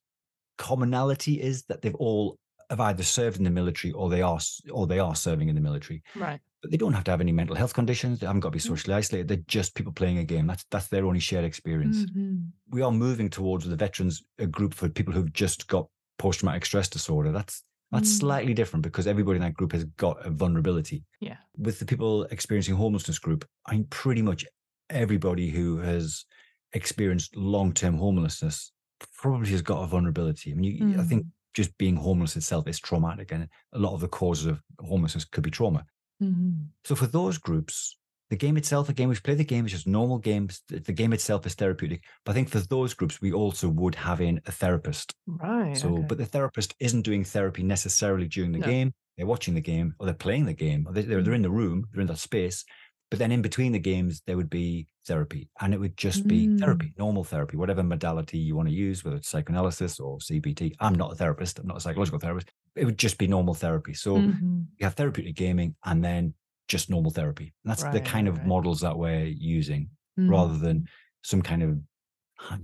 commonality 0.58 1.40
is 1.40 1.64
that 1.64 1.82
they've 1.82 1.94
all 1.96 2.38
have 2.70 2.80
either 2.80 3.02
served 3.02 3.36
in 3.38 3.44
the 3.44 3.50
military 3.50 3.92
or 3.92 4.08
they 4.08 4.22
are 4.22 4.38
or 4.70 4.86
they 4.86 4.98
are 4.98 5.14
serving 5.14 5.48
in 5.48 5.54
the 5.54 5.60
military. 5.60 6.02
right 6.16 6.40
But 6.62 6.70
they 6.70 6.76
don't 6.76 6.92
have 6.92 7.04
to 7.04 7.10
have 7.10 7.20
any 7.20 7.32
mental 7.32 7.56
health 7.56 7.74
conditions. 7.74 8.20
They 8.20 8.26
haven't 8.26 8.40
got 8.40 8.48
to 8.50 8.56
be 8.56 8.60
Mm. 8.60 8.66
socially 8.68 8.94
isolated. 8.94 9.28
They're 9.28 9.44
just 9.48 9.74
people 9.74 9.92
playing 9.92 10.18
a 10.18 10.24
game. 10.24 10.46
That's 10.46 10.64
that's 10.70 10.88
their 10.88 11.04
only 11.04 11.20
shared 11.20 11.44
experience. 11.44 12.04
Mhm. 12.06 12.50
We 12.70 12.80
are 12.82 12.92
moving 12.92 13.28
towards 13.30 13.66
the 13.66 13.76
veterans 13.76 14.22
a 14.38 14.46
group 14.46 14.72
for 14.74 14.88
people 14.88 15.12
who've 15.12 15.32
just 15.32 15.66
got 15.66 15.88
post 16.18 16.40
traumatic 16.40 16.64
stress 16.64 16.88
disorder. 16.88 17.32
That's 17.32 17.62
that's 17.92 18.12
Mm. 18.12 18.18
slightly 18.20 18.54
different 18.54 18.82
because 18.82 19.06
everybody 19.06 19.36
in 19.36 19.42
that 19.42 19.54
group 19.54 19.72
has 19.72 19.84
got 20.04 20.16
a 20.26 20.30
vulnerability 20.30 21.04
yeah 21.20 21.36
with 21.58 21.78
the 21.78 21.84
people 21.86 22.24
experiencing 22.36 22.74
homelessness 22.74 23.18
group, 23.18 23.44
I 23.66 23.72
mean, 23.74 23.84
pretty 23.90 24.22
much 24.22 24.44
everybody 24.90 25.50
who 25.50 25.78
has 25.78 26.24
experienced 26.72 27.36
long 27.36 27.72
term 27.72 27.96
homelessness 27.98 28.72
probably 29.20 29.50
has 29.50 29.62
got 29.62 29.82
a 29.82 29.86
vulnerability. 29.86 30.50
I 30.52 30.54
mean, 30.54 30.64
you, 30.76 31.00
I 31.00 31.04
think 31.04 31.26
just 31.54 31.76
being 31.76 31.96
homeless 31.96 32.36
itself 32.36 32.66
is 32.68 32.80
traumatic, 32.80 33.32
and 33.32 33.48
a 33.72 33.78
lot 33.78 33.92
of 33.94 34.00
the 34.00 34.08
causes 34.08 34.46
of 34.46 34.62
homelessness 34.80 35.24
could 35.26 35.44
be 35.44 35.50
trauma. 35.50 35.84
Mhm. 36.22 36.68
So 36.84 36.94
for 36.94 37.06
those 37.06 37.36
groups, 37.38 37.98
the 38.32 38.44
game 38.46 38.56
itself, 38.56 38.88
again, 38.88 39.08
we 39.10 39.16
play 39.16 39.34
the 39.34 39.44
game, 39.52 39.64
it's 39.66 39.74
just 39.74 39.86
normal 39.86 40.18
games. 40.30 40.62
The 40.68 40.78
the 40.80 40.92
game 41.00 41.12
itself 41.12 41.40
is 41.46 41.54
therapeutic. 41.54 42.00
But 42.24 42.32
I 42.32 42.34
think 42.34 42.48
for 42.48 42.60
those 42.60 42.94
groups, 42.98 43.20
we 43.20 43.30
also 43.42 43.66
would 43.80 43.94
have 44.06 44.20
in 44.28 44.40
a 44.50 44.52
therapist. 44.62 45.14
right 45.26 45.76
So, 45.76 45.88
okay. 45.92 46.06
but 46.08 46.18
the 46.18 46.26
therapist 46.34 46.74
isn't 46.86 47.02
doing 47.10 47.24
therapy 47.24 47.62
necessarily 47.62 48.26
during 48.36 48.52
the 48.52 48.58
No. 48.64 48.66
game. 48.74 48.88
They're 49.16 49.32
watching 49.34 49.54
the 49.54 49.60
game 49.74 49.88
or 49.98 50.06
they're 50.06 50.24
playing 50.26 50.46
the 50.46 50.54
game 50.66 50.80
or 50.86 50.92
they- 50.94 51.06
they're, 51.08 51.22
they're 51.22 51.40
in 51.40 51.48
the 51.48 51.58
room, 51.62 51.76
they're 51.92 52.00
in 52.06 52.12
that 52.12 52.18
space. 52.30 52.64
But 53.10 53.18
then 53.18 53.32
in 53.36 53.42
between 53.42 53.72
the 53.72 53.78
games, 53.92 54.22
there 54.26 54.38
would 54.38 54.48
be 54.62 54.86
therapy 55.06 55.42
and 55.60 55.74
it 55.74 55.80
would 55.82 55.96
just 56.06 56.26
be 56.26 56.40
Mm. 56.48 56.58
therapy, 56.60 56.88
normal 57.04 57.24
therapy, 57.24 57.56
whatever 57.58 57.82
modality 57.82 58.38
you 58.38 58.54
want 58.56 58.68
to 58.70 58.74
use, 58.88 59.04
whether 59.04 59.18
it's 59.18 59.28
psychoanalysis 59.28 60.00
or 60.00 60.12
CBT. 60.20 60.62
I'm 60.80 60.94
not 61.02 61.12
a 61.12 61.16
therapist, 61.16 61.58
I'm 61.58 61.66
not 61.66 61.76
a 61.76 61.80
psychological 61.80 62.18
therapist. 62.24 62.48
It 62.74 62.86
would 62.86 62.98
just 63.06 63.18
be 63.18 63.26
normal 63.36 63.52
therapy. 63.64 63.92
So 64.04 64.10
Mhm. 64.16 64.66
you 64.78 64.84
have 64.86 64.94
therapeutic 64.94 65.36
gaming 65.36 65.74
and 65.84 66.02
then 66.02 66.32
just 66.68 66.90
normal 66.90 67.10
therapy. 67.10 67.54
That's 67.64 67.84
the 67.84 68.00
kind 68.00 68.26
right, 68.26 68.34
of 68.34 68.38
right. 68.38 68.46
models 68.46 68.80
that 68.80 68.96
we're 68.98 69.26
using 69.26 69.90
Mhm. 70.18 70.30
rather 70.30 70.58
than 70.58 70.88
some 71.22 71.42
kind 71.42 71.62
of 71.62 71.78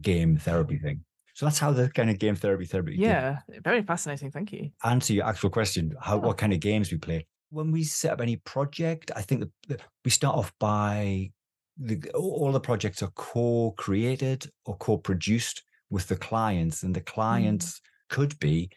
game 0.02 0.36
therapy 0.36 0.78
thing. 0.78 1.04
So 1.34 1.46
that's 1.46 1.58
how 1.58 1.72
the 1.72 1.88
kind 1.90 2.10
of 2.10 2.18
game 2.18 2.34
therapy 2.34 2.66
therapy 2.66 2.96
yeah 2.98 3.40
very 3.62 3.82
fascinating 3.82 4.30
thank 4.30 4.52
you 4.52 4.70
answer 4.84 5.12
your 5.12 5.24
actual 5.24 5.50
question, 5.50 5.94
how 6.00 6.18
what 6.18 6.36
kind 6.38 6.52
of 6.52 6.60
games 6.60 6.90
we 6.90 6.98
play. 6.98 7.26
When 7.50 7.70
we 7.70 7.84
set 7.84 8.12
up 8.12 8.20
any 8.20 8.36
project, 8.36 9.10
I 9.16 9.22
think 9.22 9.44
that 9.68 9.82
we 10.04 10.10
start 10.10 10.36
off 10.36 10.52
by 10.58 11.30
the, 11.76 12.10
all 12.12 12.52
the 12.52 12.60
projects 12.60 13.02
are 13.02 13.10
co-created 13.14 14.50
or 14.66 14.76
co-produced 14.78 15.62
with 15.90 16.08
the 16.08 16.16
clients, 16.16 16.82
and 16.82 16.94
the 16.94 17.00
clients 17.00 17.80
could 18.10 18.38
be 18.40 18.70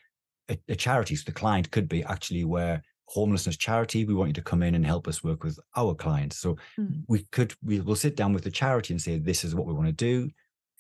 a, 0.50 0.58
a 0.70 0.76
charity. 0.76 1.16
So 1.16 1.24
the 1.26 1.32
client 1.34 1.72
could 1.72 1.90
be 1.90 2.04
actually 2.04 2.46
where 2.46 2.84
homelessness 3.18 3.58
charity. 3.58 4.06
We 4.06 4.14
want 4.14 4.30
you 4.30 4.34
to 4.42 4.50
come 4.52 4.64
in 4.64 4.76
and 4.76 4.86
help 4.86 5.08
us 5.08 5.24
work 5.24 5.44
with 5.44 5.60
our 5.76 5.94
clients. 5.96 6.38
So 6.38 6.56
Mm. 6.80 7.04
we 7.08 7.20
could 7.36 7.54
we 7.70 7.80
will 7.82 7.96
sit 8.06 8.16
down 8.16 8.34
with 8.34 8.44
the 8.44 8.52
charity 8.62 8.94
and 8.94 9.02
say, 9.02 9.18
this 9.20 9.44
is 9.44 9.54
what 9.56 9.68
we 9.68 9.74
want 9.74 9.88
to 9.88 10.06
do. 10.12 10.30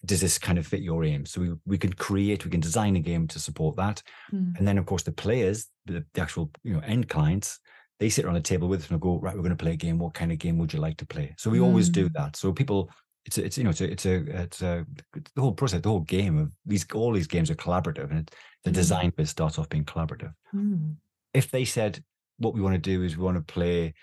Does 0.06 0.22
this 0.22 0.38
kind 0.39 0.58
of 0.58 0.65
fit 0.65 0.82
your 0.82 1.04
aim? 1.04 1.26
So 1.26 1.41
we 1.41 1.50
we 1.72 1.78
can 1.78 1.94
create, 1.94 2.46
we 2.46 2.52
can 2.52 2.62
design 2.70 2.96
a 2.96 3.00
game 3.12 3.28
to 3.28 3.39
support 3.39 3.76
that. 3.76 4.02
Mm. 4.34 4.58
And 4.58 4.67
then, 4.67 4.78
of 4.78 4.86
course, 4.86 5.04
the 5.04 5.12
players, 5.24 5.67
the, 5.86 6.04
the 6.13 6.22
actual 6.22 6.50
you 6.63 6.74
know 6.74 6.80
end 6.94 7.06
clients, 7.08 7.60
they 8.00 8.10
sit 8.10 8.26
around 8.26 8.39
the 8.41 8.50
table 8.54 8.67
with 8.67 8.82
us 8.84 8.89
and 8.89 9.02
go, 9.02 9.20
right, 9.20 9.36
we're 9.36 9.48
going 9.48 9.58
to 9.58 9.63
play 9.65 9.74
a 9.74 9.84
game. 9.86 9.98
What 10.00 10.13
kind 10.20 10.32
of 10.32 10.38
game 10.39 10.58
would 10.58 10.74
you 10.74 10.80
like 10.88 10.98
to 10.98 11.06
play? 11.06 11.36
So 11.38 11.50
we 11.52 11.60
always 11.60 11.89
do 11.89 12.06
Mm. 12.10 12.13
that. 12.13 12.36
So 12.36 12.52
people, 12.54 12.89
it's 13.28 13.38
it's 13.38 13.58
you 13.58 13.63
know, 13.65 13.70
it's 13.76 13.82
a, 13.82 13.91
it's 13.91 14.06
a, 14.06 14.15
it's 14.44 14.62
a 14.63 14.86
it's 15.17 15.32
the 15.36 15.41
whole 15.41 15.54
process, 15.60 15.82
the 15.82 15.89
whole 15.94 16.08
game 16.17 16.36
of 16.44 16.48
these. 16.65 16.86
All 16.96 17.12
these 17.13 17.28
games 17.36 17.52
are 17.52 17.62
collaborative, 17.65 18.10
and 18.12 18.20
it, 18.22 18.32
the 18.63 18.72
Mm. 18.72 18.82
design 18.82 19.10
bit 19.17 19.28
starts 19.28 19.60
off 19.60 19.70
being 19.70 19.86
collaborative. 19.86 20.34
Mm. 20.56 20.96
If 21.34 21.52
they 21.52 21.65
said 21.65 22.04
what 22.41 22.54
we 22.54 22.62
want 22.62 22.75
to 22.75 22.80
do 22.80 23.04
is 23.04 23.17
we 23.17 23.23
want 23.23 23.38
to 23.38 23.54
play 23.54 23.93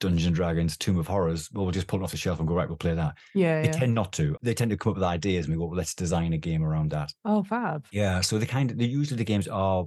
Dungeons 0.00 0.26
and 0.26 0.34
Dragons, 0.34 0.76
Tomb 0.76 0.98
of 0.98 1.06
Horrors, 1.06 1.48
well, 1.52 1.64
we'll 1.64 1.72
just 1.72 1.86
pull 1.86 2.00
it 2.00 2.02
off 2.02 2.10
the 2.10 2.16
shelf 2.16 2.38
and 2.40 2.48
go 2.48 2.54
right, 2.54 2.68
we'll 2.68 2.76
play 2.76 2.94
that. 2.94 3.14
yeah, 3.34 3.62
They 3.62 3.68
yeah. 3.68 3.72
tend 3.72 3.94
not 3.94 4.12
to. 4.14 4.36
They 4.42 4.52
tend 4.52 4.70
to 4.72 4.76
come 4.76 4.90
up 4.90 4.96
with 4.96 5.04
ideas, 5.04 5.46
and 5.46 5.54
we 5.54 5.58
go, 5.60 5.66
well, 5.66 5.76
let's 5.78 5.94
design 5.94 6.32
a 6.32 6.38
game 6.38 6.62
around 6.64 6.90
that. 6.90 7.12
oh 7.24 7.42
fab 7.44 7.86
Yeah. 7.92 8.20
So 8.20 8.38
the 8.38 8.46
kind 8.46 8.70
of 8.70 8.78
the 8.78 8.86
usually 8.86 9.16
the 9.18 9.24
games 9.24 9.48
are 9.48 9.86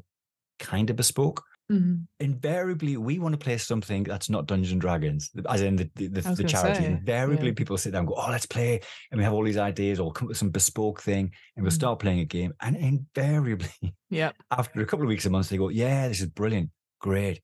kind 0.60 0.90
of 0.90 0.96
bespoke 0.96 1.44
Mhm. 1.72 2.08
invariably 2.20 2.98
we 2.98 3.20
want 3.20 3.32
to 3.34 3.38
play 3.38 3.58
something 3.58 4.04
that's 4.04 4.30
not 4.30 4.48
Dungeons 4.48 4.74
and 4.74 4.82
Dragons, 4.82 5.32
as 5.50 5.62
in 5.62 5.78
the 5.78 5.90
the, 5.96 6.08
the, 6.10 6.22
the 6.22 6.44
charity. 6.44 6.84
say, 6.84 6.86
invariably, 6.92 7.48
yeah. 7.48 7.54
people 7.56 7.78
sit 7.78 7.92
down 7.94 8.00
and 8.00 8.08
go, 8.10 8.16
"Oh, 8.16 8.30
let's 8.30 8.46
play," 8.46 8.82
and 9.12 9.18
we 9.18 9.24
have 9.24 9.34
all 9.34 9.46
these 9.46 9.58
ideas, 9.58 9.98
or 10.00 10.12
come 10.12 10.26
up 10.28 10.30
with 10.30 10.38
some 10.38 10.50
bespoke 10.50 11.02
thing, 11.02 11.32
and 11.56 11.64
we'll 11.64 11.72
Mm. 11.72 11.76
start 11.76 12.00
playing 12.00 12.20
a 12.20 12.26
game. 12.26 12.52
And 12.60 12.76
invariably, 12.76 13.96
yeah, 14.10 14.32
after 14.52 14.82
a 14.82 14.86
couple 14.86 15.04
of 15.06 15.10
weeks, 15.10 15.26
a 15.26 15.30
months, 15.30 15.50
they 15.50 15.58
go, 15.58 15.70
"Yeah, 15.70 16.08
this 16.10 16.20
is 16.22 16.28
brilliant, 16.28 16.70
great. 17.00 17.42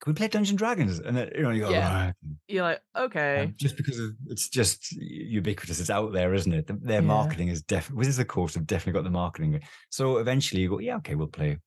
Can 0.00 0.12
we 0.12 0.16
play 0.16 0.28
Dungeons 0.28 0.50
and 0.50 0.58
Dragons?" 0.58 1.00
And 1.00 1.16
then 1.16 1.30
you 1.34 1.42
know, 1.42 1.50
you 1.50 1.62
go, 1.62 1.70
Yeah. 1.70 2.12
You're 2.46 2.62
like, 2.62 2.80
okay. 2.96 3.44
Um, 3.44 3.54
just 3.56 3.76
because 3.76 3.98
of, 3.98 4.10
it's 4.28 4.48
just 4.48 4.92
ubiquitous, 4.92 5.80
it's 5.80 5.90
out 5.90 6.12
there, 6.12 6.34
isn't 6.34 6.52
it? 6.52 6.66
The- 6.66 6.74
Their 6.74 7.00
Yeah. 7.02 7.06
marketing 7.06 7.48
is 7.48 7.62
definitely, 7.62 7.98
Wizards 7.98 8.18
of 8.18 8.28
course 8.28 8.54
have 8.54 8.66
definitely 8.66 8.94
got 8.98 9.04
the 9.04 9.10
marketing. 9.10 9.60
So 9.90 10.18
eventually 10.18 10.62
you 10.62 10.68
go, 10.68 10.78
yeah, 10.78 10.96
okay, 10.96 11.14
we'll 11.14 11.26
play. 11.26 11.58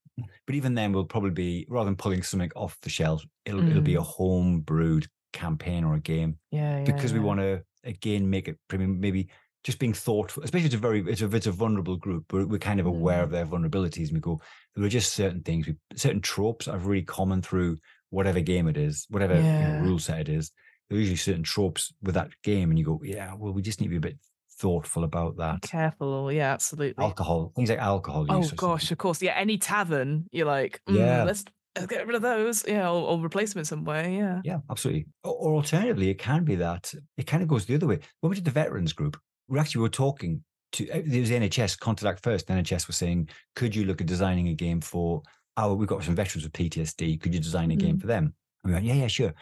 But 0.46 0.56
even 0.56 0.76
then, 0.76 0.91
we'll 0.91 1.06
probably 1.06 1.32
be 1.32 1.65
rather 1.70 1.86
than 1.86 1.96
pulling 1.96 2.22
something 2.24 2.52
off 2.56 2.78
the 2.82 2.89
shelf, 2.89 3.24
it'll 3.46 3.67
it'll 3.67 3.82
be 3.82 3.96
a 3.96 4.02
home 4.02 4.60
brewed 4.62 5.08
campaign 5.34 5.86
or 5.86 5.96
a 5.96 6.00
game 6.00 6.38
yeah, 6.52 6.80
yeah. 6.80 6.84
because 6.84 7.13
we 7.13 7.20
want 7.20 7.39
to 7.39 7.63
again 7.86 8.30
make 8.30 8.50
it 8.50 8.58
maybe 8.72 8.86
maybe 8.86 9.30
just 9.63 9.80
being 9.80 9.94
thoughtful, 9.94 10.44
especially 10.44 10.65
it's 10.65 10.76
a 10.76 10.78
very 10.78 11.00
it's 11.08 11.22
a, 11.22 11.34
it's 11.34 11.48
a 11.48 11.52
vulnerable 11.52 11.96
group. 11.96 12.26
We're, 12.34 12.46
we're 12.46 12.60
kind 12.60 12.80
of 12.80 12.86
aware 12.88 13.22
Mm. 13.22 13.24
of 13.24 13.30
their 13.32 13.46
vulnerabilities, 13.46 14.08
and 14.08 14.13
we 14.17 14.20
go 14.20 14.41
there 14.76 14.84
are 14.86 14.89
just 14.89 15.13
certain 15.13 15.41
things, 15.44 15.65
we, 15.67 15.76
certain 15.96 16.22
tropes 16.22 16.67
are 16.67 16.78
really 16.78 17.04
common 17.04 17.41
through 17.41 17.78
whatever 18.12 18.39
game 18.39 18.67
it 18.67 18.78
is, 18.78 19.08
whatever 19.10 19.36
you 19.36 19.41
know, 19.41 19.80
rule 19.82 20.00
set 20.00 20.19
it 20.19 20.30
is. 20.30 20.52
There 20.89 20.97
are 20.97 21.00
usually 21.00 21.17
certain 21.17 21.43
tropes 21.43 21.91
with 22.04 22.15
that 22.15 22.30
game, 22.43 22.69
and 22.69 22.78
you 22.78 22.86
go, 22.86 23.02
yeah, 23.04 23.34
well, 23.36 23.54
we 23.54 23.62
just 23.62 23.82
need 23.82 23.88
to 23.88 23.91
be 23.91 23.97
a 23.97 24.02
bit 24.12 24.19
thoughtful 24.60 25.04
about 25.04 25.38
that. 25.38 25.62
Careful. 25.63 26.32
Yeah, 26.32 26.52
absolutely. 26.54 27.04
Alcohol, 27.04 27.52
things 27.56 27.69
like 27.69 27.80
alcohol. 27.80 28.28
Oh 28.30 28.47
gosh, 28.56 28.91
of 28.91 28.97
course. 28.97 29.21
Yeah, 29.21 29.34
any 29.36 29.58
tavern, 29.58 30.26
you're 30.32 30.45
like, 30.45 30.80
mm, 30.88 30.97
Yeah. 30.97 31.24
let's, 31.24 31.45
let's 31.76 31.88
get 31.88 32.06
rid 32.06 32.15
of 32.15 32.21
those. 32.21 32.65
Yeah, 32.67 32.89
or, 32.89 33.08
or 33.08 33.26
replace 33.26 33.54
them 33.54 33.60
in 33.60 33.65
some 33.65 33.86
way. 33.86 34.17
Yeah. 34.17 34.41
Yeah, 34.43 34.60
absolutely. 34.69 35.08
Or, 35.24 35.32
or 35.34 35.56
alternatively, 35.56 36.10
it 36.10 36.19
can 36.19 36.43
be 36.43 36.56
that 36.56 36.93
it 37.17 37.26
kind 37.26 37.41
of 37.41 37.50
goes 37.50 37.65
the 37.65 37.76
other 37.76 37.88
way. 37.88 38.00
When 38.19 38.30
we 38.30 38.36
did 38.36 38.45
the 38.45 38.52
veterans 38.52 38.93
group, 38.93 39.17
we 39.47 39.58
actually 39.60 39.82
were 39.82 39.89
talking 39.89 40.43
to 40.74 40.89
uh, 40.89 41.02
there 41.06 41.19
was 41.21 41.30
the 41.30 41.36
NHS 41.36 41.80
contact 41.80 42.21
first. 42.24 42.47
The 42.47 42.54
NHS 42.54 42.88
was 42.88 42.97
saying, 42.97 43.30
could 43.56 43.76
you 43.76 43.86
look 43.86 44.02
at 44.02 44.08
designing 44.08 44.50
a 44.50 44.54
game 44.54 44.82
for 44.82 45.21
our? 45.58 45.76
We've 45.76 45.88
got 45.88 46.04
some 46.04 46.16
veterans 46.16 46.44
with 46.44 46.54
PTSD. 46.54 47.20
Could 47.22 47.34
you 47.34 47.40
design 47.40 47.72
a 47.72 47.76
game 47.76 47.98
Mhm. 47.98 48.02
for 48.02 48.08
them? 48.08 48.34
And 48.64 48.72
we 48.72 48.74
went, 48.74 48.86
yeah, 48.86 48.94
yeah, 48.96 49.08
sure. 49.08 49.34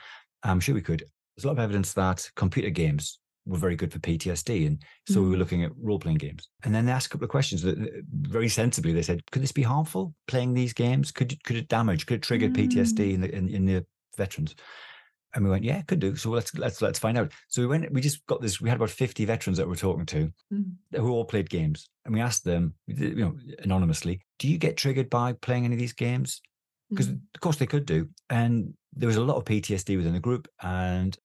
I'm 0.44 0.60
sure 0.60 0.76
we 0.76 0.82
could. 0.82 1.04
There's 1.36 1.46
a 1.46 1.48
lot 1.48 1.54
of 1.54 1.60
evidence 1.60 1.94
that 1.94 2.30
computer 2.36 2.70
games 2.70 3.20
were 3.46 3.58
very 3.58 3.76
good 3.76 3.92
for 3.92 4.00
PTSD, 4.00 4.68
and 4.68 4.84
so 5.08 5.22
we 5.22 5.30
were 5.30 5.36
Mm. 5.36 5.40
looking 5.40 5.64
at 5.64 5.72
role 5.78 6.00
playing 6.00 6.18
games. 6.18 6.50
And 6.64 6.74
then 6.76 6.86
they 6.86 6.92
asked 6.92 7.08
a 7.08 7.10
couple 7.10 7.26
of 7.26 7.32
questions. 7.32 7.62
That 7.62 7.80
that 7.80 8.04
very 8.12 8.50
sensibly, 8.50 8.94
they 8.94 9.02
said, 9.02 9.30
could 9.32 9.42
this 9.42 9.52
be 9.52 9.64
harmful? 9.64 10.14
Playing 10.28 10.54
these 10.54 10.74
games 10.74 11.12
could 11.12 11.42
could 11.44 11.56
it 11.56 11.68
damage? 11.68 12.06
Could 12.06 12.16
it 12.16 12.24
trigger 12.24 12.50
PTSD 12.50 13.14
in 13.14 13.22
the 13.22 13.34
in, 13.34 13.50
in 13.50 13.66
the 13.66 13.86
veterans? 14.18 14.56
And 15.36 15.44
we 15.46 15.52
went, 15.52 15.64
yeah, 15.64 15.82
could 15.84 16.00
do. 16.00 16.16
So 16.16 16.32
let's 16.32 16.56
let's 16.58 16.82
let's 16.82 16.98
find 16.98 17.18
out. 17.18 17.32
So 17.50 17.62
we 17.62 17.68
went. 17.68 17.92
We 17.94 18.02
just 18.02 18.26
got 18.26 18.42
this. 18.42 18.60
We 18.60 18.70
had 18.70 18.78
about 18.78 18.90
fifty 18.90 19.26
veterans 19.26 19.58
that 19.58 19.68
we 19.68 19.72
we're 19.72 19.76
talking 19.76 20.06
to, 20.08 20.32
Mm. 20.52 20.72
who 20.96 21.12
all 21.12 21.26
played 21.26 21.50
games, 21.50 21.88
and 22.06 22.14
we 22.14 22.20
asked 22.22 22.44
them, 22.44 22.74
you 22.88 23.16
know, 23.16 23.36
anonymously, 23.60 24.22
do 24.40 24.48
you 24.48 24.58
get 24.58 24.76
triggered 24.78 25.10
by 25.10 25.34
playing 25.34 25.66
any 25.66 25.76
of 25.76 25.80
these 25.80 25.94
games? 25.94 26.42
Because 26.90 27.10
Mm. 27.10 27.22
of 27.36 27.42
course 27.42 27.58
they 27.58 27.68
could 27.68 27.86
do. 27.86 28.10
And 28.30 28.74
there 28.94 29.08
was 29.08 29.18
a 29.18 29.24
lot 29.24 29.38
of 29.38 29.46
PTSD 29.46 29.98
within 29.98 30.14
the 30.14 30.20
group, 30.20 30.48
and 30.64 31.16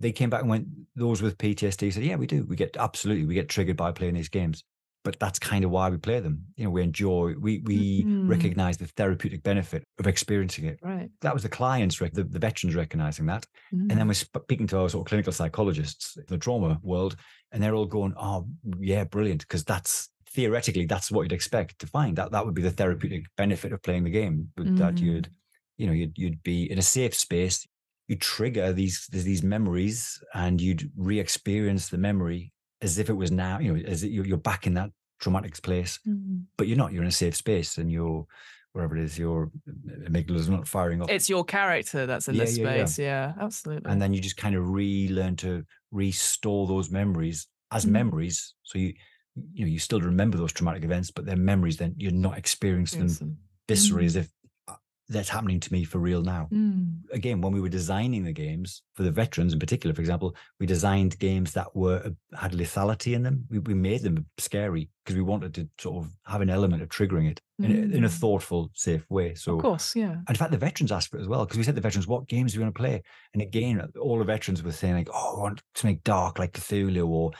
they 0.00 0.12
came 0.12 0.30
back 0.30 0.40
and 0.40 0.50
went, 0.50 0.66
those 0.96 1.22
with 1.22 1.38
PTSD 1.38 1.92
said, 1.92 2.02
yeah, 2.04 2.16
we 2.16 2.26
do. 2.26 2.44
We 2.44 2.56
get 2.56 2.76
absolutely, 2.76 3.26
we 3.26 3.34
get 3.34 3.48
triggered 3.48 3.76
by 3.76 3.92
playing 3.92 4.14
these 4.14 4.28
games. 4.28 4.64
But 5.04 5.18
that's 5.18 5.38
kind 5.40 5.64
of 5.64 5.70
why 5.72 5.88
we 5.90 5.98
play 5.98 6.20
them. 6.20 6.46
You 6.56 6.64
know, 6.64 6.70
we 6.70 6.82
enjoy, 6.82 7.34
we 7.40 7.58
we 7.60 8.04
Mhm. 8.04 8.28
recognize 8.28 8.76
the 8.78 8.86
therapeutic 8.86 9.42
benefit 9.42 9.84
of 9.98 10.06
experiencing 10.06 10.66
it. 10.66 10.78
Right. 10.82 11.10
That 11.22 11.34
was 11.34 11.42
the 11.42 11.48
clients, 11.48 12.00
rec- 12.00 12.12
the, 12.12 12.24
the 12.24 12.38
veterans 12.38 12.76
recognizing 12.76 13.26
that. 13.26 13.44
And 13.72 13.90
then 13.90 14.06
Mm. 14.06 14.08
we're 14.08 14.14
speaking 14.14 14.68
to 14.68 14.78
our 14.78 14.88
sort 14.88 15.04
of 15.06 15.08
clinical 15.08 15.32
psychologists 15.32 16.16
in 16.16 16.24
the 16.28 16.38
trauma 16.38 16.78
world, 16.82 17.16
and 17.50 17.60
they're 17.62 17.74
all 17.74 17.86
going, 17.86 18.14
"Oh, 18.16 18.48
yeah, 18.78 19.04
brilliant!" 19.04 19.40
Because 19.42 19.64
that's 19.64 20.08
theoretically 20.30 20.86
that's 20.86 21.10
what 21.10 21.22
you'd 21.22 21.32
expect 21.32 21.78
to 21.80 21.86
find. 21.86 22.16
That 22.16 22.30
that 22.32 22.44
would 22.46 22.54
be 22.54 22.62
the 22.62 22.70
therapeutic 22.70 23.26
benefit 23.36 23.72
of 23.72 23.82
playing 23.82 24.04
the 24.04 24.10
game. 24.10 24.52
but 24.56 24.76
That 24.76 24.96
Mm. 24.96 25.00
you'd, 25.00 25.30
you 25.78 25.86
know, 25.88 25.92
you'd 25.92 26.16
you'd 26.16 26.42
be 26.44 26.70
in 26.70 26.78
a 26.78 26.82
safe 26.82 27.14
space. 27.14 27.66
You 28.08 28.16
trigger 28.16 28.72
these 28.72 29.06
these 29.10 29.42
memories, 29.42 30.22
and 30.34 30.60
you'd 30.60 30.90
re-experience 30.96 31.88
the 31.88 31.98
memory 31.98 32.51
as 32.82 32.98
if 32.98 33.08
it 33.08 33.14
was 33.14 33.30
now. 33.30 33.58
You 33.58 33.74
know, 33.74 33.82
as 33.88 34.04
you're 34.04 34.36
back 34.36 34.66
in 34.66 34.74
that 34.74 34.90
traumatic 35.20 35.60
place, 35.62 35.98
Mm. 36.06 36.44
but 36.58 36.66
you're 36.68 36.76
not. 36.76 36.92
You're 36.92 37.02
in 37.02 37.08
a 37.08 37.12
safe 37.12 37.36
space, 37.36 37.78
and 37.78 37.90
you're 37.90 38.26
wherever 38.72 38.96
it 38.96 39.04
is, 39.04 39.18
your 39.18 39.50
amygdala's 40.08 40.48
not 40.48 40.66
firing 40.66 41.02
up. 41.02 41.10
It's 41.10 41.28
your 41.28 41.44
character 41.44 42.06
that's 42.06 42.28
in 42.28 42.34
Yeah, 42.34 42.44
this 42.44 42.58
yeah, 42.58 42.64
yeah. 42.74 42.84
space. 42.86 42.98
Yeah, 42.98 43.32
absolutely. 43.40 43.90
and 43.90 44.00
then 44.00 44.14
you 44.14 44.20
just 44.20 44.36
kind 44.38 44.54
of 44.54 44.68
relearn 44.70 45.36
to 45.36 45.64
restore 45.90 46.66
those 46.66 46.90
memories 46.90 47.46
as 47.70 47.84
Mm. 47.84 47.90
memories. 47.90 48.54
So 48.62 48.78
you 48.78 48.94
you 49.54 49.64
know 49.64 49.70
you 49.70 49.78
still 49.78 50.00
remember 50.00 50.36
those 50.36 50.52
traumatic 50.52 50.84
events, 50.84 51.10
but 51.10 51.24
they're 51.24 51.36
memories. 51.36 51.76
Then 51.78 51.94
you're 51.96 52.12
not 52.12 52.36
experiencing 52.36 53.06
them 53.06 53.38
viscerally 53.68 54.04
as 54.04 54.14
Mm. 54.16 54.20
if 54.20 54.26
uh, 54.26 54.41
that's 55.08 55.28
happening 55.28 55.60
to 55.60 55.72
me 55.72 55.84
for 55.84 55.98
real 55.98 56.22
now. 56.22 56.48
Mm. 56.52 57.00
Again, 57.12 57.40
when 57.40 57.52
we 57.52 57.60
were 57.60 57.68
designing 57.68 58.24
the 58.24 58.32
games 58.32 58.82
for 58.94 59.02
the 59.02 59.10
veterans 59.10 59.52
in 59.52 59.58
particular, 59.58 59.94
for 59.94 60.00
example, 60.00 60.34
we 60.58 60.66
designed 60.66 61.18
games 61.18 61.52
that 61.52 61.74
were 61.76 62.02
uh, 62.04 62.36
had 62.38 62.52
lethality 62.52 63.14
in 63.14 63.22
them. 63.22 63.44
We, 63.50 63.58
we 63.58 63.74
made 63.74 64.02
them 64.02 64.24
scary 64.38 64.88
because 65.04 65.16
we 65.16 65.22
wanted 65.22 65.52
to 65.54 65.68
sort 65.78 66.04
of 66.04 66.10
have 66.24 66.40
an 66.40 66.48
element 66.50 66.82
of 66.82 66.88
triggering 66.88 67.30
it 67.30 67.40
in, 67.58 67.70
a, 67.70 67.96
in 67.96 68.04
a 68.04 68.08
Mm. 68.08 68.12
thoughtful, 68.20 68.70
safe 68.74 69.04
way. 69.10 69.34
So 69.34 69.56
Of 69.56 69.62
course, 69.62 69.94
yeah. 69.96 70.12
and 70.12 70.30
in 70.30 70.34
fact, 70.36 70.52
the 70.52 70.56
veterans 70.58 70.92
asked 70.92 71.10
for 71.10 71.18
it 71.18 71.22
as 71.22 71.28
well 71.28 71.44
because 71.44 71.58
we 71.58 71.64
said 71.64 71.72
to 71.74 71.80
the 71.80 71.86
veterans, 71.88 72.06
"What 72.06 72.28
games 72.28 72.52
do 72.52 72.58
you 72.58 72.64
want 72.64 72.74
to 72.74 72.78
play?" 72.80 73.02
And 73.34 73.42
again, 73.42 73.82
all 74.00 74.18
the 74.18 74.24
veterans 74.24 74.62
were 74.62 74.72
saying 74.72 74.94
like, 74.94 75.08
"Oh, 75.12 75.36
I 75.36 75.40
want 75.40 75.62
something 75.74 76.00
dark 76.04 76.38
like 76.38 76.52
Cthulhu 76.52 77.06
or 77.08 77.32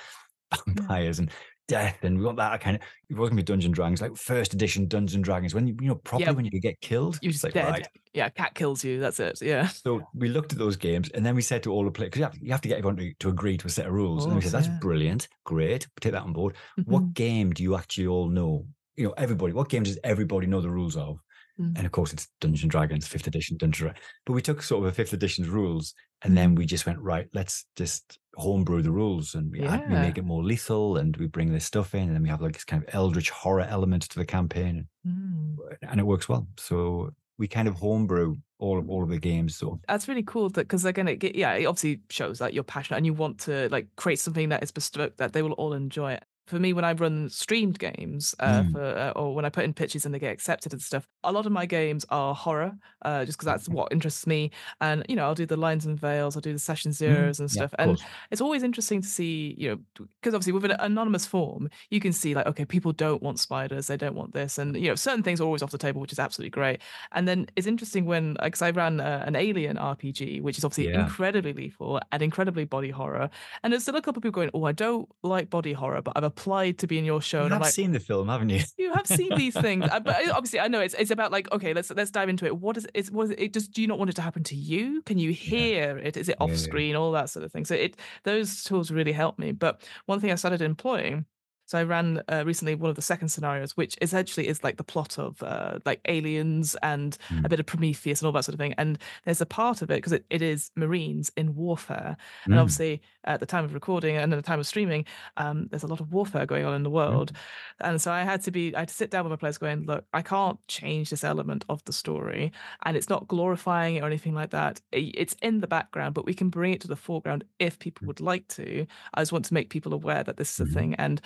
vampires 0.66 1.18
and 1.18 1.30
death, 1.68 1.98
and 2.02 2.18
we 2.18 2.24
want 2.24 2.36
that 2.38 2.60
kind 2.60 2.76
of." 2.76 2.82
It 3.08 3.16
wasn't 3.16 3.36
be 3.36 3.42
Dungeon 3.42 3.72
Dragons, 3.72 4.00
like 4.02 4.16
first 4.16 4.54
edition 4.54 4.86
Dungeons 4.88 5.14
and 5.14 5.24
Dragons 5.24 5.54
when 5.54 5.66
you 5.66 5.76
you 5.80 5.88
know 5.88 5.94
properly 5.96 6.26
Yeah. 6.30 6.36
when 6.36 6.44
you 6.46 6.60
get 6.60 6.80
killed. 6.80 7.18
You're 7.22 7.32
just 7.32 7.44
like, 7.44 7.54
dead. 7.54 7.70
right. 7.70 7.86
Yeah, 8.14 8.28
cat 8.28 8.54
kills 8.54 8.84
you. 8.84 9.00
That's 9.00 9.18
it. 9.20 9.40
Yeah. 9.40 9.68
So 9.68 10.02
we 10.14 10.28
looked 10.28 10.52
at 10.52 10.58
those 10.58 10.76
games, 10.76 11.08
and 11.14 11.24
then 11.24 11.34
we 11.34 11.42
said 11.42 11.62
to 11.62 11.72
all 11.72 11.84
the 11.84 11.90
players, 11.90 12.10
because 12.10 12.18
you 12.20 12.24
have, 12.24 12.38
you 12.42 12.52
have 12.52 12.60
to 12.60 12.68
get 12.68 12.78
everyone 12.78 12.96
to, 12.98 13.12
to 13.20 13.28
agree 13.30 13.56
to 13.56 13.66
a 13.66 13.70
set 13.70 13.86
of 13.86 13.92
rules. 13.92 14.24
and 14.26 14.34
we 14.34 14.40
said, 14.42 14.52
"That's 14.52 14.66
yeah. 14.68 14.78
brilliant, 14.80 15.28
great, 15.44 15.86
take 16.00 16.12
that 16.12 16.22
on 16.22 16.32
board." 16.32 16.56
What 16.84 17.02
Mhm. 17.04 17.14
game 17.14 17.50
do 17.52 17.62
you 17.62 17.76
actually 17.76 18.06
all 18.06 18.28
know? 18.28 18.66
You 18.96 19.06
know, 19.06 19.14
everybody. 19.16 19.52
What 19.54 19.70
games 19.70 19.88
does 19.88 19.98
everybody 20.04 20.46
know 20.46 20.60
the 20.60 20.70
rules 20.70 20.96
of? 20.96 21.18
Mm. 21.60 21.76
And 21.76 21.86
of 21.86 21.92
course, 21.92 22.12
it's 22.12 22.28
Dungeons 22.40 22.62
and 22.62 22.70
Dragons, 22.70 23.06
fifth 23.06 23.26
edition 23.26 23.56
Dungeons. 23.58 23.82
and 23.82 23.94
Dra- 23.94 24.02
But 24.26 24.32
we 24.32 24.42
took 24.42 24.62
sort 24.62 24.82
of 24.84 24.90
a 24.90 24.94
fifth 24.94 25.12
edition's 25.12 25.48
rules, 25.48 25.94
and 26.22 26.36
then 26.36 26.54
Mm. 26.54 26.58
we 26.58 26.66
just 26.66 26.86
went 26.86 26.98
right. 27.00 27.28
Let's 27.34 27.66
just 27.76 28.18
homebrew 28.36 28.82
the 28.82 28.90
rules, 28.92 29.34
and 29.34 29.50
we, 29.52 29.60
add, 29.62 29.88
we 29.88 29.94
make 29.96 30.16
it 30.18 30.24
more 30.24 30.42
lethal, 30.42 30.96
and 30.96 31.16
we 31.18 31.26
bring 31.26 31.52
this 31.52 31.64
stuff 31.66 31.94
in, 31.94 32.04
and 32.04 32.14
then 32.14 32.22
we 32.22 32.28
have 32.30 32.40
like 32.40 32.54
this 32.54 32.64
kind 32.64 32.82
of 32.82 32.88
eldritch 32.94 33.30
horror 33.30 33.62
element 33.68 34.02
to 34.08 34.18
the 34.18 34.24
campaign, 34.26 34.88
Mm. 35.06 35.56
and 35.82 36.00
it 36.00 36.06
works 36.06 36.28
well. 36.28 36.46
So 36.56 37.10
we 37.38 37.48
kind 37.48 37.68
of 37.68 37.74
homebrew 37.74 38.36
all 38.58 38.78
of 38.78 38.88
all 38.88 39.02
of 39.02 39.08
the 39.10 39.18
games. 39.18 39.56
So 39.56 39.80
That's 39.88 40.06
really 40.06 40.22
cool 40.22 40.48
that 40.50 40.62
because 40.68 40.84
again, 40.84 41.08
it 41.08 41.16
get- 41.16 41.34
yeah, 41.34 41.54
it 41.54 41.66
obviously 41.66 42.00
shows 42.08 42.38
that 42.38 42.54
you're 42.54 42.62
passionate 42.62 42.98
and 42.98 43.06
you 43.06 43.12
want 43.12 43.40
to 43.40 43.68
like 43.70 43.88
create 43.96 44.20
something 44.20 44.48
that 44.50 44.62
is 44.62 44.70
bespoke 44.70 45.16
that 45.16 45.32
they 45.32 45.42
will 45.42 45.52
all 45.52 45.72
enjoy. 45.72 46.18
For 46.46 46.58
me, 46.58 46.72
when 46.72 46.84
I 46.84 46.92
run 46.92 47.28
streamed 47.30 47.78
games, 47.78 48.34
uh, 48.40 48.62
Mm. 48.62 48.72
for 48.72 48.82
uh, 48.82 49.10
or 49.12 49.32
when 49.34 49.44
I 49.44 49.48
put 49.48 49.64
in 49.64 49.72
pitches 49.72 50.04
and 50.04 50.12
they 50.12 50.18
get 50.18 50.32
accepted 50.32 50.72
and 50.72 50.82
stuff, 50.82 51.06
a 51.22 51.30
lot 51.30 51.46
of 51.46 51.52
my 51.52 51.66
games 51.66 52.04
are 52.10 52.34
horror, 52.34 52.72
uh, 53.02 53.24
just 53.24 53.38
because 53.38 53.46
that's 53.46 53.68
what 53.68 53.92
interests 53.92 54.26
me. 54.26 54.50
And 54.80 55.04
you 55.08 55.14
know, 55.14 55.24
I'll 55.24 55.36
do 55.36 55.46
the 55.46 55.56
lines 55.56 55.86
and 55.86 55.98
veils, 55.98 56.34
I'll 56.36 56.42
do 56.42 56.52
the 56.52 56.58
session 56.58 56.92
zeros 56.92 57.38
and 57.38 57.48
Mm, 57.48 57.54
yeah, 57.56 57.62
stuff. 57.62 57.72
of 57.72 57.78
and 57.78 57.96
course. 57.98 58.06
it's 58.32 58.40
always 58.40 58.64
interesting 58.64 59.00
to 59.02 59.08
see, 59.08 59.54
you 59.56 59.70
know, 59.70 60.06
because 60.20 60.34
obviously 60.34 60.52
with 60.52 60.64
an 60.64 60.72
anonymous 60.80 61.26
form, 61.26 61.70
you 61.90 62.00
can 62.00 62.12
see 62.12 62.34
like, 62.34 62.46
okay, 62.46 62.64
people 62.64 62.92
don't 62.92 63.22
want 63.22 63.38
spiders, 63.38 63.86
they 63.86 63.96
don't 63.96 64.16
want 64.16 64.32
this, 64.32 64.58
and 64.58 64.74
you 64.76 64.88
know, 64.88 64.96
certain 64.96 65.22
things 65.22 65.40
are 65.40 65.44
always 65.44 65.62
off 65.62 65.70
the 65.70 65.78
table, 65.78 66.00
which 66.00 66.12
is 66.12 66.18
absolutely 66.18 66.50
great. 66.50 66.80
And 67.12 67.28
then 67.28 67.46
it's 67.56 67.66
interesting 67.68 68.04
when, 68.04 68.36
because 68.42 68.62
I 68.62 68.70
ran 68.70 69.00
uh, 69.00 69.22
an 69.26 69.36
Alien 69.36 69.76
RPG, 69.78 70.40
which 70.40 70.58
is 70.58 70.64
obviously 70.64 70.88
Yeah. 70.88 70.92
incredibly 70.92 71.52
lethal 71.52 72.00
and 72.10 72.20
incredibly 72.22 72.64
body 72.64 72.90
horror, 72.90 73.30
and 73.62 73.72
there's 73.72 73.82
still 73.82 73.96
a 73.96 74.02
couple 74.02 74.18
of 74.20 74.22
people 74.24 74.32
going, 74.40 74.50
oh, 74.54 74.64
I 74.64 74.72
don't 74.72 75.08
like 75.22 75.50
body 75.50 75.72
horror, 75.72 76.02
but 76.02 76.12
I've 76.16 76.24
applied 76.32 76.78
to 76.78 76.86
be 76.86 76.98
in 76.98 77.04
your 77.04 77.20
show, 77.20 77.38
you 77.40 77.44
and 77.44 77.54
I'm 77.54 77.60
have 77.60 77.66
like. 77.66 77.74
seen 77.74 77.92
the 77.92 78.00
film, 78.00 78.28
haven't 78.28 78.50
you? 78.50 78.62
You 78.78 78.92
have 78.92 79.06
seen 79.06 79.34
these 79.36 79.54
things, 79.66 79.84
uh, 79.90 80.00
but 80.00 80.16
obviously, 80.30 80.60
I 80.60 80.68
know 80.68 80.80
it's 80.80 80.94
it's 80.94 81.10
about 81.10 81.30
like 81.30 81.50
okay, 81.52 81.74
let's 81.74 81.90
let's 81.90 82.10
dive 82.10 82.28
into 82.28 82.46
it. 82.46 82.56
What 82.56 82.76
is 82.76 82.86
it's 82.94 83.10
what 83.10 83.24
is 83.24 83.30
it? 83.30 83.40
it 83.40 83.52
Just 83.52 83.72
do 83.72 83.82
you 83.82 83.88
not 83.88 83.98
want 83.98 84.10
it 84.10 84.16
to 84.16 84.22
happen 84.22 84.42
to 84.44 84.56
you? 84.56 85.02
Can 85.02 85.18
you 85.18 85.32
hear 85.32 85.98
it? 85.98 86.16
Is 86.16 86.28
it 86.28 86.36
off 86.40 86.50
yeah. 86.50 86.56
screen? 86.56 86.96
All 86.96 87.12
that 87.12 87.30
sort 87.30 87.44
of 87.44 87.52
thing. 87.52 87.64
So 87.64 87.74
it 87.74 87.96
those 88.24 88.64
tools 88.64 88.90
really 88.90 89.12
helped 89.12 89.38
me. 89.38 89.52
But 89.52 89.82
one 90.06 90.20
thing 90.20 90.30
I 90.30 90.36
started 90.36 90.62
employing. 90.62 91.26
So 91.72 91.78
I 91.78 91.84
ran 91.84 92.20
uh, 92.30 92.42
recently 92.44 92.74
one 92.74 92.90
of 92.90 92.96
the 92.96 93.00
second 93.00 93.30
scenarios, 93.30 93.78
which 93.78 93.96
essentially 94.02 94.46
is 94.46 94.62
like 94.62 94.76
the 94.76 94.84
plot 94.84 95.18
of 95.18 95.42
uh, 95.42 95.78
like 95.86 96.02
aliens 96.06 96.76
and 96.82 97.16
Mm. 97.30 97.46
a 97.46 97.48
bit 97.48 97.60
of 97.60 97.66
Prometheus 97.66 98.20
and 98.20 98.26
all 98.26 98.32
that 98.32 98.44
sort 98.44 98.52
of 98.54 98.58
thing. 98.58 98.74
And 98.76 98.98
there's 99.24 99.40
a 99.40 99.46
part 99.46 99.80
of 99.80 99.90
it 99.90 99.94
because 99.96 100.12
it, 100.12 100.26
it 100.28 100.42
is 100.42 100.70
Marines 100.76 101.30
in 101.34 101.54
warfare, 101.54 102.16
and 102.44 102.54
Mm. 102.54 102.58
obviously 102.60 103.00
at 103.24 103.40
the 103.40 103.46
time 103.46 103.64
of 103.64 103.72
recording 103.72 104.16
and 104.16 104.32
at 104.34 104.36
the 104.36 104.42
time 104.42 104.60
of 104.60 104.66
streaming, 104.66 105.06
um, 105.38 105.68
there's 105.70 105.84
a 105.84 105.86
lot 105.86 106.00
of 106.00 106.12
warfare 106.12 106.44
going 106.44 106.66
on 106.66 106.74
in 106.74 106.82
the 106.82 106.90
world. 106.90 107.32
And 107.80 108.02
so 108.02 108.10
I 108.12 108.24
had 108.24 108.42
to 108.42 108.50
be, 108.50 108.74
I 108.74 108.80
had 108.80 108.88
to 108.88 108.94
sit 108.94 109.10
down 109.10 109.24
with 109.24 109.30
my 109.30 109.36
players 109.36 109.58
going, 109.58 109.86
look, 109.86 110.04
I 110.12 110.20
can't 110.22 110.58
change 110.66 111.08
this 111.08 111.24
element 111.24 111.64
of 111.68 111.82
the 111.84 111.92
story. 111.92 112.52
And 112.84 112.96
it's 112.96 113.08
not 113.08 113.28
glorifying 113.28 113.94
it 113.96 114.02
or 114.02 114.06
anything 114.06 114.34
like 114.34 114.50
that. 114.50 114.80
It's 114.90 115.36
in 115.40 115.60
the 115.60 115.68
background, 115.68 116.14
but 116.14 116.26
we 116.26 116.34
can 116.34 116.48
bring 116.50 116.72
it 116.74 116.80
to 116.82 116.88
the 116.88 116.96
foreground 116.96 117.44
if 117.60 117.78
people 117.78 118.06
would 118.08 118.20
like 118.20 118.46
to. 118.48 118.86
I 119.14 119.20
just 119.22 119.32
want 119.32 119.44
to 119.46 119.54
make 119.54 119.70
people 119.70 119.94
aware 119.94 120.24
that 120.24 120.36
this 120.36 120.52
is 120.52 120.60
a 120.60 120.64
Mhm. 120.70 120.74
thing. 120.74 120.94
And 120.96 121.20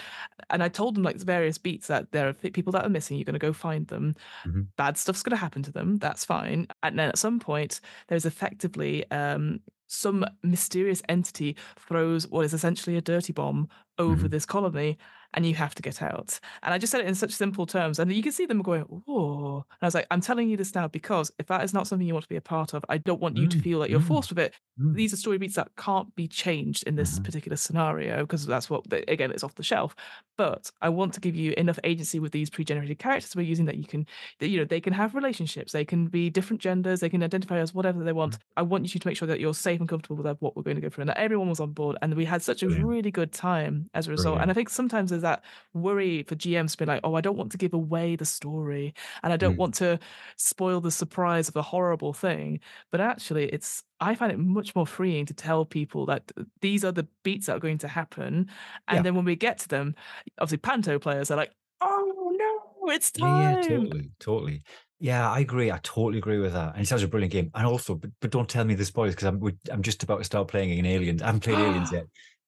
and 0.51 0.63
I 0.63 0.69
told 0.69 0.95
them 0.95 1.03
like 1.03 1.19
the 1.19 1.25
various 1.25 1.59
beats 1.59 1.87
that 1.89 2.13
there 2.13 2.29
are 2.29 2.33
people 2.33 2.73
that 2.73 2.85
are 2.85 2.89
missing. 2.91 3.17
You're 3.17 3.25
going 3.25 3.35
to 3.35 3.39
go 3.39 3.53
find 3.53 3.87
them. 3.89 4.15
Mhm. 4.45 4.67
Bad 4.77 4.97
stuff's 4.99 5.23
going 5.23 5.37
to 5.37 5.41
happen 5.41 5.63
to 5.65 5.73
them. 5.73 5.97
That's 5.97 6.25
fine. 6.25 6.67
And 6.83 6.99
then 6.99 7.09
at 7.09 7.19
some 7.19 7.41
point, 7.41 7.81
there's 8.09 8.27
effectively 8.27 9.11
um, 9.11 9.61
some 9.89 10.25
mysterious 10.43 11.03
entity 11.09 11.57
throws 11.79 12.27
what 12.29 12.45
is 12.45 12.53
essentially 12.55 12.97
a 12.97 13.01
dirty 13.01 13.33
bomb 13.33 13.69
over 13.99 14.27
Mhm. 14.27 14.31
this 14.31 14.47
colony 14.47 14.99
and 15.37 15.47
you 15.47 15.55
have 15.55 15.75
to 15.77 15.83
get 15.83 16.03
out. 16.03 16.41
And 16.63 16.75
I 16.75 16.79
just 16.79 16.91
said 16.91 17.01
it 17.03 17.07
in 17.07 17.15
such 17.15 17.33
simple 17.33 17.67
terms. 17.67 17.99
And 17.99 18.13
you 18.13 18.23
can 18.23 18.33
see 18.33 18.47
them 18.47 18.63
going, 18.63 18.83
whoa. 18.83 19.57
And 19.59 19.79
I 19.83 19.87
was 19.87 19.95
like, 19.95 20.07
I'm 20.11 20.21
telling 20.21 20.49
you 20.49 20.57
this 20.57 20.75
now 20.75 20.89
because 20.89 21.31
if 21.39 21.47
that 21.47 21.63
is 21.63 21.75
not 21.75 21.87
something 21.87 22.07
you 22.07 22.15
want 22.15 22.25
to 22.25 22.29
be 22.29 22.37
a 22.37 22.41
part 22.41 22.75
of, 22.75 22.85
I 22.89 22.99
don't 22.99 23.21
want 23.21 23.37
you 23.37 23.47
to 23.47 23.59
Mm, 23.59 23.61
feel 23.61 23.79
like 23.79 23.91
you're 23.91 24.01
mm, 24.01 24.01
forced 24.01 24.31
with 24.31 24.39
it. 24.39 24.55
mm. 24.79 24.95
These 24.95 25.13
are 25.13 25.17
story 25.17 25.37
beats 25.39 25.57
that 25.57 25.77
can't 25.77 26.15
be 26.17 26.27
changed 26.27 26.85
in 26.85 26.97
this 26.97 27.19
Mhm. 27.19 27.19
particular 27.19 27.57
scenario 27.57 28.23
because 28.23 28.47
that's 28.47 28.71
what, 28.71 28.85
again, 29.09 29.31
it's 29.31 29.45
off 29.45 29.55
the 29.57 29.63
shelf. 29.63 29.95
But 30.39 30.71
I 30.83 30.89
want 30.91 31.15
to 31.15 31.21
give 31.21 31.35
you 31.35 31.53
enough 31.57 31.79
agency 31.85 32.19
with 32.21 32.33
these 32.33 32.51
pre-generated 32.51 32.99
characters 32.99 33.35
we're 33.35 33.43
using 33.43 33.65
that 33.67 33.77
you 33.77 33.85
can, 33.85 34.07
that, 34.39 34.49
you 34.49 34.59
know, 34.59 34.65
they 34.65 34.81
can 34.81 34.93
have 34.93 35.15
relationships, 35.15 35.73
they 35.73 35.85
can 35.85 36.07
be 36.09 36.31
different 36.31 36.61
genders, 36.61 37.01
they 37.01 37.09
can 37.09 37.23
identify 37.23 37.59
as 37.59 37.73
whatever 37.75 38.05
they 38.05 38.13
want. 38.13 38.39
I 38.57 38.63
want 38.63 38.93
you 38.95 39.01
to 39.01 39.09
make 39.09 39.17
sure 39.17 39.29
that 39.29 39.41
you're 39.41 39.55
safe 39.55 39.81
and 39.81 39.89
comfortable 39.89 40.23
with 40.23 40.37
what 40.41 40.57
we're 40.57 40.63
going 40.63 40.77
to 40.77 40.83
go 40.83 40.91
through, 40.91 41.03
and 41.03 41.11
that 41.11 41.19
everyone 41.19 41.49
was 41.49 41.61
on 41.61 41.73
board, 41.73 41.97
and 42.03 42.15
we 42.15 42.25
had 42.25 42.43
such 42.43 42.63
a 42.63 42.69
Brilliant. 42.69 42.91
really 42.91 43.11
good 43.11 43.33
time 43.33 43.89
as 43.95 44.09
a 44.09 44.11
result. 44.11 44.41
And 44.41 44.51
I 44.51 44.55
think 44.55 44.69
sometimes 44.69 45.11
there's 45.11 45.23
that 45.27 45.45
worry 45.75 46.23
for 46.25 46.35
GMs 46.37 46.73
to 46.73 46.79
be 46.79 46.85
like, 46.87 47.01
oh, 47.05 47.15
I 47.15 47.21
don't 47.21 47.37
want 47.37 47.53
to 47.53 47.59
give 47.59 47.75
away 47.75 48.17
the 48.17 48.25
story, 48.25 48.95
and 49.23 49.33
I 49.33 49.37
don't 49.37 49.55
Mm. 49.55 49.59
want 49.59 49.75
to 49.77 49.99
spoil 50.37 50.81
the 50.81 50.91
surprise 50.91 51.49
of 51.49 51.57
a 51.57 51.63
horrible 51.63 52.13
thing. 52.13 52.61
But 52.91 53.01
actually, 53.01 53.47
it's 53.53 53.83
I 54.01 54.15
find 54.15 54.33
it 54.33 54.39
much 54.39 54.75
more 54.75 54.87
freeing 54.87 55.27
to 55.27 55.35
tell 55.35 55.65
people 55.65 56.07
that 56.07 56.31
these 56.61 56.85
are 56.85 56.93
the 56.93 57.09
beats 57.23 57.47
that 57.47 57.57
are 57.57 57.61
going 57.61 57.79
to 57.79 57.89
happen, 57.89 58.51
and 58.89 58.97
Yeah. 58.97 59.03
then 59.03 59.15
when 59.15 59.25
we 59.25 59.37
get 59.37 59.59
to 59.59 59.69
them, 59.69 59.95
obviously 60.39 60.59
Panto 60.59 60.99
players 60.99 61.31
are 61.31 61.37
like, 61.37 61.53
oh 61.81 62.33
no, 62.39 62.93
it's 62.93 63.11
time. 63.11 63.31
yeah, 63.33 63.57
totally, 63.57 64.11
totally. 64.19 64.63
Yeah, 64.99 65.31
I 65.31 65.41
agree. 65.41 65.71
I 65.71 65.79
totally 65.83 66.19
agree 66.19 66.39
with 66.39 66.53
that. 66.55 66.73
And 66.75 66.83
it 66.83 66.87
sounds 66.87 67.03
a 67.03 67.09
brilliant 67.09 67.33
game. 67.33 67.51
And 67.55 67.67
also, 67.67 67.95
but, 67.97 68.11
but 68.21 68.31
don't 68.31 68.49
tell 68.49 68.65
me 68.65 68.75
the 68.75 68.85
spoilers 68.85 69.15
because 69.15 69.29
I'm 69.29 69.59
I'm 69.71 69.83
just 69.83 70.03
about 70.03 70.19
to 70.19 70.25
start 70.25 70.49
playing 70.49 70.71
in 70.79 70.87
Aliens. 70.87 71.23
I 71.23 71.27
haven't 71.27 71.43
played 71.45 71.61
Aliens 71.61 71.91
yet. 71.93 72.07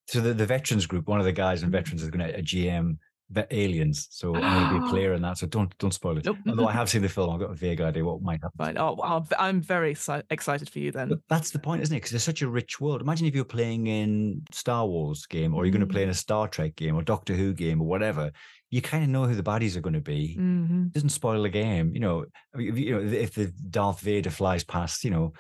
So 0.09 0.21
the, 0.21 0.33
the 0.35 0.47
veterans 0.47 0.87
group, 0.87 1.07
one 1.07 1.21
of 1.21 1.27
the 1.27 1.33
guys 1.33 1.63
in 1.63 1.69
Mm. 1.69 1.73
veterans 1.73 2.03
is 2.03 2.11
going 2.11 2.27
to 2.27 2.35
a 2.39 2.43
GM 2.43 2.97
ve- 3.31 3.45
Aliens. 3.51 4.09
So 4.11 4.43
I'm 4.43 4.53
going 4.55 4.63
to 4.63 4.67
be 4.67 4.79
a 4.79 4.81
player 4.81 5.13
in 5.13 5.21
that. 5.23 5.37
So 5.39 5.47
don't 5.47 5.77
don't 5.79 5.93
spoil 5.93 6.17
it. 6.19 6.25
Nope. 6.25 6.39
Although 6.49 6.67
I 6.67 6.73
have 6.81 6.89
seen 6.89 7.03
the 7.03 7.09
film, 7.11 7.29
I've 7.31 7.41
got 7.41 7.51
a 7.51 7.55
vague 7.55 7.81
idea 7.83 8.05
what 8.05 8.23
might 8.23 8.41
happen. 8.43 8.57
Fine. 8.59 8.79
Oh, 8.79 8.97
I'm 9.39 9.61
very 9.61 9.95
exci- 9.95 10.23
excited 10.31 10.71
for 10.71 10.79
you 10.79 10.91
then. 10.93 11.11
But 11.11 11.19
that's 11.29 11.51
the 11.51 11.59
point, 11.59 11.83
isn't 11.83 11.95
it? 11.95 11.99
Because 12.01 12.15
it's 12.15 12.25
such 12.25 12.41
a 12.43 12.49
rich 12.49 12.81
world. 12.81 13.03
Imagine 13.03 13.27
if 13.27 13.35
you're 13.35 13.45
playing 13.45 13.87
in 13.87 14.43
Star 14.51 14.87
Wars 14.87 15.27
game, 15.27 15.55
or 15.55 15.65
you're 15.67 15.73
going 15.73 15.87
to 15.87 15.93
play 15.93 16.03
in 16.05 16.09
a 16.09 16.15
Star 16.15 16.49
Trek 16.49 16.75
game, 16.77 16.97
or 16.97 17.03
Doctor 17.03 17.35
Who 17.35 17.53
game, 17.53 17.81
or 17.83 17.87
whatever. 17.87 18.33
You 18.71 18.83
kind 18.83 19.03
of 19.03 19.09
know 19.09 19.25
who 19.27 19.35
the 19.35 19.43
baddies 19.43 19.77
are 19.77 19.81
going 19.81 19.95
to 19.95 20.01
be. 20.01 20.35
hmm 20.35 20.87
It 20.89 20.93
doesn't 20.93 21.09
spoil 21.11 21.43
the 21.43 21.49
game. 21.49 21.93
You 21.95 22.01
know, 22.01 22.25
if, 22.55 22.79
you 22.79 22.93
know, 22.95 23.13
if 23.13 23.35
the 23.35 23.47
Darth 23.71 24.01
Vader 24.01 24.29
flies 24.31 24.63
past, 24.65 25.05
you 25.05 25.11
know, 25.11 25.33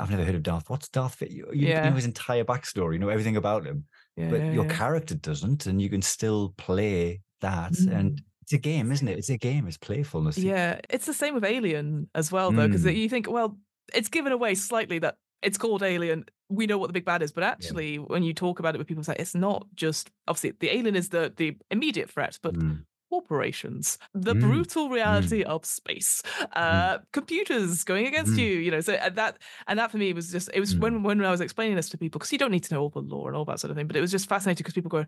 I've 0.00 0.10
never 0.10 0.24
heard 0.24 0.34
of 0.34 0.42
Darth. 0.42 0.68
What's 0.70 0.88
Darth? 0.88 1.20
You, 1.22 1.46
you 1.52 1.68
Yeah. 1.68 1.88
know 1.88 1.94
his 1.96 2.04
entire 2.04 2.44
backstory. 2.44 2.94
You 2.94 2.98
know 2.98 3.08
everything 3.08 3.36
about 3.36 3.66
him, 3.66 3.84
Yeah, 4.16 4.30
but 4.30 4.40
yeah, 4.40 4.52
your 4.52 4.64
yeah. 4.64 4.76
character 4.76 5.14
doesn't, 5.14 5.66
and 5.66 5.80
you 5.80 5.88
can 5.90 6.02
still 6.02 6.54
play 6.56 7.20
that. 7.40 7.78
And 7.78 8.22
it's 8.42 8.52
a 8.52 8.58
game, 8.58 8.92
isn't 8.92 9.06
it? 9.08 9.18
It's 9.18 9.30
a 9.30 9.36
game. 9.38 9.66
It's 9.66 9.76
playfulness. 9.78 10.38
Yeah, 10.38 10.80
it's 10.90 11.06
the 11.06 11.14
same 11.14 11.34
with 11.34 11.44
Alien 11.44 12.08
as 12.14 12.30
well, 12.32 12.52
though, 12.52 12.66
because 12.68 12.84
Mm. 12.84 12.96
you 12.96 13.08
think, 13.08 13.30
well, 13.30 13.58
it's 13.94 14.08
given 14.08 14.32
away 14.32 14.54
slightly 14.54 14.98
that 15.00 15.16
it's 15.42 15.58
called 15.58 15.82
Alien. 15.82 16.24
We 16.48 16.66
know 16.66 16.78
what 16.78 16.86
the 16.88 16.92
big 16.92 17.04
bad 17.04 17.22
is, 17.22 17.32
but 17.32 17.42
actually, 17.44 17.98
when 17.98 18.22
you 18.22 18.32
talk 18.34 18.58
about 18.58 18.74
it 18.74 18.78
with 18.78 18.86
people, 18.86 19.00
it's 19.00 19.08
like 19.08 19.18
it's 19.20 19.34
not 19.34 19.66
just 19.74 20.10
obviously 20.28 20.52
the 20.60 20.74
alien 20.74 20.94
is 20.96 21.08
the 21.08 21.32
the 21.36 21.56
immediate 21.70 22.10
threat, 22.10 22.38
but 22.42 22.54
Mm. 22.54 22.84
Corporations, 23.14 23.98
the 24.28 24.34
Mm. 24.34 24.40
brutal 24.40 24.88
reality 24.98 25.42
of 25.54 25.64
space, 25.64 26.22
uh, 26.62 26.98
computers 27.12 27.84
going 27.84 28.06
against 28.06 28.34
Mm. 28.34 28.38
you, 28.42 28.52
you 28.64 28.70
know. 28.70 28.80
So 28.88 28.92
that 29.20 29.32
and 29.68 29.78
that 29.78 29.90
for 29.92 29.98
me 29.98 30.12
was 30.12 30.26
just 30.36 30.48
it 30.54 30.60
was 30.60 30.74
Mm. 30.74 30.80
when 30.82 30.94
when 31.06 31.24
I 31.24 31.30
was 31.30 31.40
explaining 31.40 31.76
this 31.76 31.88
to 31.90 31.98
people 31.98 32.18
because 32.18 32.32
you 32.32 32.38
don't 32.42 32.50
need 32.56 32.64
to 32.68 32.74
know 32.74 32.82
all 32.84 32.90
the 32.90 33.00
lore 33.12 33.28
and 33.28 33.36
all 33.36 33.44
that 33.50 33.60
sort 33.60 33.70
of 33.70 33.76
thing, 33.76 33.86
but 33.86 33.96
it 33.96 34.00
was 34.06 34.10
just 34.16 34.28
fascinating 34.28 34.62
because 34.62 34.74
people 34.74 34.90
going, 34.96 35.06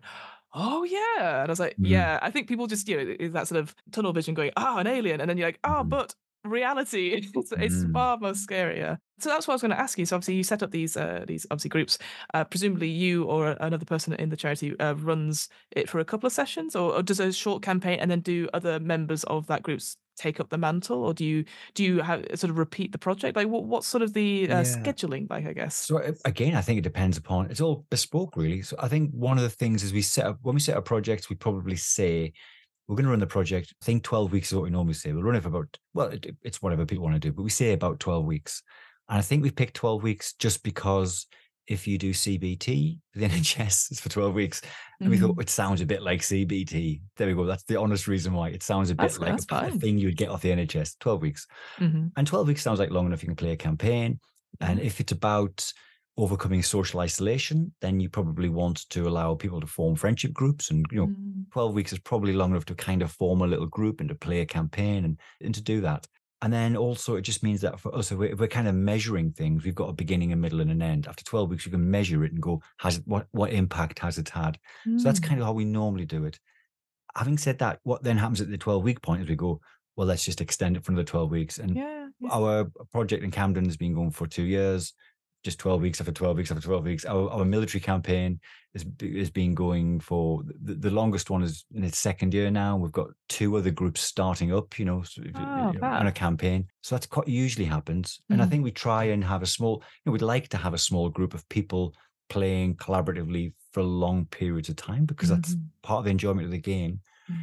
oh 0.53 0.83
yeah, 0.83 1.41
and 1.41 1.49
I 1.49 1.51
was 1.51 1.59
like, 1.65 1.75
Mm. 1.79 1.89
yeah, 1.95 2.19
I 2.21 2.29
think 2.31 2.47
people 2.47 2.67
just 2.67 2.87
you 2.87 2.97
know 2.97 3.15
is 3.25 3.31
that 3.33 3.47
sort 3.47 3.59
of 3.61 3.75
tunnel 3.91 4.13
vision 4.13 4.33
going, 4.39 4.51
oh, 4.57 4.77
an 4.77 4.87
alien, 4.87 5.19
and 5.21 5.27
then 5.29 5.37
you're 5.37 5.47
like, 5.49 5.59
oh, 5.63 5.83
Mhm. 5.83 5.89
but 5.89 6.15
reality 6.47 7.09
is, 7.35 7.51
is 7.59 7.83
Mm. 7.83 7.93
far 7.93 8.17
more 8.17 8.31
scarier. 8.31 8.97
So 9.19 9.29
that's 9.29 9.47
what 9.47 9.53
I 9.53 9.55
was 9.55 9.61
going 9.61 9.71
to 9.71 9.79
ask 9.79 9.97
you. 9.97 10.05
So 10.05 10.15
obviously 10.15 10.35
you 10.35 10.43
set 10.43 10.61
up 10.61 10.71
these 10.71 10.95
uh, 10.95 11.25
these 11.27 11.45
obviously 11.49 11.69
groups. 11.69 11.97
Uh, 12.33 12.43
presumably 12.43 12.87
you 12.89 13.23
or 13.25 13.57
another 13.59 13.85
person 13.85 14.13
in 14.13 14.29
the 14.29 14.37
charity 14.37 14.77
uh, 14.79 14.93
runs 14.95 15.49
it 15.71 15.89
for 15.89 15.99
a 15.99 16.05
couple 16.05 16.27
of 16.27 16.33
sessions, 16.33 16.75
or, 16.75 16.93
or 16.93 17.01
does 17.03 17.19
a 17.19 17.31
short 17.33 17.63
campaign 17.63 17.99
and 17.99 18.11
then 18.11 18.21
do 18.21 18.47
other 18.53 18.79
members 18.79 19.23
of 19.25 19.47
that 19.47 19.63
groups 19.63 19.97
take 20.17 20.39
up 20.39 20.49
the 20.49 20.57
mantle, 20.57 21.03
or 21.03 21.13
do 21.13 21.25
you 21.25 21.45
do 21.73 21.83
you 21.83 21.99
have 22.01 22.25
sort 22.35 22.49
of 22.51 22.57
repeat 22.57 22.91
the 22.91 22.97
project? 22.97 23.35
Like 23.35 23.47
what 23.47 23.65
what's 23.65 23.87
sort 23.87 24.01
of 24.03 24.13
the 24.13 24.49
uh, 24.49 24.61
Yeah. 24.61 24.63
scheduling 24.63 25.27
like? 25.29 25.45
I 25.47 25.53
guess. 25.53 25.75
So 25.75 25.99
uh, 25.99 26.11
again, 26.25 26.55
I 26.55 26.61
think 26.61 26.77
it 26.79 26.83
depends 26.83 27.17
upon 27.17 27.49
it's 27.49 27.61
all 27.61 27.85
bespoke, 27.89 28.35
really. 28.35 28.61
So 28.61 28.75
I 28.79 28.87
think 28.87 29.11
one 29.11 29.37
of 29.37 29.43
the 29.43 29.49
things 29.49 29.83
is 29.83 29.93
we 29.93 30.01
set 30.03 30.25
up 30.25 30.37
when 30.41 30.53
we 30.55 30.61
set 30.61 30.77
up 30.77 30.85
projects, 30.85 31.29
we 31.29 31.35
probably 31.35 31.75
say 31.75 32.33
we're 32.87 32.95
going 32.95 33.05
to 33.05 33.11
run 33.11 33.19
the 33.19 33.27
project. 33.27 33.73
I 33.81 33.85
think 33.85 34.03
twelve 34.03 34.31
weeks 34.31 34.49
is 34.49 34.55
what 34.55 34.63
we 34.63 34.69
normally 34.69 34.93
say. 34.93 35.11
We'll 35.11 35.23
run 35.23 35.35
it 35.35 35.41
for 35.43 35.49
about 35.49 35.77
well, 35.93 36.07
it, 36.07 36.35
it's 36.43 36.61
whatever 36.61 36.85
people 36.85 37.03
want 37.03 37.15
to 37.15 37.19
do, 37.19 37.33
but 37.33 37.43
we 37.43 37.49
say 37.49 37.73
about 37.73 37.99
twelve 37.99 38.25
weeks. 38.25 38.63
And 39.09 39.17
I 39.17 39.21
think 39.21 39.43
we 39.43 39.51
picked 39.51 39.75
twelve 39.75 40.03
weeks 40.03 40.33
just 40.33 40.63
because 40.63 41.27
if 41.67 41.85
you 41.85 41.97
do 41.97 42.13
CBT, 42.13 42.97
the 43.13 43.25
NHS 43.27 43.91
is 43.91 43.99
for 43.99 44.09
twelve 44.09 44.33
weeks, 44.33 44.61
and 45.01 45.09
we 45.09 45.17
Mhm. 45.17 45.21
thought 45.21 45.41
it 45.41 45.49
sounds 45.49 45.81
a 45.81 45.85
bit 45.85 46.01
like 46.01 46.21
CBT. 46.21 47.01
There 47.17 47.27
we 47.27 47.33
go. 47.33 47.45
That's 47.45 47.63
the 47.63 47.77
honest 47.79 48.07
reason 48.07 48.33
why 48.33 48.49
it 48.49 48.63
sounds 48.63 48.89
a 48.89 48.95
bit 48.95 49.09
That's- 49.11 49.19
like 49.19 49.37
that's 49.47 49.75
a, 49.75 49.79
thing 49.79 49.97
you 49.97 50.07
would 50.07 50.17
get 50.17 50.29
off 50.29 50.41
the 50.41 50.51
NHS. 50.51 50.97
Twelve 50.99 51.21
weeks. 51.21 51.45
Mhm. 51.79 52.11
And 52.15 52.25
12 52.25 52.47
weeks 52.47 52.61
sounds 52.61 52.79
like 52.79 52.91
long 52.91 53.05
enough. 53.05 53.21
You 53.21 53.27
can 53.27 53.35
play 53.35 53.51
a 53.51 53.57
campaign. 53.57 54.19
And 54.61 54.79
Mhm. 54.79 54.83
if 54.83 54.99
it's 55.01 55.11
about 55.11 55.71
overcoming 56.17 56.63
social 56.63 56.99
isolation, 56.99 57.71
then 57.81 57.99
you 57.99 58.09
probably 58.09 58.49
want 58.49 58.89
to 58.89 59.07
allow 59.07 59.35
people 59.35 59.61
to 59.61 59.67
form 59.67 59.95
friendship 59.95 60.33
groups. 60.33 60.71
And, 60.71 60.85
you 60.91 60.97
know, 61.01 61.07
Mm. 61.07 61.51
12 61.51 61.73
weeks 61.73 61.93
is 61.93 61.99
probably 61.99 62.33
long 62.33 62.51
enough 62.51 62.65
to 62.65 62.75
kind 62.75 63.01
of 63.01 63.11
form 63.11 63.41
a 63.41 63.47
little 63.47 63.67
group 63.67 63.99
and 63.99 64.09
to 64.09 64.15
play 64.15 64.41
a 64.41 64.45
campaign 64.45 65.05
and, 65.05 65.19
and 65.41 65.53
to 65.55 65.61
do 65.61 65.79
that. 65.81 66.07
And 66.41 66.51
then 66.53 66.75
also, 66.77 67.15
it 67.15 67.21
just 67.21 67.41
means 67.43 67.61
that 67.61 67.79
for 67.79 67.95
us, 67.95 68.11
if 68.11 68.17
we're, 68.17 68.31
if 68.33 68.39
we're 68.39 68.47
kind 68.47 68.67
of 68.67 68.75
measuring 68.75 69.31
things, 69.31 69.63
we've 69.63 69.73
got 69.73 69.89
a 69.89 69.93
beginning, 69.93 70.33
a 70.33 70.35
middle, 70.35 70.61
and 70.61 70.69
an 70.71 70.81
end. 70.83 71.07
After 71.07 71.23
12 71.23 71.49
weeks, 71.49 71.65
you 71.65 71.71
can 71.71 71.89
measure 71.89 72.23
it 72.23 72.31
and 72.31 72.41
go, 72.41 72.61
has 72.79 72.97
it, 72.97 73.03
what, 73.07 73.27
what 73.31 73.51
impact 73.53 73.99
has 73.99 74.17
it 74.17 74.29
had? 74.29 74.57
So 74.85 75.03
that's 75.03 75.19
Mm. 75.19 75.23
kind 75.23 75.39
of 75.41 75.47
how 75.47 75.53
we 75.53 75.65
normally 75.65 76.05
do 76.05 76.25
it. 76.25 76.39
Having 77.15 77.39
said 77.39 77.57
that, 77.59 77.79
what 77.83 78.03
then 78.03 78.17
happens 78.17 78.41
at 78.41 78.49
the 78.51 78.57
12 78.57 78.83
week 78.83 79.01
point 79.01 79.23
is 79.23 79.29
we 79.29 79.35
go, 79.35 79.59
well, 79.95 80.05
let's 80.07 80.25
just 80.25 80.41
extend 80.41 80.77
it 80.77 80.83
for 80.83 80.91
another 80.91 81.05
12 81.05 81.31
weeks. 81.31 81.57
And 81.57 81.75
yeah. 81.75 82.07
yeah. 82.19 82.29
our 82.31 82.65
project 82.91 83.23
in 83.23 83.31
Camden 83.31 83.65
has 83.65 83.77
been 83.77 83.95
going 83.95 84.11
for 84.11 84.27
two 84.27 84.43
years, 84.43 84.93
just 85.47 85.59
12 85.59 85.81
weeks 85.81 86.01
after 86.01 86.11
12 86.11 86.35
weeks 86.35 86.51
after 86.51 86.61
12 86.61 86.83
weeks. 86.83 87.05
Our, 87.05 87.29
our 87.29 87.45
military 87.45 87.79
campaign 87.79 88.37
has, 88.73 88.85
has 89.01 89.29
been 89.29 89.55
going 89.55 90.01
for 90.01 90.43
the, 90.61 90.73
the 90.75 90.91
longest 90.91 91.29
one 91.29 91.41
is 91.41 91.63
in 91.73 91.85
its 91.85 91.97
second 91.97 92.33
year 92.33 92.51
now. 92.51 92.75
We've 92.75 92.91
got 92.91 93.07
two 93.29 93.55
other 93.55 93.71
groups 93.71 94.01
starting 94.01 94.53
up, 94.53 94.77
you 94.77 94.83
know, 94.83 95.03
so 95.03 95.21
if- 95.23 95.31
Oh, 95.37 95.73
on 95.81 96.07
a 96.07 96.11
campaign. 96.11 96.67
So 96.81 96.95
that's 96.95 97.05
quite 97.05 97.29
usually 97.29 97.63
happens. 97.65 98.19
And 98.29 98.41
I 98.41 98.45
Mhm. 98.45 98.49
think 98.49 98.63
we 98.65 98.71
try 98.71 99.05
and 99.05 99.23
have 99.23 99.41
a 99.41 99.45
small, 99.45 99.75
you 99.77 100.03
know, 100.05 100.11
we'd 100.11 100.21
like 100.21 100.49
to 100.49 100.57
have 100.57 100.73
a 100.73 100.77
small 100.89 101.07
group 101.09 101.33
of 101.33 101.47
people 101.47 101.93
playing 102.29 102.75
collaboratively 102.75 103.53
for 103.71 103.83
long 103.83 104.25
periods 104.25 104.67
of 104.67 104.75
time 104.75 105.05
because 105.05 105.29
that's 105.29 105.55
Mhm. 105.55 105.61
part 105.81 105.99
of 105.99 106.05
the 106.05 106.11
enjoyment 106.11 106.43
of 106.45 106.51
the 106.51 106.57
game. 106.75 106.99
Mm. 107.31 107.37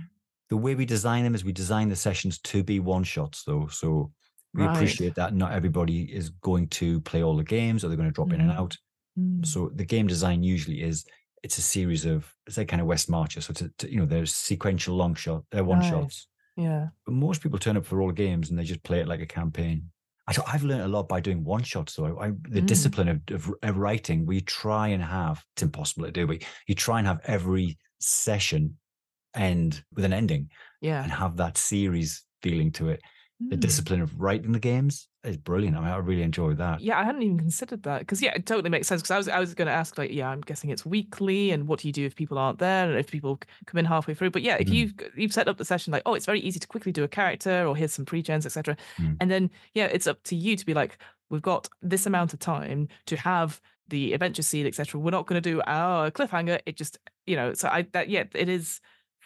The 0.50 0.58
way 0.58 0.74
we 0.74 0.84
design 0.84 1.24
them 1.24 1.34
is 1.34 1.42
we 1.42 1.52
design 1.52 1.88
the 1.88 1.96
sessions 1.96 2.38
to 2.50 2.62
be 2.62 2.80
one 2.80 3.04
shots 3.04 3.44
though. 3.44 3.66
So 3.68 4.12
we 4.54 4.62
Right. 4.62 4.74
appreciate 4.74 5.14
that 5.16 5.34
not 5.34 5.52
everybody 5.52 6.02
is 6.14 6.30
going 6.30 6.68
to 6.68 7.00
play 7.02 7.22
all 7.22 7.36
the 7.36 7.44
games 7.44 7.84
or 7.84 7.88
they're 7.88 7.96
going 7.96 8.08
to 8.08 8.14
drop 8.14 8.32
in 8.32 8.40
and 8.40 8.50
Mhm. 8.50 8.56
out. 8.58 8.76
Mm. 9.18 9.44
So 9.44 9.70
the 9.74 9.84
game 9.84 10.06
design 10.06 10.42
usually 10.42 10.80
is 10.82 11.04
it's 11.42 11.58
a 11.58 11.62
series 11.62 12.04
of 12.06 12.32
it's 12.46 12.56
like 12.56 12.68
kind 12.68 12.80
of 12.80 12.86
West 12.88 13.10
Marches. 13.10 13.44
So 13.46 13.50
it's 13.50 13.62
a, 13.62 13.68
t- 13.78 13.90
you 13.90 13.98
know 13.98 14.06
there's 14.06 14.34
sequential 14.34 14.96
long 14.96 15.14
shot, 15.14 15.44
they're 15.50 15.64
one 15.64 15.80
Right. 15.80 15.90
shots. 15.90 16.28
Yeah. 16.56 16.88
But 17.04 17.14
most 17.14 17.42
people 17.42 17.58
turn 17.58 17.76
up 17.76 17.84
for 17.84 18.00
all 18.00 18.08
the 18.08 18.14
games 18.14 18.48
and 18.50 18.58
they 18.58 18.64
just 18.64 18.82
play 18.84 19.00
it 19.00 19.08
like 19.08 19.20
a 19.20 19.26
campaign. 19.26 19.90
I 20.26 20.34
I've 20.46 20.62
learned 20.64 20.82
a 20.82 20.88
lot 20.88 21.08
by 21.08 21.20
doing 21.20 21.44
one 21.44 21.62
shots 21.64 21.96
though. 21.96 22.18
I, 22.18 22.28
the 22.30 22.62
Mm. 22.62 22.66
discipline 22.66 23.08
of, 23.08 23.20
of, 23.30 23.52
of 23.62 23.76
writing, 23.76 24.24
we 24.24 24.40
try 24.40 24.88
and 24.88 25.02
have. 25.02 25.44
It's 25.54 25.62
impossible 25.62 26.06
to 26.06 26.12
do, 26.12 26.26
but 26.26 26.42
you 26.66 26.74
try 26.74 26.98
and 26.98 27.06
have 27.06 27.20
every 27.24 27.76
session 28.00 28.78
end 29.34 29.84
with 29.92 30.04
an 30.04 30.12
ending 30.12 30.48
Yeah. 30.80 31.02
and 31.02 31.10
have 31.12 31.36
that 31.38 31.58
series 31.58 32.24
feeling 32.40 32.70
to 32.72 32.88
it. 32.90 33.00
The 33.50 33.56
Mm. 33.56 33.60
discipline 33.60 34.00
of 34.00 34.20
writing 34.20 34.52
the 34.52 34.58
games 34.58 35.08
is 35.22 35.36
brilliant. 35.36 35.76
I 35.76 35.80
mean, 35.80 35.88
I 35.90 35.96
really 35.96 36.22
enjoyed 36.22 36.58
that. 36.58 36.80
Yeah, 36.80 36.98
I 36.98 37.04
hadn't 37.04 37.22
even 37.22 37.38
considered 37.38 37.82
that 37.82 38.00
because 38.00 38.22
yeah, 38.22 38.32
it 38.34 38.46
totally 38.46 38.70
makes 38.70 38.86
sense. 38.86 39.02
Because 39.02 39.10
I 39.10 39.16
was 39.18 39.28
I 39.28 39.38
was 39.38 39.54
going 39.54 39.66
to 39.66 39.72
ask 39.72 39.98
like, 39.98 40.10
yeah, 40.12 40.28
I'm 40.28 40.40
guessing 40.40 40.70
it's 40.70 40.86
weekly, 40.86 41.50
and 41.50 41.68
what 41.68 41.80
do 41.80 41.88
you 41.88 41.92
do 41.92 42.04
if 42.06 42.14
people 42.14 42.38
aren't 42.38 42.58
there, 42.58 42.88
and 42.88 42.98
if 42.98 43.10
people 43.10 43.40
come 43.66 43.78
in 43.78 43.84
halfway 43.84 44.14
through? 44.14 44.30
But 44.30 44.42
yeah, 44.42 44.56
if 44.58 44.68
Mm. 44.68 44.72
you've 44.74 44.94
you've 45.16 45.32
set 45.32 45.48
up 45.48 45.56
the 45.58 45.64
session 45.64 45.92
like, 45.92 46.02
oh, 46.06 46.14
it's 46.14 46.26
very 46.26 46.40
easy 46.40 46.58
to 46.60 46.66
quickly 46.68 46.92
do 46.92 47.04
a 47.04 47.08
character, 47.08 47.66
or 47.66 47.76
here's 47.76 47.92
some 47.92 48.04
pre-gens, 48.04 48.46
etc. 48.46 48.76
Mm. 48.98 49.16
And 49.20 49.30
then 49.30 49.50
yeah, 49.74 49.86
it's 49.86 50.06
up 50.06 50.22
to 50.24 50.36
you 50.36 50.56
to 50.56 50.64
be 50.66 50.74
like, 50.74 50.98
we've 51.30 51.42
got 51.42 51.68
this 51.82 52.06
amount 52.06 52.32
of 52.32 52.38
time 52.38 52.88
to 53.06 53.16
have 53.16 53.60
the 53.88 54.14
adventure 54.14 54.42
seed, 54.42 54.66
etc. 54.66 54.98
We're 54.98 55.10
not 55.10 55.26
going 55.26 55.42
to 55.42 55.50
do 55.50 55.60
our 55.66 56.10
cliffhanger. 56.10 56.60
It 56.64 56.76
just 56.76 56.98
you 57.26 57.36
know, 57.36 57.52
so 57.54 57.68
I 57.68 57.82
that 57.92 58.08
yeah, 58.08 58.24
it 58.34 58.48
is 58.48 58.80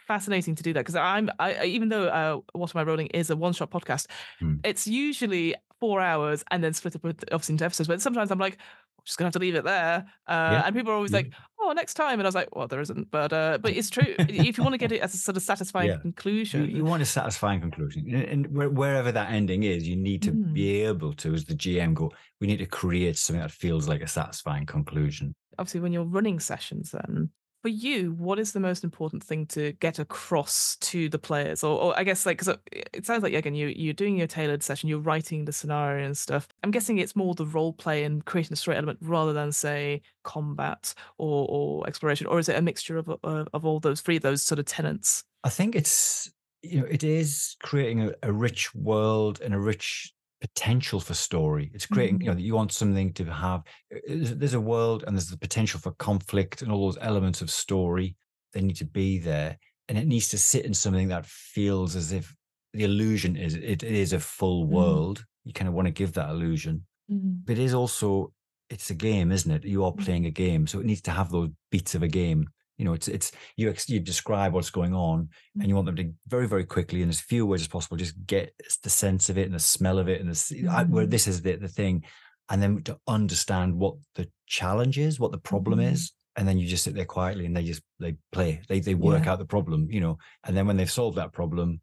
fascinating 0.09 0.54
to 0.56 0.62
do 0.62 0.72
that 0.72 0.80
because 0.80 0.96
I'm 0.96 1.30
I 1.38 1.64
even 1.66 1.88
though 1.90 2.06
uh, 2.09 2.40
what 2.61 2.74
am 2.74 2.80
I 2.80 2.84
rolling 2.84 3.09
is 3.09 3.30
a 3.30 3.36
one 3.36 3.52
shot 3.52 3.70
podcast, 3.70 4.06
Mm. 4.42 4.59
it's 4.64 4.86
usually 4.86 5.54
four 5.80 6.00
hours 6.00 6.42
and 6.50 6.59
then 6.64 6.72
split 6.74 6.96
up 6.96 7.04
with 7.04 7.22
obviously 7.30 7.52
into 7.54 7.64
episodes. 7.64 7.86
But 7.88 8.02
sometimes 8.02 8.30
I'm 8.32 8.38
like, 8.46 8.54
I'm 8.98 9.04
just 9.04 9.16
gonna 9.18 9.26
have 9.28 9.34
to 9.34 9.44
leave 9.46 9.54
it 9.54 9.64
there. 9.64 9.96
Uh, 10.26 10.50
Yeah, 10.54 10.62
And 10.66 10.74
people 10.74 10.90
are 10.92 10.96
always 10.96 11.12
yeah. 11.12 11.18
like, 11.18 11.32
oh, 11.61 11.70
next 11.72 11.94
time. 11.94 12.14
And 12.18 12.22
I 12.26 12.28
was 12.28 12.34
like, 12.34 12.50
well, 12.56 12.66
there 12.66 12.80
isn't. 12.80 13.11
But 13.12 13.32
uh, 13.32 13.59
but 13.62 13.70
it's 13.78 13.90
true. 13.90 14.14
if 14.18 14.59
you 14.59 14.64
want 14.64 14.74
to 14.74 14.78
get 14.84 14.90
it 14.92 15.00
as 15.06 15.14
a 15.14 15.18
sort 15.18 15.36
of 15.36 15.42
satisfying 15.42 15.90
Yeah. 15.90 15.98
conclusion, 15.98 16.59
You, 16.68 16.76
you 16.78 16.84
want 16.84 17.02
a 17.02 17.06
satisfying 17.06 17.61
conclusion, 17.61 18.00
and, 18.14 18.24
and 18.46 18.76
wherever 18.80 19.12
that 19.12 19.30
ending 19.30 19.62
is, 19.74 19.86
you 19.90 19.96
need 19.96 20.22
to 20.22 20.32
Mm. 20.32 20.52
be 20.52 20.82
able 20.90 21.12
to, 21.22 21.34
as 21.34 21.44
the 21.44 21.54
GM, 21.54 21.94
go. 21.94 22.11
We 22.40 22.46
need 22.50 22.59
to 22.66 22.66
create 22.80 23.16
something 23.18 23.42
that 23.42 23.52
feels 23.52 23.86
like 23.92 24.02
a 24.02 24.09
satisfying 24.09 24.66
conclusion. 24.66 25.34
obviously 25.61 25.80
when 25.84 25.92
you're 25.92 26.04
running 26.18 26.38
sessions 26.40 26.86
then 26.96 27.30
for 27.62 27.68
you 27.68 28.12
what 28.12 28.38
is 28.38 28.52
the 28.52 28.61
most 28.61 28.84
important 28.84 29.22
thing 29.22 29.46
to 29.46 29.72
get 29.72 29.98
across 29.98 30.76
to 30.76 31.09
the 31.09 31.18
players? 31.18 31.62
Or, 31.64 31.80
or 31.80 31.98
i 31.98 32.04
guess 32.04 32.26
like 32.26 32.38
because 32.38 32.48
uh, 32.48 32.56
it 32.72 33.06
sounds 33.06 33.22
like 33.22 33.34
again 33.34 33.54
you, 33.54 33.68
you're 33.68 33.94
doing 33.94 34.16
your 34.16 34.26
tailored 34.26 34.62
session 34.62 34.88
you're 34.88 34.98
writing 34.98 35.44
the 35.44 35.52
scenario 35.52 36.04
and 36.06 36.16
stuff. 36.16 36.48
I'm 36.62 36.70
guessing 36.70 36.98
it's 36.98 37.16
more 37.16 37.34
the 37.34 37.46
role 37.46 37.72
play 37.72 38.04
and 38.04 38.24
creating 38.24 38.52
a 38.52 38.56
story 38.56 38.76
element 38.76 38.98
rather 39.02 39.32
than 39.32 39.52
say 39.52 40.02
combat 40.24 40.94
or, 41.18 41.46
or 41.48 41.86
exploration 41.86 42.26
or 42.26 42.38
is 42.38 42.48
it 42.48 42.56
a 42.56 42.62
mixture 42.62 42.98
of, 42.98 43.09
of, 43.22 43.48
of 43.52 43.64
all 43.64 43.80
those 43.80 44.00
three 44.00 44.18
those 44.18 44.42
sort 44.42 44.59
of 44.59 44.64
tenants 44.64 45.24
I 45.44 45.50
think 45.50 45.74
it's 45.74 46.30
you 46.62 46.80
know 46.80 46.86
it 46.86 47.04
is 47.04 47.56
creating 47.62 48.02
a, 48.02 48.12
a 48.22 48.32
rich 48.32 48.74
world 48.74 49.40
and 49.40 49.54
a 49.54 49.59
rich 49.59 50.12
potential 50.41 51.01
for 51.01 51.14
story. 51.14 51.70
It's 51.74 51.86
creating 51.86 52.20
you 52.20 52.28
know 52.28 52.34
that 52.34 52.43
you 52.43 52.55
want 52.55 52.72
something 52.72 53.12
to 53.14 53.24
have. 53.24 53.62
uh, 53.95 53.99
There's, 54.09 54.55
a 54.55 54.61
world 54.61 55.05
and 55.07 55.16
there's 55.16 55.28
the 55.28 55.36
potential 55.39 55.80
for 55.80 55.93
conflict 55.93 56.62
and 56.62 56.70
all 56.70 56.86
those 56.86 56.99
elements 57.01 57.43
of 57.43 57.51
story. 57.51 58.16
They 58.53 58.62
need 58.62 58.76
to 58.76 58.84
be 58.84 59.18
there, 59.18 59.59
and 59.89 59.99
it 59.99 60.07
needs 60.07 60.28
to 60.28 60.39
sit 60.39 60.64
in 60.64 60.74
something 60.74 61.09
that 61.09 61.26
feels 61.26 61.97
as 61.97 62.12
if 62.12 62.34
the 62.72 62.84
illusion 62.84 63.36
is 63.36 63.55
it 63.55 63.82
is 63.82 64.12
a 64.12 64.20
full 64.20 64.64
Mm. 64.66 64.70
world. 64.70 65.24
You 65.45 65.53
kind 65.53 65.68
of 65.68 65.74
want 65.74 65.86
to 65.86 65.93
give 65.93 66.12
that 66.14 66.30
illusion, 66.30 66.86
but 67.09 67.53
it 67.59 67.62
is 67.64 67.74
also 67.74 68.32
it's 68.70 68.91
a 68.91 68.95
game, 68.95 69.32
isn't 69.32 69.51
it? 69.51 69.64
You 69.64 69.84
are 69.84 69.93
Mm. 69.93 70.05
playing 70.05 70.26
a 70.26 70.30
game, 70.30 70.66
so 70.66 70.78
it 70.78 70.86
needs 70.86 71.01
to 71.03 71.11
have 71.11 71.30
those 71.30 71.49
beats 71.70 71.95
of 71.95 72.03
a 72.03 72.09
game. 72.09 72.49
You 72.79 72.85
know, 72.85 72.93
it's 72.93 73.09
it's 73.09 73.33
you 73.57 73.68
ex- 73.70 73.89
you 73.89 73.99
describe 73.99 74.53
what's 74.55 74.70
going 74.70 74.95
on, 74.95 75.29
and 75.59 75.68
you 75.68 75.74
want 75.74 75.87
them 75.87 75.97
to 75.97 76.12
very 76.29 76.47
very 76.47 76.64
quickly 76.64 77.03
in 77.03 77.09
as 77.09 77.20
few 77.20 77.45
words 77.45 77.62
as 77.62 77.68
possible 77.68 77.97
just 77.97 78.14
get 78.26 78.55
the 78.85 78.91
sense 78.91 79.29
of 79.29 79.37
it 79.37 79.47
and 79.47 79.55
the 79.55 79.59
smell 79.59 79.99
of 79.99 80.09
it 80.09 80.20
and 80.20 80.31
the 80.33 80.68
I- 80.70 80.85
where 80.85 81.05
this 81.07 81.26
is 81.26 81.43
the, 81.43 81.57
the 81.57 81.66
thing, 81.68 82.05
and 82.49 82.62
then 82.62 82.83
to 82.85 82.97
understand 83.09 83.74
what 83.74 83.97
the 84.14 84.31
challenge 84.47 84.97
is, 84.97 85.18
what 85.18 85.33
the 85.33 85.39
problem 85.39 85.81
Mhm. 85.81 85.93
is. 85.93 86.12
And 86.37 86.47
then 86.47 86.57
you 86.57 86.68
just 86.68 86.85
sit 86.85 86.95
there 86.95 87.05
quietly 87.05 87.47
and 87.47 87.57
they 87.57 87.64
just 87.64 87.83
they 87.99 88.14
play. 88.31 88.62
They 88.68 88.79
they 88.79 88.95
work 88.95 89.24
Yeah. 89.24 89.33
out 89.33 89.41
the 89.41 89.45
problem, 89.45 89.91
you 89.91 90.01
know. 90.01 90.18
And 90.45 90.57
then 90.57 90.68
when 90.68 90.76
they've 90.76 90.89
solved 91.01 91.16
that 91.18 91.33
problem, 91.33 91.81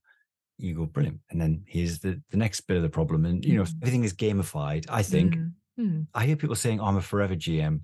you 0.58 0.74
go 0.76 0.86
brilliant. 0.86 1.20
And 1.30 1.42
then 1.42 1.66
here's 1.68 2.00
the 2.00 2.22
the 2.32 2.38
next 2.38 2.62
bit 2.62 2.78
of 2.78 2.84
the 2.84 2.90
problem. 2.90 3.26
And 3.26 3.44
you 3.44 3.58
know, 3.58 3.64
Mhm. 3.64 3.76
everything 3.82 4.06
is 4.06 4.14
gamified. 4.14 4.86
I 4.88 5.04
think 5.04 5.36
Mm. 5.36 5.52
Mm. 5.78 6.08
I 6.14 6.26
hear 6.26 6.38
people 6.38 6.56
saying, 6.56 6.80
oh, 6.80 6.86
I'm 6.86 6.96
a 6.96 7.02
forever 7.02 7.36
GM. 7.36 7.82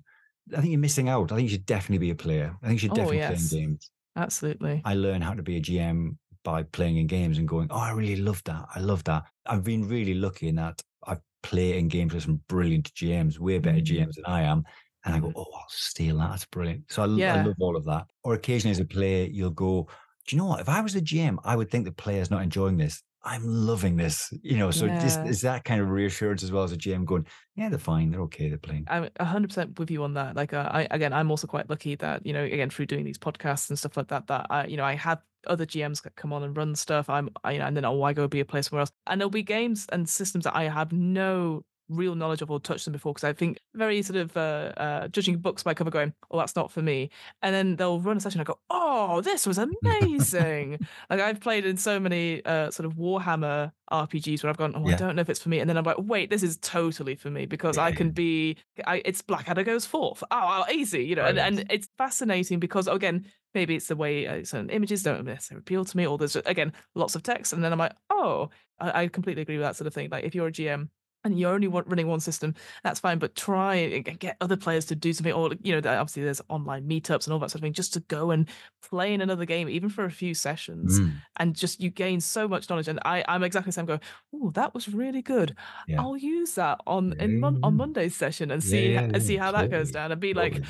I 0.54 0.60
think 0.60 0.70
you're 0.72 0.80
missing 0.80 1.08
out. 1.08 1.30
I 1.32 1.36
think 1.36 1.48
you 1.48 1.56
should 1.56 1.66
definitely 1.66 1.98
be 2.06 2.10
a 2.10 2.14
player. 2.16 2.56
I 2.62 2.66
think 2.66 2.74
you 2.74 2.78
should 2.88 2.92
Oh, 2.92 2.94
definitely 2.94 3.18
yes. 3.18 3.48
play 3.48 3.58
in 3.60 3.66
games. 3.70 3.90
absolutely 4.16 4.84
I 4.84 4.94
learned 4.94 5.24
how 5.24 5.34
to 5.34 5.42
be 5.42 5.56
a 5.56 5.60
GM 5.60 6.18
by 6.44 6.64
playing 6.64 6.96
in 6.98 7.06
games 7.06 7.38
and 7.38 7.48
going, 7.48 7.68
oh, 7.70 7.78
I 7.78 7.92
really 7.92 8.16
love 8.16 8.42
that. 8.44 8.66
I 8.74 8.80
love 8.80 9.04
that. 9.04 9.24
I've 9.46 9.64
been 9.64 9.88
really 9.88 10.14
lucky 10.14 10.48
in 10.48 10.56
that 10.56 10.82
I 11.06 11.18
play 11.42 11.78
in 11.78 11.88
games 11.88 12.14
with 12.14 12.24
some 12.24 12.42
brilliant 12.48 12.92
GMs, 12.94 13.38
way 13.38 13.58
better 13.60 13.78
Mhm. 13.78 13.84
GMs 13.84 14.16
than 14.16 14.26
I 14.26 14.42
am. 14.42 14.64
And 15.04 15.14
I 15.14 15.20
go, 15.20 15.28
Mhm. 15.28 15.34
oh, 15.36 15.46
I'll 15.54 15.66
steal 15.68 16.18
that. 16.18 16.30
That's 16.30 16.46
brilliant. 16.46 16.90
So 16.90 17.02
I, 17.02 17.06
Yeah. 17.14 17.34
love 17.36 17.56
all 17.60 17.76
of 17.76 17.84
that. 17.86 18.06
Or 18.24 18.34
occasionally 18.34 18.72
as 18.72 18.80
a 18.80 18.84
player, 18.84 19.26
you'll 19.30 19.50
go, 19.50 19.88
do 20.26 20.36
you 20.36 20.42
know 20.42 20.48
what? 20.48 20.60
If 20.60 20.68
I 20.68 20.80
was 20.80 20.94
a 20.96 21.00
GM, 21.00 21.38
I 21.44 21.56
would 21.56 21.70
think 21.70 21.84
the 21.84 21.92
player's 21.92 22.30
not 22.30 22.42
enjoying 22.42 22.76
this. 22.76 23.02
I'm 23.24 23.44
loving 23.44 23.96
this. 23.96 24.32
You 24.42 24.56
know, 24.58 24.70
so 24.70 24.88
just 24.88 25.22
Yeah. 25.22 25.30
is 25.30 25.40
that 25.42 25.64
kind 25.64 25.80
of 25.80 25.88
reassurance 25.90 26.42
as 26.42 26.50
well 26.50 26.64
as 26.64 26.72
a 26.72 26.76
GM 26.76 27.04
going, 27.04 27.26
yeah, 27.54 27.68
they're 27.68 27.78
fine. 27.78 28.10
They're 28.10 28.22
okay. 28.22 28.48
They're 28.48 28.58
playing. 28.58 28.84
I'm 28.88 29.08
hundred 29.20 29.48
percent 29.48 29.78
with 29.78 29.90
you 29.90 30.02
on 30.02 30.14
that. 30.14 30.34
Like, 30.36 30.52
uh, 30.52 30.68
I 30.70 30.88
again, 30.90 31.12
I'm 31.12 31.30
also 31.30 31.46
quite 31.46 31.70
lucky 31.70 31.94
that 31.96 32.26
you 32.26 32.32
know, 32.32 32.42
again, 32.42 32.70
through 32.70 32.86
doing 32.86 33.04
these 33.04 33.18
podcasts 33.18 33.68
and 33.70 33.78
stuff 33.78 33.96
like 33.96 34.08
that, 34.08 34.26
that 34.26 34.46
I, 34.50 34.66
you 34.66 34.76
know, 34.76 34.84
I 34.84 34.94
have 34.94 35.22
other 35.46 35.66
GMs 35.66 36.02
that 36.02 36.16
come 36.16 36.32
on 36.32 36.42
and 36.42 36.56
run 36.56 36.74
stuff. 36.74 37.08
I'm, 37.08 37.28
I, 37.44 37.52
you 37.52 37.58
know, 37.58 37.66
and 37.66 37.76
then 37.76 37.84
oh, 37.84 38.02
I 38.02 38.12
go 38.12 38.26
be 38.28 38.40
a 38.40 38.44
place 38.44 38.68
somewhere 38.68 38.80
else, 38.80 38.92
and 39.06 39.20
there'll 39.20 39.30
be 39.30 39.42
games 39.42 39.86
and 39.92 40.08
systems 40.08 40.44
that 40.44 40.56
I 40.56 40.64
have 40.64 40.92
no 40.92 41.64
real 41.92 42.14
knowledge 42.14 42.42
of 42.42 42.50
or 42.50 42.60
touched 42.60 42.84
them 42.84 42.92
before 42.92 43.12
because 43.12 43.24
I 43.24 43.32
think 43.32 43.58
very 43.74 44.02
sort 44.02 44.16
of 44.18 44.36
uh, 44.36 44.72
uh, 44.76 45.08
judging 45.08 45.38
books 45.38 45.62
by 45.62 45.74
cover, 45.74 45.90
going, 45.90 46.12
oh, 46.30 46.38
that's 46.38 46.56
not 46.56 46.70
for 46.70 46.82
me, 46.82 47.10
and 47.42 47.54
then 47.54 47.76
they'll 47.76 48.00
run 48.00 48.16
a 48.16 48.20
session. 48.20 48.40
I 48.40 48.44
go, 48.44 48.58
oh, 48.70 49.20
this 49.20 49.46
was 49.46 49.58
amazing. 49.58 50.78
like 51.10 51.20
I've 51.20 51.40
played 51.40 51.64
in 51.64 51.76
so 51.76 52.00
many 52.00 52.44
uh, 52.44 52.70
sort 52.70 52.86
of 52.86 52.94
Warhammer 52.94 53.72
RPGs 53.90 54.42
where 54.42 54.50
I've 54.50 54.56
gone, 54.56 54.74
oh, 54.74 54.86
I 54.86 54.94
don't 54.94 55.16
know 55.16 55.22
if 55.22 55.30
it's 55.30 55.40
for 55.40 55.48
me, 55.48 55.60
and 55.60 55.68
then 55.68 55.76
I'm 55.76 55.84
like, 55.84 55.98
wait, 55.98 56.30
this 56.30 56.42
is 56.42 56.58
totally 56.58 57.14
for 57.14 57.30
me 57.30 57.46
because 57.46 57.78
I 57.78 57.92
can 57.92 58.08
yeah. 58.08 58.12
be 58.12 58.56
I, 58.86 59.02
it's 59.04 59.22
Blackadder 59.22 59.64
goes 59.64 59.86
forth. 59.86 60.22
Oh, 60.30 60.64
oh, 60.66 60.72
easy, 60.72 61.04
you 61.04 61.16
know, 61.16 61.24
and, 61.24 61.38
and 61.38 61.66
it's 61.70 61.88
fascinating 61.98 62.58
because 62.58 62.88
again, 62.88 63.26
maybe 63.54 63.74
it's 63.76 63.86
the 63.86 63.96
way 63.96 64.26
uh, 64.26 64.44
certain 64.44 64.70
images 64.70 65.02
don't 65.02 65.24
necessarily 65.24 65.60
appeal 65.60 65.84
to 65.84 65.96
me, 65.96 66.06
or 66.06 66.18
there's 66.18 66.36
again 66.36 66.72
lots 66.94 67.14
of 67.14 67.22
text, 67.22 67.52
and 67.52 67.62
then 67.62 67.72
I'm 67.72 67.78
like, 67.78 67.94
oh, 68.10 68.50
I, 68.78 69.02
I 69.02 69.08
completely 69.08 69.42
agree 69.42 69.56
with 69.56 69.64
that 69.64 69.76
sort 69.76 69.86
of 69.86 69.94
thing. 69.94 70.08
Like 70.10 70.24
if 70.24 70.34
you're 70.34 70.48
a 70.48 70.52
GM 70.52 70.88
and 71.24 71.38
you're 71.38 71.52
only 71.52 71.68
wa- 71.68 71.82
running 71.86 72.06
one 72.08 72.20
system, 72.20 72.54
that's 72.82 73.00
fine, 73.00 73.18
but 73.18 73.34
try 73.34 73.74
and 73.76 74.18
get 74.18 74.36
other 74.40 74.56
players 74.56 74.84
to 74.86 74.94
do 74.96 75.12
something, 75.12 75.32
or 75.32 75.52
you 75.62 75.72
know, 75.80 75.88
obviously 75.90 76.22
there's 76.24 76.40
online 76.48 76.88
meetups 76.88 77.26
and 77.26 77.32
all 77.32 77.38
that 77.38 77.50
sort 77.50 77.56
of 77.56 77.62
thing, 77.62 77.72
just 77.72 77.92
to 77.94 78.00
go 78.00 78.30
and 78.30 78.48
play 78.88 79.14
in 79.14 79.20
another 79.20 79.44
game, 79.44 79.68
even 79.68 79.88
for 79.88 80.04
a 80.04 80.10
few 80.10 80.34
sessions, 80.34 81.00
Mm, 81.00 81.12
and 81.36 81.54
just 81.54 81.80
you 81.80 81.90
gain 81.90 82.20
so 82.20 82.46
much 82.48 82.68
knowledge. 82.68 82.88
And 82.88 82.98
I, 83.04 83.24
I'm 83.28 83.42
exactly 83.42 83.70
the 83.70 83.74
same. 83.74 83.86
Go, 83.86 83.98
oh, 84.34 84.50
that 84.50 84.74
was 84.74 84.88
really 84.88 85.22
good. 85.22 85.54
Yeah. 85.86 86.00
I'll 86.00 86.16
use 86.16 86.54
that 86.56 86.80
on 86.86 87.14
in 87.20 87.40
mon- 87.40 87.60
on 87.62 87.76
Monday's 87.76 88.16
session 88.16 88.50
and 88.50 88.62
see 88.62 88.92
Yeah, 88.94 89.02
and 89.02 89.22
see 89.22 89.36
how 89.36 89.52
that 89.52 89.70
goes 89.70 89.90
down, 89.90 90.12
and 90.12 90.20
be 90.20 90.34
like. 90.34 90.62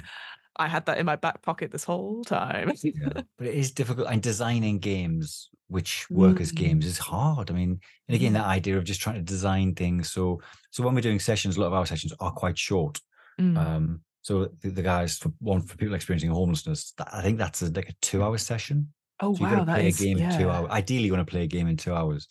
I 0.56 0.68
had 0.68 0.84
that 0.84 0.98
in 0.98 1.06
my 1.06 1.16
back 1.16 1.40
pocket 1.40 1.70
this 1.72 1.82
whole 1.82 2.22
time. 2.24 2.72
yeah. 2.82 3.22
But 3.38 3.46
it 3.46 3.54
is 3.54 3.70
difficult. 3.70 4.08
And 4.10 4.22
designing 4.22 4.80
games 4.80 5.48
which 5.72 6.08
work 6.10 6.40
as 6.40 6.52
Mm. 6.52 6.56
games 6.56 6.86
is 6.86 6.98
hard. 6.98 7.50
I 7.50 7.54
mean, 7.54 7.80
and 8.08 8.14
again, 8.14 8.34
that 8.34 8.46
idea 8.46 8.76
of 8.78 8.84
just 8.84 9.00
trying 9.00 9.16
to 9.16 9.22
design 9.22 9.74
things. 9.74 10.10
So, 10.12 10.40
so 10.70 10.84
when 10.84 10.94
we're 10.94 11.00
doing 11.08 11.18
sessions, 11.20 11.56
a 11.56 11.60
lot 11.60 11.68
of 11.68 11.72
our 11.74 11.86
sessions 11.86 12.12
are 12.20 12.30
quite 12.32 12.58
short. 12.58 13.00
Mm. 13.40 13.56
Um, 13.58 14.00
so 14.22 14.48
the, 14.60 14.70
the 14.70 14.82
guys 14.82 15.18
for 15.18 15.32
one 15.40 15.62
for 15.62 15.76
people 15.76 15.94
experiencing 15.94 16.30
homelessness, 16.30 16.92
that, 16.98 17.08
I 17.12 17.22
think 17.22 17.38
that's 17.38 17.62
a, 17.62 17.70
like 17.70 17.88
a 17.88 17.94
two-hour 18.02 18.38
session. 18.38 18.92
oh 19.20 19.34
So 19.34 19.42
wow, 19.44 19.50
got 19.50 19.64
to 19.64 19.72
play 19.72 19.88
is 19.88 20.00
a 20.00 20.04
game 20.04 20.18
in 20.18 20.38
two 20.38 20.50
hours. 20.50 20.70
Ideally, 20.70 21.04
you 21.06 21.12
want 21.12 21.26
to 21.26 21.30
play 21.30 21.42
a 21.42 21.46
game 21.48 21.66
in 21.68 21.76
two 21.76 21.94
hours. 21.94 22.28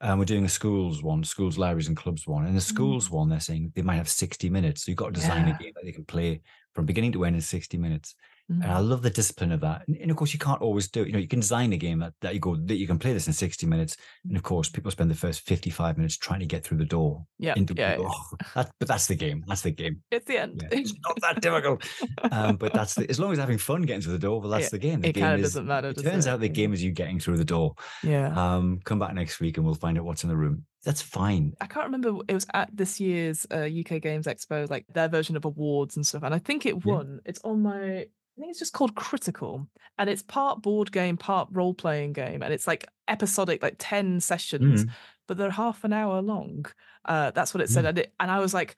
Um, 0.00 0.18
we're 0.18 0.24
doing 0.24 0.44
a 0.44 0.48
schools 0.48 1.02
one, 1.02 1.24
schools, 1.24 1.58
libraries, 1.58 1.88
and 1.88 1.96
clubs 1.96 2.26
one. 2.26 2.46
And 2.46 2.56
the 2.56 2.60
schools 2.60 3.10
one, 3.10 3.28
they're 3.28 3.40
saying 3.40 3.72
they 3.74 3.82
might 3.82 3.96
have 3.96 4.08
60 4.08 4.48
minutes. 4.48 4.84
So 4.84 4.90
you've 4.90 4.96
got 4.98 5.06
to 5.14 5.20
design 5.20 5.44
Mm. 5.44 5.48
Yeah. 5.48 5.54
a 5.54 5.58
game 5.58 5.72
that 5.74 5.84
they 5.84 5.92
can 5.92 6.04
play 6.04 6.40
from 6.74 6.86
beginning 6.86 7.12
to 7.12 7.24
end 7.24 7.34
in 7.36 7.42
60 7.42 7.76
minutes. 7.78 8.14
And 8.50 8.64
I 8.64 8.80
Mm. 8.80 8.88
love 8.88 9.02
the 9.02 9.10
discipline 9.10 9.52
of 9.52 9.60
that. 9.60 9.86
And, 9.86 9.96
and 9.98 10.10
of 10.10 10.16
course, 10.16 10.32
you 10.32 10.38
can't 10.38 10.62
always 10.62 10.88
do 10.88 11.02
it. 11.02 11.08
You 11.08 11.12
know, 11.12 11.18
you 11.18 11.28
can 11.28 11.40
design 11.40 11.72
a 11.74 11.76
game 11.76 11.98
that, 11.98 12.14
that 12.22 12.32
you 12.32 12.40
go 12.40 12.56
that 12.56 12.76
you 12.76 12.86
can 12.86 12.98
play 12.98 13.12
this 13.12 13.26
in 13.26 13.34
60 13.34 13.66
minutes. 13.66 13.96
And 14.26 14.36
of 14.38 14.42
course, 14.42 14.70
people 14.70 14.90
spend 14.90 15.10
the 15.10 15.14
first 15.14 15.42
55 15.42 15.98
minutes 15.98 16.16
trying 16.16 16.40
to 16.40 16.46
get 16.46 16.64
through 16.64 16.78
the 16.78 16.86
door. 16.86 17.26
Yeah, 17.38 17.52
Into 17.56 17.74
yeah, 17.76 17.96
oh, 18.00 18.36
that, 18.54 18.70
but 18.78 18.88
that's 18.88 19.06
the 19.06 19.14
game. 19.16 19.44
That's 19.46 19.60
the 19.60 19.70
game. 19.70 20.02
It's 20.10 20.24
the 20.24 20.38
end. 20.38 20.60
Yeah. 20.62 20.78
It's 20.78 20.94
not 21.06 21.18
that 21.20 21.40
difficult. 21.42 21.86
Um, 22.32 22.56
but 22.56 22.72
that's 22.72 22.94
the, 22.94 23.08
as 23.10 23.20
long 23.20 23.32
as 23.32 23.38
having 23.38 23.58
fun 23.58 23.82
getting 23.82 24.00
through 24.00 24.14
the 24.14 24.18
door, 24.18 24.40
well, 24.40 24.48
that's 24.50 24.64
Yeah, 24.64 24.68
the 24.70 24.78
game. 24.78 25.00
The 25.02 25.08
it 25.10 25.12
game 25.12 25.34
is, 25.36 25.42
doesn't 25.42 25.66
matter, 25.66 25.88
It 25.90 25.96
does 25.96 26.04
turns 26.04 26.26
it? 26.26 26.30
out 26.30 26.40
the 26.40 26.48
game 26.48 26.72
is 26.72 26.82
you 26.82 26.90
getting 26.92 27.20
through 27.20 27.36
the 27.36 27.44
door. 27.44 27.74
yeah. 28.02 28.28
Um, 28.56 28.80
come 28.84 28.98
back 28.98 29.12
next 29.14 29.40
week 29.40 29.58
and 29.58 29.66
we'll 29.66 29.74
find 29.74 29.98
out 29.98 30.04
what's 30.04 30.22
in 30.24 30.30
the 30.30 30.36
room. 30.36 30.64
That's 30.84 31.02
fine. 31.02 31.52
I 31.60 31.66
can't 31.66 31.84
remember. 31.84 32.22
It 32.28 32.34
was 32.34 32.46
at 32.54 32.70
this 32.74 32.98
year's 32.98 33.46
uh, 33.50 33.66
UK 33.68 34.00
Games 34.00 34.26
Expo, 34.26 34.70
like 34.70 34.86
their 34.94 35.08
version 35.08 35.36
of 35.36 35.44
awards 35.44 35.96
and 35.96 36.06
stuff. 36.06 36.22
And 36.22 36.34
I 36.34 36.38
think 36.38 36.64
it 36.64 36.76
Yeah. 36.84 36.94
won. 36.94 37.20
It's 37.26 37.40
on 37.44 37.62
my. 37.62 38.06
I 38.38 38.40
think 38.40 38.50
it's 38.50 38.60
just 38.60 38.72
called 38.72 38.94
Critical, 38.94 39.66
and 39.98 40.08
it's 40.08 40.22
part 40.22 40.62
board 40.62 40.92
game, 40.92 41.16
part 41.16 41.48
role 41.50 41.74
playing 41.74 42.12
game, 42.12 42.42
and 42.42 42.54
it's 42.54 42.68
like 42.68 42.86
episodic, 43.08 43.62
like 43.62 43.74
ten 43.78 44.20
sessions, 44.20 44.84
Mm. 44.84 44.90
but 45.26 45.36
they're 45.36 45.50
half 45.50 45.82
an 45.82 45.92
hour 45.92 46.22
long. 46.22 46.66
Uh, 47.04 47.32
that's 47.32 47.52
what 47.52 47.60
it 47.62 47.68
said, 47.68 47.82
Yeah. 47.84 47.88
and, 47.88 47.98
it, 47.98 48.14
and 48.20 48.30
I 48.30 48.38
was 48.38 48.54
like, 48.54 48.76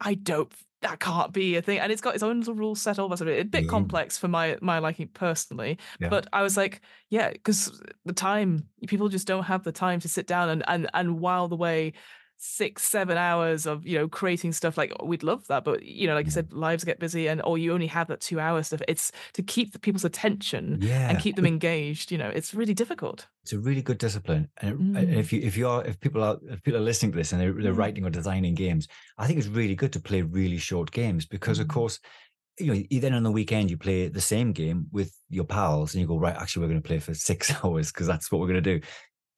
I 0.00 0.14
don't. 0.14 0.52
That 0.82 1.00
can't 1.00 1.32
be 1.32 1.56
a 1.56 1.62
thing, 1.62 1.78
and 1.80 1.90
it's 1.90 2.02
got 2.02 2.14
its 2.14 2.22
own 2.22 2.38
little 2.40 2.54
rules 2.54 2.80
set. 2.82 2.98
Of. 2.98 3.10
It's 3.10 3.20
a 3.22 3.24
bit 3.44 3.64
Yeah. 3.64 3.68
complex 3.68 4.18
for 4.18 4.28
my 4.28 4.58
my 4.60 4.78
liking 4.78 5.08
personally, 5.08 5.78
Yeah. 5.98 6.08
but 6.10 6.28
I 6.32 6.42
was 6.42 6.56
like, 6.56 6.82
yeah, 7.08 7.30
because 7.32 7.80
the 8.04 8.12
time 8.12 8.68
people 8.86 9.08
just 9.08 9.26
don't 9.26 9.44
have 9.44 9.64
the 9.64 9.72
time 9.72 10.00
to 10.00 10.08
sit 10.08 10.26
down 10.26 10.50
and 10.50 10.62
and 10.68 10.88
and 10.92 11.18
while 11.18 11.48
the 11.48 11.56
way 11.56 11.94
six 12.40 12.84
seven 12.84 13.16
hours 13.18 13.66
of 13.66 13.84
you 13.86 13.98
know 13.98 14.06
creating 14.08 14.52
stuff 14.52 14.78
like 14.78 14.92
we'd 15.02 15.24
love 15.24 15.44
that 15.48 15.64
but 15.64 15.82
you 15.82 16.06
know 16.06 16.14
like 16.14 16.24
you 16.26 16.30
Yeah. 16.30 16.34
said 16.34 16.52
lives 16.52 16.84
get 16.84 17.00
busy 17.00 17.28
and 17.28 17.42
or 17.42 17.58
you 17.58 17.72
only 17.74 17.88
have 17.88 18.06
that 18.08 18.20
two 18.20 18.38
hour 18.38 18.62
stuff 18.62 18.80
it's 18.86 19.10
to 19.32 19.42
keep 19.42 19.72
the 19.72 19.78
people's 19.80 20.04
attention 20.04 20.78
Yeah. 20.80 21.10
and 21.10 21.18
keep 21.18 21.34
them 21.34 21.46
engaged 21.46 22.12
you 22.12 22.18
know 22.18 22.28
it's 22.28 22.54
really 22.54 22.74
difficult 22.74 23.26
it's 23.42 23.52
a 23.54 23.58
really 23.58 23.80
good 23.82 23.96
discipline. 23.98 24.48
And, 24.58 24.94
Mm. 24.94 25.16
if 25.16 25.32
you 25.32 25.40
if 25.40 25.56
you 25.56 25.66
are 25.68 25.82
if 25.84 25.98
people 26.00 26.22
are 26.22 26.38
if 26.50 26.62
people 26.62 26.78
are 26.80 26.84
listening 26.84 27.12
to 27.12 27.18
this 27.18 27.32
and 27.32 27.40
they're, 27.40 27.52
they're 27.54 27.72
Mm. 27.72 27.78
writing 27.78 28.04
or 28.04 28.10
designing 28.10 28.54
games, 28.54 28.86
I 29.16 29.26
think 29.26 29.38
it's 29.38 29.48
really 29.48 29.74
good 29.74 29.92
to 29.94 30.00
play 30.00 30.20
really 30.20 30.58
short 30.58 30.90
games 30.90 31.24
because 31.24 31.58
of 31.58 31.66
Mm. 31.66 31.70
course, 31.70 31.98
you 32.58 32.74
know, 32.74 33.00
then 33.00 33.14
on 33.14 33.22
the 33.22 33.30
weekend 33.30 33.70
you 33.70 33.78
play 33.78 34.08
the 34.08 34.20
same 34.20 34.52
game 34.52 34.86
with 34.92 35.16
your 35.30 35.44
pals 35.44 35.94
and 35.94 36.02
you 36.02 36.06
go, 36.06 36.18
right, 36.18 36.36
actually 36.36 36.60
we're 36.62 36.68
going 36.72 36.82
to 36.82 36.86
play 36.86 36.98
for 36.98 37.14
six 37.14 37.50
hours 37.64 37.90
because 37.90 38.06
that's 38.06 38.30
what 38.30 38.38
we're 38.40 38.48
going 38.52 38.62
to 38.62 38.78
do. 38.78 38.86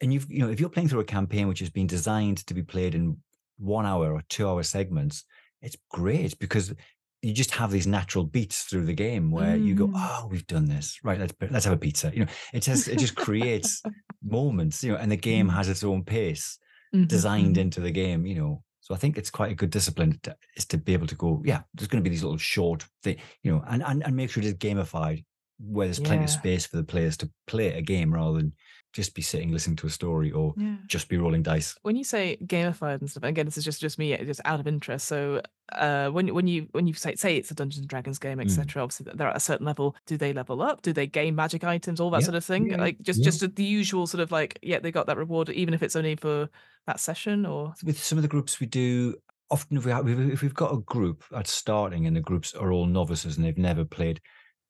And 0.01 0.13
you've 0.13 0.31
you 0.31 0.41
know, 0.41 0.51
if 0.51 0.61
you're 0.61 0.69
playing 0.71 0.89
through 0.89 1.01
a 1.01 1.05
campaign 1.05 1.49
which 1.49 1.61
has 1.61 1.71
been 1.71 1.87
designed 1.87 2.39
to 2.47 2.55
be 2.55 2.63
played 2.63 2.95
in 2.95 3.19
one 3.59 3.87
hour 3.87 4.13
or 4.13 4.23
two 4.29 4.49
hour 4.49 4.63
segments, 4.63 5.25
it's 5.63 5.77
great 5.91 6.39
because 6.39 6.75
you 7.23 7.35
just 7.35 7.51
have 7.51 7.71
these 7.71 7.87
natural 7.87 8.25
beats 8.25 8.63
through 8.65 8.87
the 8.87 8.95
game 8.95 9.31
where 9.31 9.57
you 9.57 9.75
go, 9.75 9.89
Mm. 9.89 9.93
oh, 9.95 10.29
we've 10.31 10.47
done 10.47 10.67
this, 10.67 10.99
right? 11.05 11.19
Let's 11.21 11.35
let's 11.51 11.65
have 11.67 11.75
a 11.75 11.79
pizza. 11.79 12.11
You 12.15 12.25
know, 12.25 12.31
it 12.55 12.61
just 12.63 12.89
it 12.89 12.97
just 12.97 13.15
creates 13.15 13.85
moments, 14.23 14.83
you 14.83 14.93
know, 14.93 14.99
and 14.99 15.11
the 15.13 15.17
game 15.31 15.49
Mm. 15.49 15.55
has 15.55 15.69
its 15.69 15.85
own 15.85 16.05
pace 16.05 16.59
Mhm, 16.95 17.09
designed 17.09 17.57
mhm. 17.57 17.61
into 17.61 17.81
the 17.81 17.91
game, 17.91 18.27
you 18.27 18.37
know. 18.37 18.63
So 18.81 18.95
I 18.95 18.99
think 18.99 19.19
it's 19.19 19.31
quite 19.31 19.53
a 19.53 19.55
good 19.55 19.71
discipline 19.71 20.19
to, 20.23 20.37
is 20.57 20.65
to 20.67 20.79
be 20.79 20.95
able 20.95 21.07
to 21.07 21.15
go, 21.15 21.43
yeah, 21.45 21.63
there's 21.75 21.89
going 21.89 22.03
to 22.03 22.09
be 22.09 22.11
these 22.15 22.25
little 22.25 22.39
short 22.39 22.85
thing, 23.03 23.19
you 23.43 23.53
know, 23.53 23.63
and 23.69 23.83
and, 23.83 24.03
and 24.05 24.17
make 24.17 24.31
sure 24.31 24.43
it 24.43 24.47
is 24.47 24.55
gamified 24.55 25.25
where 25.59 25.87
there's 25.87 26.01
plenty 26.01 26.25
of 26.25 26.31
space 26.31 26.67
for 26.67 26.79
the 26.79 26.85
players 26.85 27.17
to 27.19 27.31
play 27.47 27.69
a 27.75 27.83
game 27.83 28.15
rather 28.15 28.39
than 28.39 28.53
just 28.93 29.15
be 29.15 29.23
sitting 29.23 29.53
listening 29.53 29.77
to 29.77 29.87
a 29.87 29.91
story 29.91 30.33
or 30.33 30.53
Yeah. 30.57 30.77
just 30.87 31.09
be 31.09 31.17
rolling 31.17 31.43
dice. 31.43 31.77
When 31.83 31.95
you 31.97 32.03
say 32.05 32.37
gamified 32.45 33.01
and 33.01 33.09
stuff, 33.11 33.23
again, 33.23 33.47
this 33.47 33.57
is 33.57 33.65
just 33.65 33.81
just 33.81 33.99
me, 33.99 34.17
just 34.25 34.41
out 34.45 34.59
of 34.61 34.67
interest. 34.67 35.07
So, 35.07 35.41
uh, 35.73 36.09
when 36.11 36.35
when 36.35 36.47
you 36.49 36.67
when 36.73 36.87
you 36.89 36.95
say 36.95 37.15
say 37.15 37.37
it's 37.37 37.51
a 37.51 37.55
Dungeons 37.55 37.79
and 37.81 37.89
Dragons 37.89 38.19
game, 38.19 38.39
Mm. 38.39 38.43
etc. 38.47 38.83
Obviously, 38.83 39.13
they're 39.15 39.29
at 39.29 39.37
a 39.37 39.41
certain 39.41 39.65
level. 39.67 39.95
Do 40.07 40.17
they 40.17 40.33
level 40.33 40.61
up? 40.63 40.83
Do 40.83 40.93
they 40.93 41.07
gain 41.07 41.35
magic 41.37 41.63
items? 41.63 42.01
All 42.01 42.11
that 42.11 42.21
Yeah, 42.21 42.25
sort 42.27 42.35
of 42.37 42.45
thing. 42.45 42.71
yeah, 42.71 42.77
Like 42.79 43.01
just 43.03 43.21
yeah. 43.21 43.25
just 43.25 43.55
the 43.55 43.65
usual 43.65 44.07
sort 44.09 44.23
of 44.23 44.33
like, 44.33 44.59
yeah, 44.63 44.81
they 44.81 44.91
got 44.91 45.07
that 45.07 45.17
reward, 45.19 45.49
even 45.51 45.73
if 45.75 45.83
it's 45.83 45.95
only 45.97 46.17
for 46.17 46.49
that 46.87 46.99
session. 46.99 47.47
Or 47.47 47.75
with 47.85 48.03
some 48.03 48.19
of 48.19 48.23
the 48.23 48.29
groups 48.29 48.59
we 48.59 48.67
do 48.67 49.15
often 49.51 49.77
if 49.77 49.85
we 49.85 49.91
have, 49.93 50.09
if 50.09 50.43
we've 50.43 50.55
got 50.55 50.73
a 50.73 50.79
group 50.81 51.23
at 51.35 51.47
starting 51.47 52.07
and 52.07 52.17
the 52.17 52.21
groups 52.21 52.55
are 52.55 52.71
all 52.73 52.87
novices 52.87 53.37
and 53.37 53.45
they've 53.45 53.59
never 53.59 53.85
played 53.85 54.21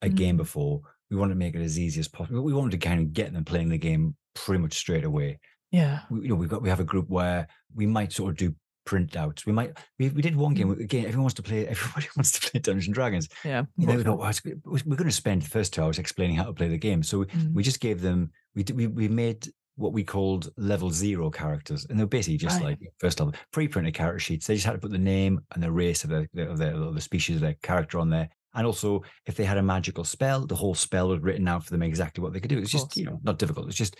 a 0.02 0.08
game 0.08 0.34
Mm. 0.36 0.38
before 0.38 0.80
we 1.10 1.16
wanted 1.16 1.34
to 1.34 1.38
make 1.38 1.54
it 1.54 1.60
as 1.62 1.78
easy 1.78 2.00
as 2.00 2.08
possible 2.08 2.42
we 2.42 2.52
wanted 2.54 2.70
to 2.72 2.78
kind 2.88 3.00
of 3.00 3.12
get 3.12 3.32
them 3.32 3.44
playing 3.44 3.68
the 3.68 3.78
game 3.78 4.14
pretty 4.34 4.62
much 4.62 4.74
straight 4.74 5.04
away. 5.04 5.38
Yeah, 5.72 6.00
we, 6.10 6.22
you 6.22 6.28
know 6.28 6.34
we've 6.34 6.48
got 6.48 6.62
we 6.62 6.68
have 6.68 6.80
a 6.80 6.84
group 6.84 7.08
where 7.08 7.46
we 7.74 7.86
might 7.86 8.12
sort 8.12 8.30
of 8.30 8.36
do 8.36 8.54
printouts. 8.88 9.46
We 9.46 9.52
might 9.52 9.76
we, 9.98 10.08
we 10.08 10.22
did 10.22 10.34
one 10.34 10.54
game 10.54 10.70
again 10.70 11.04
everyone 11.04 11.22
wants 11.24 11.34
to 11.34 11.42
play 11.42 11.66
everybody 11.74 12.08
wants 12.16 12.32
to 12.32 12.50
play 12.50 12.60
dungeons 12.60 12.86
and 12.86 12.94
dragons. 12.94 13.28
Yeah, 13.44 13.64
you 13.76 13.86
know, 13.86 13.94
we 13.94 14.00
unfortunately. 14.00 14.60
well, 14.64 14.80
we're 14.86 14.96
going 14.96 15.08
to 15.10 15.14
spend 15.14 15.42
the 15.42 15.48
first 15.48 15.72
two 15.72 15.82
hours 15.82 15.98
explaining 15.98 16.36
how 16.36 16.44
to 16.44 16.52
play 16.52 16.68
the 16.68 16.78
game. 16.78 17.02
So 17.02 17.20
we, 17.20 17.26
Mm. 17.26 17.54
we 17.54 17.62
just 17.62 17.80
gave 17.80 18.00
them 18.00 18.30
we 18.54 18.62
did, 18.62 18.76
we, 18.76 18.86
we 18.88 19.08
made 19.08 19.46
what 19.76 19.92
we 19.92 20.02
called 20.04 20.50
level 20.56 20.90
zero 20.90 21.30
characters 21.30 21.86
and 21.88 21.98
they're 21.98 22.06
basically 22.06 22.36
just 22.36 22.60
Right. 22.60 22.78
like 22.80 22.92
first 22.98 23.18
level 23.20 23.34
pre-printed 23.52 23.94
character 23.94 24.18
sheets. 24.18 24.46
They 24.46 24.54
just 24.54 24.66
had 24.66 24.72
to 24.72 24.78
put 24.78 24.90
the 24.90 24.98
name 24.98 25.40
and 25.54 25.62
the 25.62 25.70
race 25.72 26.02
of 26.04 26.10
the 26.10 26.28
of 26.50 26.58
the, 26.58 26.74
of 26.76 26.94
the 26.94 27.00
species 27.00 27.36
of 27.36 27.42
their 27.42 27.54
character 27.62 27.98
on 27.98 28.10
there 28.10 28.28
and 28.54 28.66
also 28.66 29.02
if 29.26 29.34
they 29.36 29.44
had 29.44 29.58
a 29.58 29.62
magical 29.62 30.04
spell 30.04 30.46
the 30.46 30.54
whole 30.54 30.74
spell 30.74 31.08
was 31.08 31.20
written 31.20 31.46
out 31.48 31.64
for 31.64 31.70
them 31.70 31.82
exactly 31.82 32.22
what 32.22 32.32
they 32.32 32.40
could 32.40 32.50
do 32.50 32.58
it's 32.58 32.70
just 32.70 32.96
you 32.96 33.04
know 33.04 33.20
not 33.22 33.38
difficult 33.38 33.66
it's 33.68 33.76
just 33.76 33.96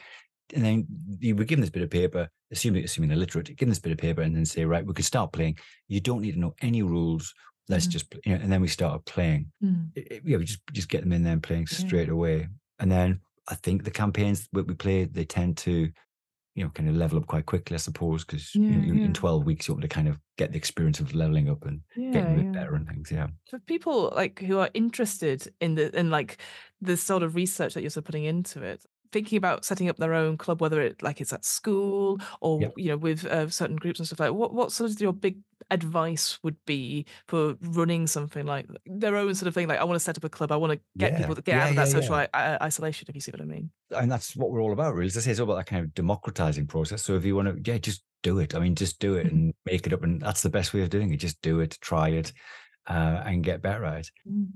and 0.55 0.65
then 0.65 0.87
you 1.21 1.37
would 1.37 1.47
give 1.47 1.57
them 1.59 1.61
this 1.61 1.71
bit 1.71 1.83
of 1.83 1.91
paper 1.91 2.29
assuming 2.51 2.85
assuming 2.85 3.09
they're 3.09 3.19
literate 3.19 3.47
give 3.47 3.59
them 3.59 3.69
this 3.69 3.79
bit 3.79 3.93
of 3.93 3.99
paper 3.99 4.23
and 4.23 4.35
then 4.35 4.45
say 4.45 4.65
right 4.65 4.85
we 4.87 4.93
could 4.95 5.05
start 5.05 5.33
playing 5.33 5.57
you 5.89 6.01
don't 6.01 6.23
need 6.23 6.33
to 6.33 6.41
know 6.41 6.55
any 6.61 6.83
rules 6.83 7.33
let's 7.69 7.87
Mhm. 7.87 7.91
just 7.91 8.15
you 8.25 8.35
know, 8.35 8.43
and 8.43 8.51
then 8.53 8.61
we 8.61 8.69
started 8.69 9.05
playing 9.05 9.53
Mm. 9.63 9.91
it- 9.95 10.09
it- 10.11 10.23
yeah, 10.25 10.39
we 10.39 10.45
just 10.45 10.61
just 10.73 10.89
get 10.89 11.03
them 11.03 11.13
in 11.13 11.23
there 11.23 11.35
and 11.35 11.43
playing 11.43 11.67
Yeah. 11.71 11.79
straight 11.79 12.09
away. 12.09 12.49
And 12.81 12.91
then 12.91 13.21
I 13.47 13.55
think 13.55 13.85
the 13.85 13.91
campaigns 13.93 14.49
that 14.53 14.67
we 14.67 14.75
play, 14.75 15.05
they 15.05 15.25
tend 15.25 15.57
to, 15.59 15.93
you 16.61 16.67
know, 16.67 16.71
kind 16.73 16.89
of 16.91 16.95
level 16.97 17.19
up 17.19 17.27
quite 17.27 17.47
quickly, 17.47 17.75
I 17.75 17.79
suppose, 17.79 18.23
because 18.25 18.55
Yeah, 18.55 18.69
in, 18.69 18.99
yeah. 18.99 19.05
in 19.07 19.13
12 19.15 19.47
weeks, 19.47 19.67
you're 19.67 19.75
able 19.75 19.83
to 19.83 19.89
kind 19.89 20.09
of 20.09 20.19
get 20.37 20.53
the 20.53 20.59
experience 20.59 21.01
of 21.01 21.15
leveling 21.15 21.49
up 21.49 21.65
and 21.65 21.81
yeah, 21.97 22.11
getting 22.11 22.35
a 22.35 22.43
bit 22.43 22.53
better 22.53 22.75
and 22.75 22.87
things. 22.87 23.11
Yeah. 23.11 23.29
for 23.49 23.59
people 23.61 24.13
like 24.15 24.41
who 24.41 24.59
are 24.59 24.69
interested 24.75 25.49
in 25.61 25.75
the 25.75 25.99
in 25.99 26.11
like 26.11 26.37
the 26.83 26.97
sort 26.97 27.23
of 27.23 27.35
research 27.35 27.73
that 27.75 27.81
you're 27.81 27.91
sort 27.91 28.03
of 28.05 28.07
putting 28.07 28.25
into 28.25 28.63
it 28.63 28.85
thinking 29.13 29.37
about 29.39 29.65
setting 29.65 29.89
up 29.89 29.97
their 29.97 30.15
own 30.15 30.37
club 30.37 30.61
whether 30.61 30.81
it 30.81 31.03
like 31.03 31.21
it's 31.21 31.33
at 31.33 31.45
school 31.45 32.19
or 32.41 32.61
Yep. 32.61 32.73
you 32.77 32.89
know 32.91 32.97
with 32.97 33.25
uh, 33.27 33.49
certain 33.49 33.77
groups 33.77 33.99
and 34.01 34.07
stuff 34.07 34.21
like 34.21 34.33
what 34.33 34.55
what 34.55 34.73
sort 34.73 34.91
of 34.91 35.01
your 35.01 35.13
big 35.13 35.39
advice 35.71 36.39
would 36.43 36.57
be 36.67 37.07
for 37.29 37.55
running 37.61 38.07
something 38.07 38.45
like 38.47 38.67
their 38.87 39.17
own 39.17 39.35
sort 39.35 39.47
of 39.47 39.55
thing 39.55 39.69
like 39.69 39.79
i 39.79 39.85
want 39.85 39.95
to 39.97 40.01
set 40.01 40.17
up 40.17 40.25
a 40.25 40.29
club 40.29 40.51
i 40.51 40.57
want 40.57 40.73
to 40.73 40.81
get 40.99 41.13
Yeah, 41.13 41.19
people 41.19 41.35
to 41.35 41.43
get 41.43 41.57
yeah, 41.57 41.63
out 41.65 41.71
of 41.71 41.77
that 41.77 41.87
yeah, 41.89 41.93
social 41.93 42.15
i- 42.15 42.59
isolation 42.63 43.07
if 43.09 43.15
you 43.15 43.21
see 43.21 43.31
what 43.31 43.41
i 43.41 43.45
mean 43.45 43.71
And 43.97 44.11
that's 44.11 44.37
what 44.37 44.51
we're 44.51 44.63
all 44.63 44.73
about, 44.73 44.95
really. 44.95 45.07
As 45.09 45.17
I 45.17 45.21
say, 45.21 45.31
it's 45.33 45.41
all 45.41 45.45
about 45.51 45.57
that 45.57 45.67
kind 45.67 45.85
of 45.85 45.95
democratizing 45.95 46.67
process. 46.69 47.03
So 47.03 47.17
if 47.17 47.25
you 47.25 47.35
want 47.35 47.49
to, 47.65 47.71
yeah, 47.71 47.79
just 47.79 48.05
do 48.23 48.39
it. 48.39 48.55
I 48.55 48.61
mean, 48.61 48.75
just 48.77 49.01
do 49.01 49.15
it 49.17 49.27
Mhm. 49.27 49.31
and 49.33 49.55
make 49.67 49.87
it 49.87 49.93
up. 49.93 50.03
And 50.05 50.21
that's 50.21 50.43
the 50.43 50.49
best 50.51 50.73
way 50.73 50.83
of 50.83 50.91
doing 50.91 51.13
it. 51.13 51.17
Just 51.17 51.43
do 51.43 51.59
it, 51.61 51.77
try 51.81 52.11
it, 52.11 52.33
uh, 52.89 53.23
and 53.27 53.43
get 53.45 53.63
better 53.63 53.85
at 53.85 54.01
it. 54.01 54.11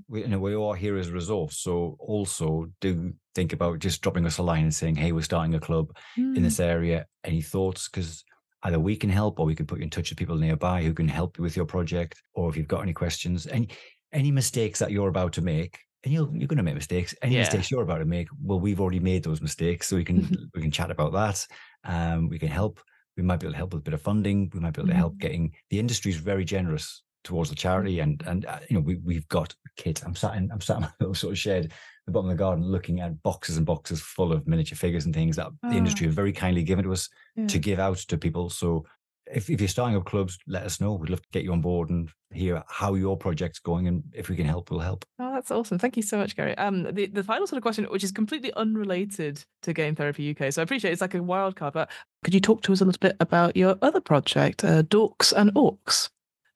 we, 0.07 0.21
you 0.21 0.27
know, 0.27 0.39
we 0.39 0.55
all 0.55 0.71
are 0.71 0.75
here 0.75 0.97
as 0.97 1.09
a 1.09 1.13
resource. 1.13 1.57
So 1.59 1.95
also 1.99 2.71
do 2.79 3.13
think 3.35 3.53
about 3.53 3.79
just 3.79 4.01
dropping 4.01 4.25
us 4.25 4.37
a 4.37 4.43
line 4.43 4.63
and 4.63 4.73
saying, 4.73 4.95
"Hey, 4.95 5.11
we're 5.11 5.21
starting 5.21 5.53
a 5.55 5.59
club 5.59 5.91
in 6.17 6.33
Mm. 6.35 6.43
this 6.43 6.59
area. 6.59 7.05
Any 7.23 7.41
thoughts?" 7.41 7.87
Because 7.89 8.23
either 8.63 8.79
we 8.79 8.95
can 8.95 9.09
help, 9.09 9.39
or 9.39 9.45
we 9.45 9.55
can 9.55 9.67
put 9.67 9.79
you 9.79 9.83
in 9.83 9.89
touch 9.91 10.09
with 10.09 10.17
people 10.19 10.37
nearby 10.37 10.83
who 10.83 10.93
can 10.93 11.07
help 11.07 11.37
you 11.37 11.43
with 11.43 11.55
your 11.55 11.65
project. 11.65 12.21
Or 12.33 12.49
if 12.49 12.57
you've 12.57 12.67
got 12.67 12.81
any 12.81 12.93
questions, 12.93 13.45
any 13.47 13.69
any 14.13 14.31
mistakes 14.31 14.79
that 14.79 14.91
you're 14.91 15.09
about 15.09 15.33
to 15.33 15.41
make, 15.41 15.77
and 16.03 16.13
you'll, 16.13 16.31
you're 16.35 16.47
going 16.47 16.57
to 16.57 16.63
make 16.63 16.75
mistakes. 16.75 17.13
Any 17.21 17.35
Yeah. 17.35 17.41
mistakes 17.41 17.69
you're 17.69 17.81
about 17.83 17.97
to 17.99 18.05
make, 18.05 18.27
well, 18.41 18.59
we've 18.61 18.79
already 18.79 18.99
made 19.01 19.23
those 19.23 19.41
mistakes, 19.41 19.87
so 19.87 19.95
we 19.97 20.05
can 20.05 20.17
we 20.55 20.61
can 20.61 20.71
chat 20.71 20.89
about 20.91 21.11
that. 21.13 21.45
Um, 21.83 22.29
we 22.29 22.39
can 22.39 22.47
help. 22.49 22.79
We 23.17 23.23
might 23.23 23.39
be 23.39 23.45
able 23.47 23.53
to 23.53 23.57
help 23.57 23.73
with 23.73 23.81
a 23.81 23.83
bit 23.89 23.93
of 23.93 24.01
funding. 24.01 24.49
We 24.53 24.59
might 24.59 24.73
be 24.73 24.81
able 24.81 24.89
to 24.89 24.95
help 24.95 25.15
Mhm. 25.15 25.19
getting 25.19 25.53
the 25.69 25.79
industry 25.79 26.11
is 26.11 26.17
very 26.17 26.45
generous 26.45 27.01
towards 27.25 27.49
the 27.49 27.55
charity 27.55 27.99
and 27.99 28.23
and 28.25 28.45
uh, 28.45 28.59
you 28.69 28.75
know 28.77 28.81
we 28.81 28.95
we've 29.03 29.27
got 29.27 29.53
kits. 29.75 30.01
I'm 30.03 30.15
sat 30.15 30.35
in 30.37 30.49
I'm 30.51 30.61
sat 30.61 30.77
in 30.77 30.83
my 30.83 30.89
little 31.01 31.13
sort 31.15 31.33
of 31.33 31.37
shed 31.39 31.65
at 31.65 31.71
the 32.05 32.11
bottom 32.13 32.29
of 32.29 32.37
the 32.37 32.41
garden 32.41 32.63
looking 32.65 33.01
at 33.01 33.21
boxes 33.23 33.57
and 33.57 33.65
boxes 33.65 33.99
full 34.01 34.31
of 34.31 34.47
miniature 34.47 34.77
figures 34.77 35.05
and 35.05 35.13
things 35.13 35.35
that 35.35 35.47
the 35.63 35.75
industry 35.75 36.05
Ah. 36.05 36.09
have 36.09 36.15
very 36.15 36.31
kindly 36.31 36.63
given 36.63 36.85
to 36.85 36.93
us 36.93 37.09
Yeah. 37.35 37.47
to 37.47 37.59
give 37.59 37.79
out 37.79 37.97
to 37.97 38.17
people. 38.17 38.49
So 38.49 38.85
if, 39.33 39.49
if 39.49 39.59
you're 39.59 39.67
starting 39.67 39.97
up 39.97 40.05
clubs, 40.05 40.37
let 40.45 40.61
us 40.63 40.79
know. 40.79 40.93
We'd 40.93 41.09
love 41.09 41.21
to 41.23 41.27
get 41.33 41.43
you 41.43 41.51
on 41.51 41.59
board 41.61 41.89
and 41.89 42.07
hear 42.31 42.63
how 42.67 42.93
your 42.93 43.17
project's 43.17 43.57
going 43.57 43.87
and 43.87 44.03
if 44.13 44.29
we 44.29 44.35
can 44.35 44.45
help, 44.45 44.69
we'll 44.69 44.81
help. 44.81 45.03
Oh, 45.17 45.33
that's 45.33 45.49
awesome. 45.49 45.79
Thank 45.79 45.97
you 45.97 46.03
so 46.03 46.19
much, 46.19 46.35
Gary. 46.35 46.55
Um, 46.59 46.83
the, 46.93 47.07
the 47.07 47.23
final 47.23 47.47
sort 47.47 47.57
of 47.57 47.63
question, 47.63 47.85
which 47.85 48.03
is 48.03 48.11
completely 48.11 48.53
unrelated 48.53 49.43
to 49.63 49.73
Game 49.73 49.95
Therapy 49.95 50.29
UK, 50.29 50.53
so 50.53 50.61
I 50.61 50.63
appreciate 50.63 50.91
it's 50.91 51.01
like 51.01 51.15
a 51.15 51.23
wild 51.23 51.55
card, 51.55 51.73
but 51.73 51.89
could 52.23 52.35
you 52.35 52.39
talk 52.39 52.61
to 52.63 52.71
us 52.73 52.81
a 52.81 52.85
little 52.85 52.99
bit 52.99 53.15
about 53.19 53.57
your 53.57 53.77
other 53.81 53.99
project, 53.99 54.63
uh, 54.63 54.83
Dorks 54.83 55.33
and 55.35 55.51
Orcs? 55.55 56.09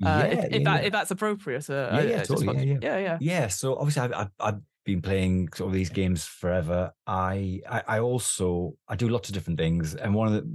Uh, 0.05 0.27
if, 0.31 0.53
if, 0.53 0.63
that, 0.63 0.85
if 0.85 0.91
that's 0.91 1.11
appropriate. 1.11 1.69
Uh, 1.69 1.89
Yeah, 1.93 2.01
yeah, 2.01 2.15
I 2.15 2.17
just 2.19 2.29
totally, 2.29 2.47
want- 2.47 2.59
yeah, 2.65 2.77
yeah, 2.81 2.97
yeah. 2.97 3.17
Yeah, 3.19 3.47
so 3.47 3.75
obviously 3.75 4.03
I've, 4.03 4.13
I've, 4.13 4.31
I've 4.39 4.59
been 4.85 5.01
playing 5.01 5.49
sort 5.53 5.67
of 5.67 5.73
these 5.73 5.89
games 5.89 6.25
forever. 6.25 6.91
I, 7.05 7.61
I 7.69 7.83
I 7.87 7.99
also 7.99 8.75
I 8.87 8.95
do 8.95 9.09
lots 9.09 9.29
of 9.29 9.33
different 9.35 9.59
things, 9.59 9.95
and 9.95 10.13
one 10.15 10.27
of 10.27 10.33
the 10.33 10.49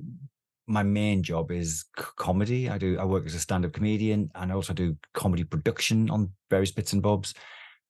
my 0.67 0.83
main 0.83 1.23
job 1.23 1.51
is 1.51 1.85
comedy. 1.95 2.71
I 2.71 2.79
do 2.79 2.99
I 2.99 3.05
work 3.05 3.27
as 3.27 3.35
a 3.35 3.39
stand 3.41 3.67
up 3.67 3.73
comedian, 3.75 4.31
and 4.35 4.51
I 4.51 4.55
also 4.55 4.73
do 4.73 4.97
comedy 5.13 5.45
production 5.45 6.09
on 6.11 6.31
various 6.51 6.73
bits 6.73 6.95
and 6.95 7.03
bobs. 7.03 7.35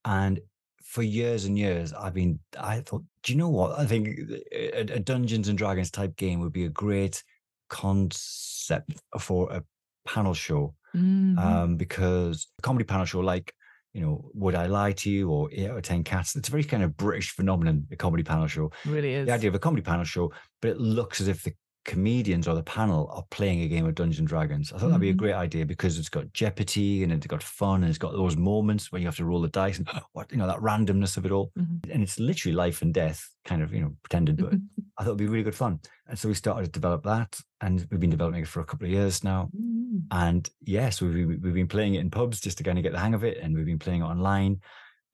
And 0.04 0.40
for 0.82 1.02
years 1.04 1.44
and 1.44 1.56
years, 1.56 1.92
I've 1.92 2.14
been 2.14 2.40
I 2.58 2.80
thought, 2.80 3.04
do 3.22 3.32
you 3.32 3.38
know 3.38 3.48
what? 3.48 3.78
I 3.78 3.86
think 3.86 4.08
a, 4.52 4.80
a 4.80 4.98
Dungeons 4.98 5.48
and 5.48 5.56
Dragons 5.56 5.90
type 5.92 6.16
game 6.16 6.40
would 6.40 6.52
be 6.52 6.64
a 6.64 6.68
great 6.68 7.22
concept 7.68 8.92
for 9.20 9.50
a 9.52 9.62
panel 10.06 10.34
show 10.34 10.74
Mhm. 10.94 11.38
um, 11.38 11.76
because 11.76 12.46
a 12.58 12.62
comedy 12.62 12.84
panel 12.84 13.04
show 13.06 13.20
like 13.20 13.52
you 13.92 14.00
know 14.00 14.30
would 14.34 14.54
i 14.54 14.66
lie 14.66 14.92
to 14.92 15.10
you 15.10 15.30
or 15.30 15.48
eight 15.52 15.68
out 15.70 15.76
of 15.76 15.82
ten 15.82 16.02
cats 16.04 16.34
it's 16.36 16.48
a 16.48 16.50
very 16.50 16.64
kind 16.64 16.82
of 16.82 16.96
british 16.96 17.30
phenomenon 17.30 17.86
a 17.92 17.96
comedy 17.96 18.22
panel 18.24 18.46
show 18.46 18.70
really 18.86 19.14
is. 19.14 19.26
the 19.26 19.32
idea 19.32 19.48
of 19.48 19.54
a 19.54 19.58
comedy 19.58 19.82
panel 19.82 20.04
show 20.04 20.32
but 20.60 20.70
it 20.72 20.80
looks 20.80 21.20
as 21.20 21.28
if 21.28 21.42
the 21.44 21.52
comedians 21.84 22.48
or 22.48 22.54
the 22.54 22.62
panel 22.62 23.10
are 23.12 23.24
playing 23.30 23.60
a 23.60 23.68
game 23.68 23.84
of 23.84 23.94
dungeons 23.94 24.18
and 24.18 24.26
dragons 24.26 24.72
i 24.72 24.78
thought 24.78 24.86
that'd 24.88 25.00
be 25.02 25.10
a 25.10 25.14
Mhm. 25.14 25.18
great 25.18 25.34
idea 25.34 25.66
because 25.66 25.98
it's 25.98 26.08
got 26.08 26.32
jeopardy 26.32 27.02
and 27.04 27.12
it's 27.12 27.26
got 27.26 27.42
fun 27.42 27.82
and 27.82 27.90
it's 27.90 27.98
got 27.98 28.12
those 28.12 28.36
moments 28.38 28.90
where 28.90 29.00
you 29.00 29.06
have 29.06 29.16
to 29.16 29.24
roll 29.26 29.42
the 29.42 29.48
dice 29.48 29.78
and 29.78 29.86
what 30.12 30.32
you 30.32 30.38
know 30.38 30.46
that 30.46 30.58
randomness 30.60 31.16
of 31.18 31.26
it 31.26 31.30
all 31.32 31.52
Mhm. 31.58 31.90
and 31.92 32.02
it's 32.02 32.18
literally 32.18 32.54
life 32.56 32.80
and 32.82 32.94
death 32.94 33.20
kind 33.44 33.62
of 33.62 33.72
you 33.74 33.80
know 33.82 33.94
pretended 34.02 34.38
but 34.38 34.54
i 34.98 35.02
thought 35.04 35.10
it'd 35.10 35.18
be 35.18 35.26
really 35.26 35.44
good 35.44 35.54
fun 35.54 35.78
and 36.08 36.18
so 36.18 36.26
we 36.28 36.34
started 36.34 36.64
to 36.64 36.70
develop 36.72 37.02
that 37.04 37.38
and 37.60 37.86
we've 37.90 38.00
been 38.00 38.10
developing 38.10 38.40
it 38.40 38.48
for 38.48 38.60
a 38.60 38.64
couple 38.64 38.86
of 38.86 38.90
years 38.90 39.22
now 39.22 39.50
Mhm. 39.54 39.83
And 40.10 40.48
yes, 40.60 41.00
we've, 41.00 41.26
we've 41.42 41.54
been 41.54 41.68
playing 41.68 41.94
it 41.94 42.00
in 42.00 42.10
pubs 42.10 42.40
just 42.40 42.58
to 42.58 42.64
kind 42.64 42.78
of 42.78 42.82
get 42.84 42.92
the 42.92 42.98
hang 42.98 43.14
of 43.14 43.24
it, 43.24 43.38
and 43.38 43.54
we've 43.54 43.66
been 43.66 43.78
playing 43.78 44.00
it 44.02 44.06
online. 44.06 44.60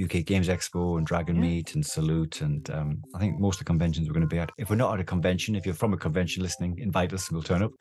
UK 0.00 0.24
Games 0.24 0.48
Expo 0.48 0.96
and 0.98 1.06
Dragon 1.06 1.36
Yeah. 1.36 1.42
Meet 1.42 1.74
and 1.74 1.84
Salute, 1.84 2.40
and 2.40 2.68
um, 2.70 3.02
I 3.14 3.18
think 3.18 3.38
most 3.38 3.56
of 3.56 3.58
the 3.60 3.64
conventions 3.64 4.08
we're 4.08 4.14
going 4.14 4.28
to 4.28 4.34
be 4.34 4.38
at. 4.38 4.50
If 4.58 4.70
we're 4.70 4.76
not 4.76 4.94
at 4.94 5.00
a 5.00 5.04
convention, 5.04 5.54
if 5.54 5.64
you're 5.66 5.74
from 5.74 5.92
a 5.92 5.96
convention 5.96 6.42
listening, 6.42 6.78
invite 6.78 7.12
us 7.12 7.28
and 7.28 7.36
we'll 7.36 7.42
turn 7.42 7.62
up. 7.62 7.72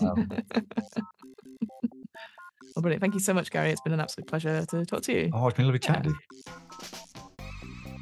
Um, 0.00 0.28
Well, 2.74 2.80
brilliant. 2.80 3.02
Thank 3.02 3.12
you 3.12 3.20
so 3.20 3.34
much, 3.34 3.50
Gary. 3.50 3.70
It's 3.70 3.82
been 3.82 3.92
an 3.92 4.00
absolute 4.00 4.26
pleasure 4.26 4.64
to 4.64 4.86
talk 4.86 5.02
to 5.02 5.12
you. 5.12 5.30
Oh, 5.34 5.46
it's 5.46 5.54
been 5.56 5.64
a 5.64 5.68
lovely 5.68 5.78
chat, 5.78 6.02
dude. 6.04 6.14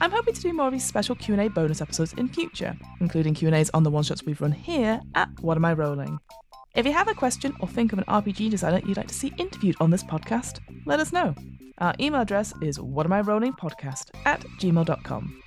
I'm 0.01 0.13
hoping 0.13 0.33
to 0.33 0.41
do 0.41 0.53
more 0.53 0.67
of 0.69 0.73
these 0.73 0.85
special 0.85 1.17
Q&A 1.17 1.49
bonus 1.49 1.81
episodes 1.81 2.13
in 2.13 2.29
future, 2.29 2.77
including 3.01 3.35
Q&As 3.35 3.69
on 3.71 3.83
the 3.83 3.91
one-shots 3.91 4.23
we've 4.25 4.41
run 4.41 4.53
here 4.53 5.01
at 5.17 5.29
What 5.41 5.57
Am 5.57 5.65
I 5.65 5.73
Rolling? 5.73 6.21
If 6.75 6.87
you 6.87 6.93
have 6.93 7.09
a 7.09 7.15
question 7.15 7.55
or 7.61 7.69
think 7.69 7.93
of 7.93 7.99
an 7.99 8.05
RPG 8.05 8.51
designer 8.51 8.81
you'd 8.87 8.97
like 8.97 9.09
to 9.09 9.15
see 9.15 9.33
interviewed 9.39 9.77
on 9.81 9.91
this 9.91 10.05
podcast, 10.05 10.61
let 10.87 11.01
us 11.01 11.13
know. 11.13 11.35
Our 11.79 11.95
email 11.99 12.21
address 12.21 12.53
is 12.63 12.79
whatamirollingpodcast 12.79 14.11
at 14.25 14.41
gmail.com. 14.59 15.43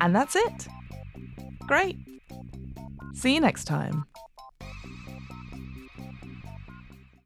And 0.00 0.16
that's 0.16 0.34
it. 0.34 0.68
Great. 1.66 1.96
See 3.14 3.34
you 3.34 3.40
next 3.40 3.64
time. 3.64 4.06